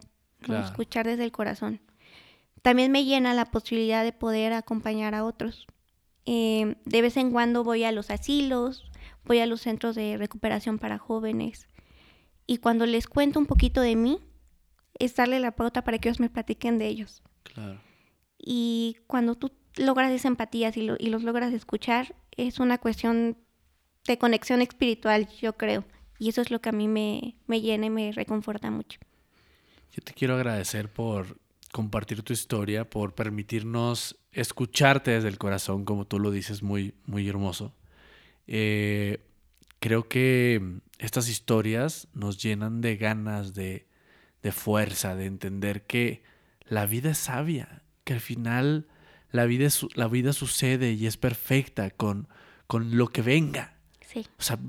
escuchar 0.47 1.05
desde 1.05 1.25
el 1.25 1.33
corazón. 1.33 1.81
También 2.61 2.89
me 2.93 3.03
llena 3.03 3.33
la 3.33 3.43
posibilidad 3.43 4.05
de 4.05 4.13
poder 4.13 4.53
acompañar 4.53 5.13
a 5.13 5.25
otros. 5.25 5.67
Eh, 6.25 6.77
de 6.85 7.01
vez 7.01 7.17
en 7.17 7.31
cuando 7.31 7.65
voy 7.65 7.83
a 7.83 7.91
los 7.91 8.11
asilos, 8.11 8.89
voy 9.25 9.39
a 9.39 9.45
los 9.45 9.59
centros 9.59 9.93
de 9.93 10.15
recuperación 10.15 10.79
para 10.79 10.97
jóvenes 10.97 11.67
y 12.47 12.59
cuando 12.59 12.85
les 12.85 13.07
cuento 13.07 13.39
un 13.39 13.45
poquito 13.45 13.81
de 13.81 13.97
mí, 13.97 14.19
es 14.99 15.17
darle 15.17 15.41
la 15.41 15.51
pauta 15.51 15.83
para 15.83 15.97
que 15.97 16.07
ellos 16.07 16.21
me 16.21 16.29
platiquen 16.29 16.79
de 16.79 16.87
ellos. 16.87 17.23
Claro. 17.43 17.81
Y 18.37 18.95
cuando 19.07 19.35
tú 19.35 19.51
logras 19.75 20.13
esa 20.13 20.29
empatía 20.29 20.71
y, 20.73 20.91
y 20.97 21.09
los 21.09 21.23
logras 21.23 21.51
escuchar, 21.51 22.15
es 22.37 22.59
una 22.59 22.77
cuestión 22.77 23.37
de 24.07 24.17
conexión 24.17 24.61
espiritual, 24.61 25.27
yo 25.41 25.53
creo. 25.53 25.83
Y 26.19 26.29
eso 26.29 26.41
es 26.41 26.51
lo 26.51 26.61
que 26.61 26.69
a 26.69 26.71
mí 26.71 26.87
me, 26.87 27.35
me 27.47 27.61
llena 27.61 27.87
y 27.87 27.89
me 27.89 28.11
reconforta 28.11 28.71
mucho. 28.71 28.99
Yo 29.91 30.01
te 30.03 30.13
quiero 30.13 30.35
agradecer 30.35 30.91
por 30.91 31.37
compartir 31.71 32.21
tu 32.23 32.33
historia, 32.33 32.89
por 32.89 33.15
permitirnos 33.15 34.17
escucharte 34.31 35.11
desde 35.11 35.27
el 35.27 35.37
corazón, 35.37 35.85
como 35.85 36.05
tú 36.05 36.19
lo 36.19 36.31
dices, 36.31 36.63
muy, 36.63 36.93
muy 37.05 37.27
hermoso. 37.27 37.73
Eh, 38.47 39.19
creo 39.79 40.07
que 40.07 40.79
estas 40.99 41.27
historias 41.27 42.07
nos 42.13 42.41
llenan 42.41 42.81
de 42.81 42.97
ganas, 42.97 43.53
de, 43.53 43.87
de 44.41 44.51
fuerza, 44.51 45.15
de 45.15 45.25
entender 45.25 45.85
que 45.85 46.23
la 46.65 46.85
vida 46.85 47.11
es 47.11 47.17
sabia, 47.17 47.83
que 48.03 48.13
al 48.13 48.21
final 48.21 48.87
la 49.31 49.45
vida, 49.45 49.67
la 49.95 50.07
vida 50.07 50.33
sucede 50.33 50.93
y 50.93 51.07
es 51.07 51.17
perfecta 51.17 51.89
con, 51.89 52.27
con 52.67 52.97
lo 52.97 53.07
que 53.07 53.21
venga. 53.21 53.74
O 54.37 54.43
sea, 54.43 54.59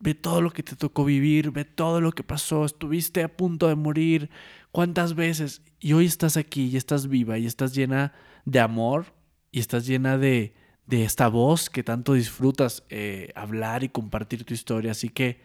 ve 0.00 0.14
todo 0.14 0.40
lo 0.40 0.50
que 0.50 0.62
te 0.62 0.76
tocó 0.76 1.04
vivir, 1.04 1.50
ve 1.50 1.64
todo 1.64 2.00
lo 2.00 2.12
que 2.12 2.22
pasó, 2.22 2.64
estuviste 2.64 3.22
a 3.22 3.36
punto 3.36 3.68
de 3.68 3.74
morir, 3.74 4.30
cuántas 4.70 5.14
veces, 5.14 5.62
y 5.80 5.92
hoy 5.92 6.06
estás 6.06 6.36
aquí 6.36 6.66
y 6.66 6.76
estás 6.76 7.08
viva 7.08 7.38
y 7.38 7.46
estás 7.46 7.74
llena 7.74 8.12
de 8.44 8.60
amor 8.60 9.06
y 9.50 9.60
estás 9.60 9.86
llena 9.86 10.18
de, 10.18 10.54
de 10.86 11.04
esta 11.04 11.28
voz 11.28 11.70
que 11.70 11.82
tanto 11.82 12.14
disfrutas 12.14 12.84
eh, 12.88 13.32
hablar 13.34 13.84
y 13.84 13.88
compartir 13.88 14.44
tu 14.44 14.54
historia. 14.54 14.90
Así 14.90 15.08
que 15.08 15.40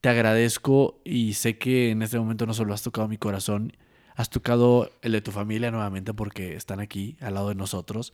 te 0.00 0.08
agradezco 0.08 1.00
y 1.04 1.34
sé 1.34 1.56
que 1.56 1.90
en 1.90 2.02
este 2.02 2.18
momento 2.18 2.46
no 2.46 2.54
solo 2.54 2.74
has 2.74 2.82
tocado 2.82 3.08
mi 3.08 3.16
corazón, 3.16 3.72
has 4.14 4.30
tocado 4.30 4.90
el 5.02 5.12
de 5.12 5.20
tu 5.20 5.32
familia 5.32 5.70
nuevamente 5.70 6.14
porque 6.14 6.54
están 6.54 6.80
aquí 6.80 7.16
al 7.20 7.34
lado 7.34 7.48
de 7.48 7.54
nosotros 7.54 8.12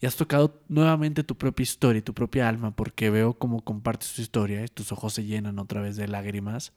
y 0.00 0.06
has 0.06 0.16
tocado 0.16 0.60
nuevamente 0.68 1.24
tu 1.24 1.36
propia 1.36 1.62
historia 1.62 1.98
y 1.98 2.02
tu 2.02 2.14
propia 2.14 2.48
alma 2.48 2.70
porque 2.70 3.10
veo 3.10 3.34
cómo 3.34 3.62
compartes 3.62 4.14
tu 4.14 4.22
historia 4.22 4.64
y 4.64 4.68
tus 4.68 4.92
ojos 4.92 5.12
se 5.14 5.24
llenan 5.24 5.58
otra 5.58 5.80
vez 5.80 5.96
de 5.96 6.08
lágrimas, 6.08 6.72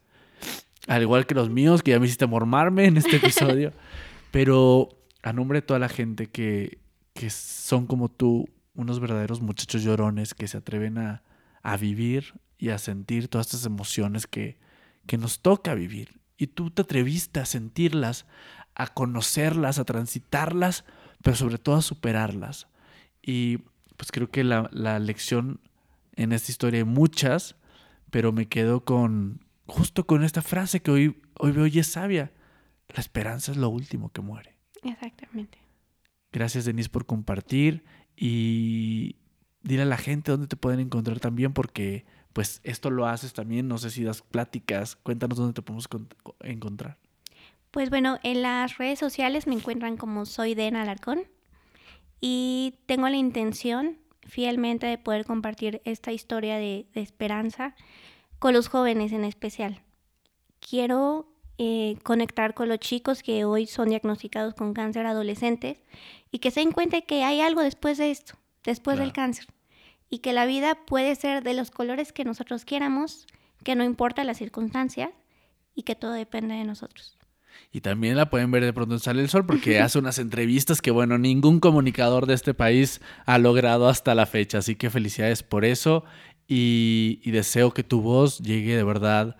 al 0.88 1.02
igual 1.02 1.26
que 1.26 1.36
los 1.36 1.50
míos 1.50 1.84
que 1.84 1.92
ya 1.92 2.00
me 2.00 2.06
hiciste 2.06 2.28
mormarme 2.28 2.86
en 2.86 2.98
este 2.98 3.16
episodio, 3.18 3.72
pero 4.32 4.90
a 5.24 5.34
nombre 5.34 5.60
de 5.60 5.66
toda 5.66 5.80
la 5.80 5.90
gente 5.90 6.28
que, 6.28 6.80
que 7.14 7.30
son 7.30 7.88
como 7.88 8.10
tú, 8.10 8.50
unos 8.76 9.00
verdaderos 9.00 9.42
muchachos 9.42 9.84
llorones 9.84 10.34
que 10.34 10.48
se 10.48 10.58
atreven 10.58 10.98
a, 10.98 11.24
a 11.64 11.78
vivir 11.78 12.34
y 12.58 12.70
a 12.70 12.78
sentir 12.78 13.28
todas 13.28 13.48
estas 13.48 13.66
emociones 13.66 14.28
que, 14.28 14.58
que 15.08 15.18
nos 15.18 15.40
toca 15.40 15.74
vivir. 15.74 16.20
Y 16.38 16.48
tú 16.48 16.70
te 16.70 16.82
atreviste 16.82 17.40
a 17.40 17.46
sentirlas, 17.46 18.26
a 18.76 18.88
conocerlas, 18.88 19.80
a 19.80 19.86
transitarlas, 19.86 20.86
pero 21.22 21.36
sobre 21.36 21.58
todo 21.58 21.76
a 21.76 21.82
superarlas. 21.82 22.68
Y 23.22 23.60
pues 23.98 24.12
creo 24.12 24.30
que 24.30 24.44
la, 24.44 24.70
la 24.72 25.00
lección 25.00 25.60
en 26.16 26.32
esta 26.32 26.52
historia 26.52 26.80
hay 26.80 26.86
muchas, 26.86 27.56
pero 28.12 28.32
me 28.32 28.48
quedo 28.48 28.86
con 28.86 29.46
justo 29.66 30.06
con 30.06 30.24
esta 30.24 30.42
frase 30.42 30.82
que 30.82 30.92
hoy, 30.92 31.22
hoy 31.40 31.52
veo 31.52 31.68
y 31.68 31.80
es 31.80 31.88
sabia. 31.88 32.32
La 32.90 33.00
esperanza 33.00 33.52
es 33.52 33.58
lo 33.58 33.70
último 33.70 34.12
que 34.12 34.22
muere. 34.22 34.56
Exactamente. 34.84 35.58
Gracias 36.32 36.66
Denise 36.66 36.90
por 36.90 37.06
compartir 37.06 37.84
y 38.16 39.16
dile 39.64 39.84
a 39.84 39.86
la 39.86 39.98
gente 39.98 40.32
dónde 40.32 40.48
te 40.48 40.56
pueden 40.56 40.80
encontrar 40.80 41.20
también 41.20 41.54
porque 41.54 42.06
pues 42.34 42.60
esto 42.64 42.90
lo 42.90 43.08
haces 43.08 43.34
también, 43.34 43.68
no 43.68 43.78
sé 43.78 43.90
si 43.90 44.04
das 44.04 44.22
pláticas, 44.22 44.98
cuéntanos 44.98 45.38
dónde 45.38 45.54
te 45.54 45.62
podemos 45.62 45.88
encontrar. 46.42 47.00
Pues 47.76 47.90
bueno, 47.90 48.20
en 48.24 48.42
las 48.42 48.78
redes 48.78 49.00
sociales 49.00 49.48
me 49.48 49.54
encuentran 49.54 49.98
como 49.98 50.26
soy 50.26 50.56
Den 50.56 50.78
Alarcón 50.78 51.24
y 52.22 52.76
tengo 52.86 53.10
la 53.10 53.18
intención 53.18 53.98
fielmente 54.24 54.88
de 54.88 54.98
poder 54.98 55.26
compartir 55.26 55.82
esta 55.84 56.14
historia 56.14 56.56
de, 56.56 56.88
de 56.94 57.02
esperanza 57.02 57.76
con 58.40 58.54
los 58.54 58.70
jóvenes 58.70 59.12
en 59.12 59.26
especial. 59.26 59.82
Quiero 60.62 61.28
eh, 61.58 61.98
conectar 62.04 62.54
con 62.54 62.70
los 62.70 62.80
chicos 62.80 63.22
que 63.22 63.44
hoy 63.44 63.68
son 63.68 63.90
diagnosticados 63.90 64.54
con 64.54 64.74
cáncer 64.74 65.06
adolescentes 65.06 65.84
y 66.32 66.40
que 66.40 66.52
se 66.52 66.62
den 66.62 66.72
cuenta 66.72 67.02
que 67.02 67.26
hay 67.26 67.42
algo 67.42 67.60
después 67.60 67.98
de 67.98 68.10
esto, 68.10 68.36
después 68.64 69.00
del 69.00 69.12
cáncer, 69.12 69.48
y 70.10 70.20
que 70.20 70.32
la 70.32 70.46
vida 70.46 70.76
puede 70.86 71.14
ser 71.16 71.44
de 71.44 71.54
los 71.54 71.72
colores 71.72 72.14
que 72.14 72.24
nosotros 72.24 72.64
quieramos, 72.64 73.28
que 73.66 73.76
no 73.76 73.84
importa 73.84 74.24
las 74.24 74.38
circunstancias 74.38 75.10
y 75.76 75.84
que 75.84 75.96
todo 75.96 76.14
depende 76.14 76.56
de 76.56 76.64
nosotros. 76.64 77.18
Y 77.72 77.82
también 77.82 78.16
la 78.16 78.30
pueden 78.30 78.52
ver 78.52 78.64
de 78.64 78.74
pronto 78.74 78.96
en 78.96 79.00
Sale 79.00 79.22
el 79.22 79.30
Sol 79.30 79.46
porque 79.46 79.80
hace 79.82 80.00
unas 80.00 80.20
entrevistas 80.20 80.82
que, 80.82 80.92
bueno, 80.92 81.18
ningún 81.18 81.60
comunicador 81.60 82.26
de 82.26 82.34
este 82.34 82.54
país 82.54 83.02
ha 83.26 83.38
logrado 83.38 83.90
hasta 83.90 84.16
la 84.16 84.26
fecha. 84.26 84.60
Así 84.60 84.76
que 84.76 84.90
felicidades 84.90 85.44
por 85.44 85.66
eso 85.66 86.04
y, 86.48 87.20
y 87.24 87.32
deseo 87.32 87.74
que 87.74 87.84
tu 87.84 88.02
voz 88.02 88.40
llegue 88.40 88.76
de 88.76 88.84
verdad 88.84 89.36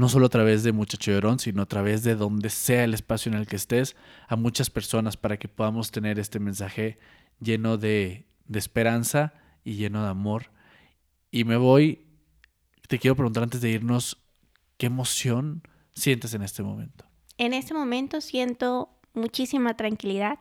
no 0.00 0.08
solo 0.08 0.26
a 0.26 0.30
través 0.30 0.62
de 0.62 0.72
Muchacho 0.72 1.12
Llorón, 1.12 1.38
sino 1.38 1.62
a 1.62 1.66
través 1.66 2.02
de 2.02 2.16
donde 2.16 2.48
sea 2.48 2.84
el 2.84 2.94
espacio 2.94 3.30
en 3.30 3.38
el 3.38 3.46
que 3.46 3.56
estés, 3.56 3.96
a 4.28 4.36
muchas 4.36 4.70
personas 4.70 5.16
para 5.16 5.36
que 5.36 5.46
podamos 5.46 5.90
tener 5.90 6.18
este 6.18 6.40
mensaje 6.40 6.98
lleno 7.38 7.76
de, 7.76 8.26
de 8.46 8.58
esperanza 8.58 9.34
y 9.62 9.74
lleno 9.74 10.02
de 10.02 10.08
amor. 10.08 10.52
Y 11.30 11.44
me 11.44 11.56
voy, 11.56 12.06
te 12.88 12.98
quiero 12.98 13.14
preguntar 13.14 13.42
antes 13.42 13.60
de 13.60 13.70
irnos, 13.70 14.16
¿qué 14.78 14.86
emoción 14.86 15.62
sientes 15.92 16.32
en 16.32 16.42
este 16.42 16.62
momento? 16.62 17.09
En 17.40 17.54
este 17.54 17.72
momento 17.72 18.20
siento 18.20 18.90
muchísima 19.14 19.74
tranquilidad 19.74 20.38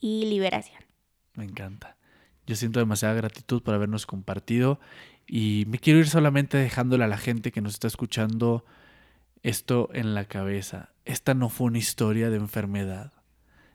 y 0.00 0.26
liberación. 0.26 0.82
Me 1.32 1.44
encanta. 1.44 1.96
Yo 2.46 2.56
siento 2.56 2.78
demasiada 2.78 3.14
gratitud 3.14 3.62
por 3.62 3.72
habernos 3.72 4.04
compartido 4.04 4.78
y 5.26 5.64
me 5.68 5.78
quiero 5.78 6.00
ir 6.00 6.10
solamente 6.10 6.58
dejándole 6.58 7.04
a 7.04 7.08
la 7.08 7.16
gente 7.16 7.52
que 7.52 7.62
nos 7.62 7.72
está 7.72 7.86
escuchando 7.86 8.66
esto 9.42 9.88
en 9.94 10.14
la 10.14 10.26
cabeza. 10.26 10.90
Esta 11.06 11.32
no 11.32 11.48
fue 11.48 11.68
una 11.68 11.78
historia 11.78 12.28
de 12.28 12.36
enfermedad. 12.36 13.14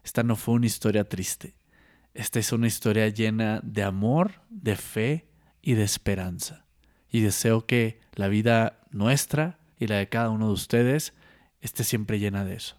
Esta 0.03 0.21
no 0.21 0.35
fue 0.35 0.53
una 0.53 0.67
historia 0.67 1.03
triste. 1.03 1.55
Esta 2.13 2.37
es 2.37 2.51
una 2.51 2.67
historia 2.67 3.07
llena 3.07 3.59
de 3.63 3.81
amor, 3.81 4.33
de 4.51 4.75
fe 4.75 5.25
y 5.63 5.73
de 5.73 5.83
esperanza. 5.83 6.67
Y 7.09 7.21
deseo 7.21 7.65
que 7.65 8.01
la 8.13 8.27
vida 8.27 8.81
nuestra 8.91 9.57
y 9.79 9.87
la 9.87 9.95
de 9.95 10.09
cada 10.09 10.29
uno 10.29 10.45
de 10.45 10.53
ustedes 10.53 11.15
esté 11.61 11.83
siempre 11.83 12.19
llena 12.19 12.45
de 12.45 12.55
eso. 12.55 12.75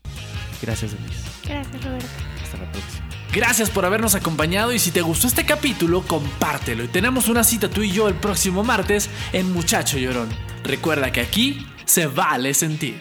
Gracias, 0.62 0.92
Denise. 0.92 1.22
Gracias, 1.44 1.84
Roberto. 1.84 2.08
Hasta 2.42 2.58
la 2.58 2.72
próxima. 2.72 3.08
Gracias 3.32 3.70
por 3.70 3.84
habernos 3.84 4.14
acompañado 4.14 4.72
y 4.72 4.78
si 4.78 4.90
te 4.90 5.02
gustó 5.02 5.26
este 5.26 5.44
capítulo, 5.44 6.02
compártelo. 6.02 6.84
Y 6.84 6.88
tenemos 6.88 7.28
una 7.28 7.44
cita 7.44 7.68
tú 7.68 7.82
y 7.82 7.92
yo 7.92 8.08
el 8.08 8.14
próximo 8.14 8.64
martes 8.64 9.10
en 9.32 9.52
Muchacho 9.52 9.98
Llorón. 9.98 10.30
Recuerda 10.64 11.12
que 11.12 11.20
aquí 11.20 11.66
se 11.84 12.06
vale 12.06 12.54
sentir. 12.54 13.00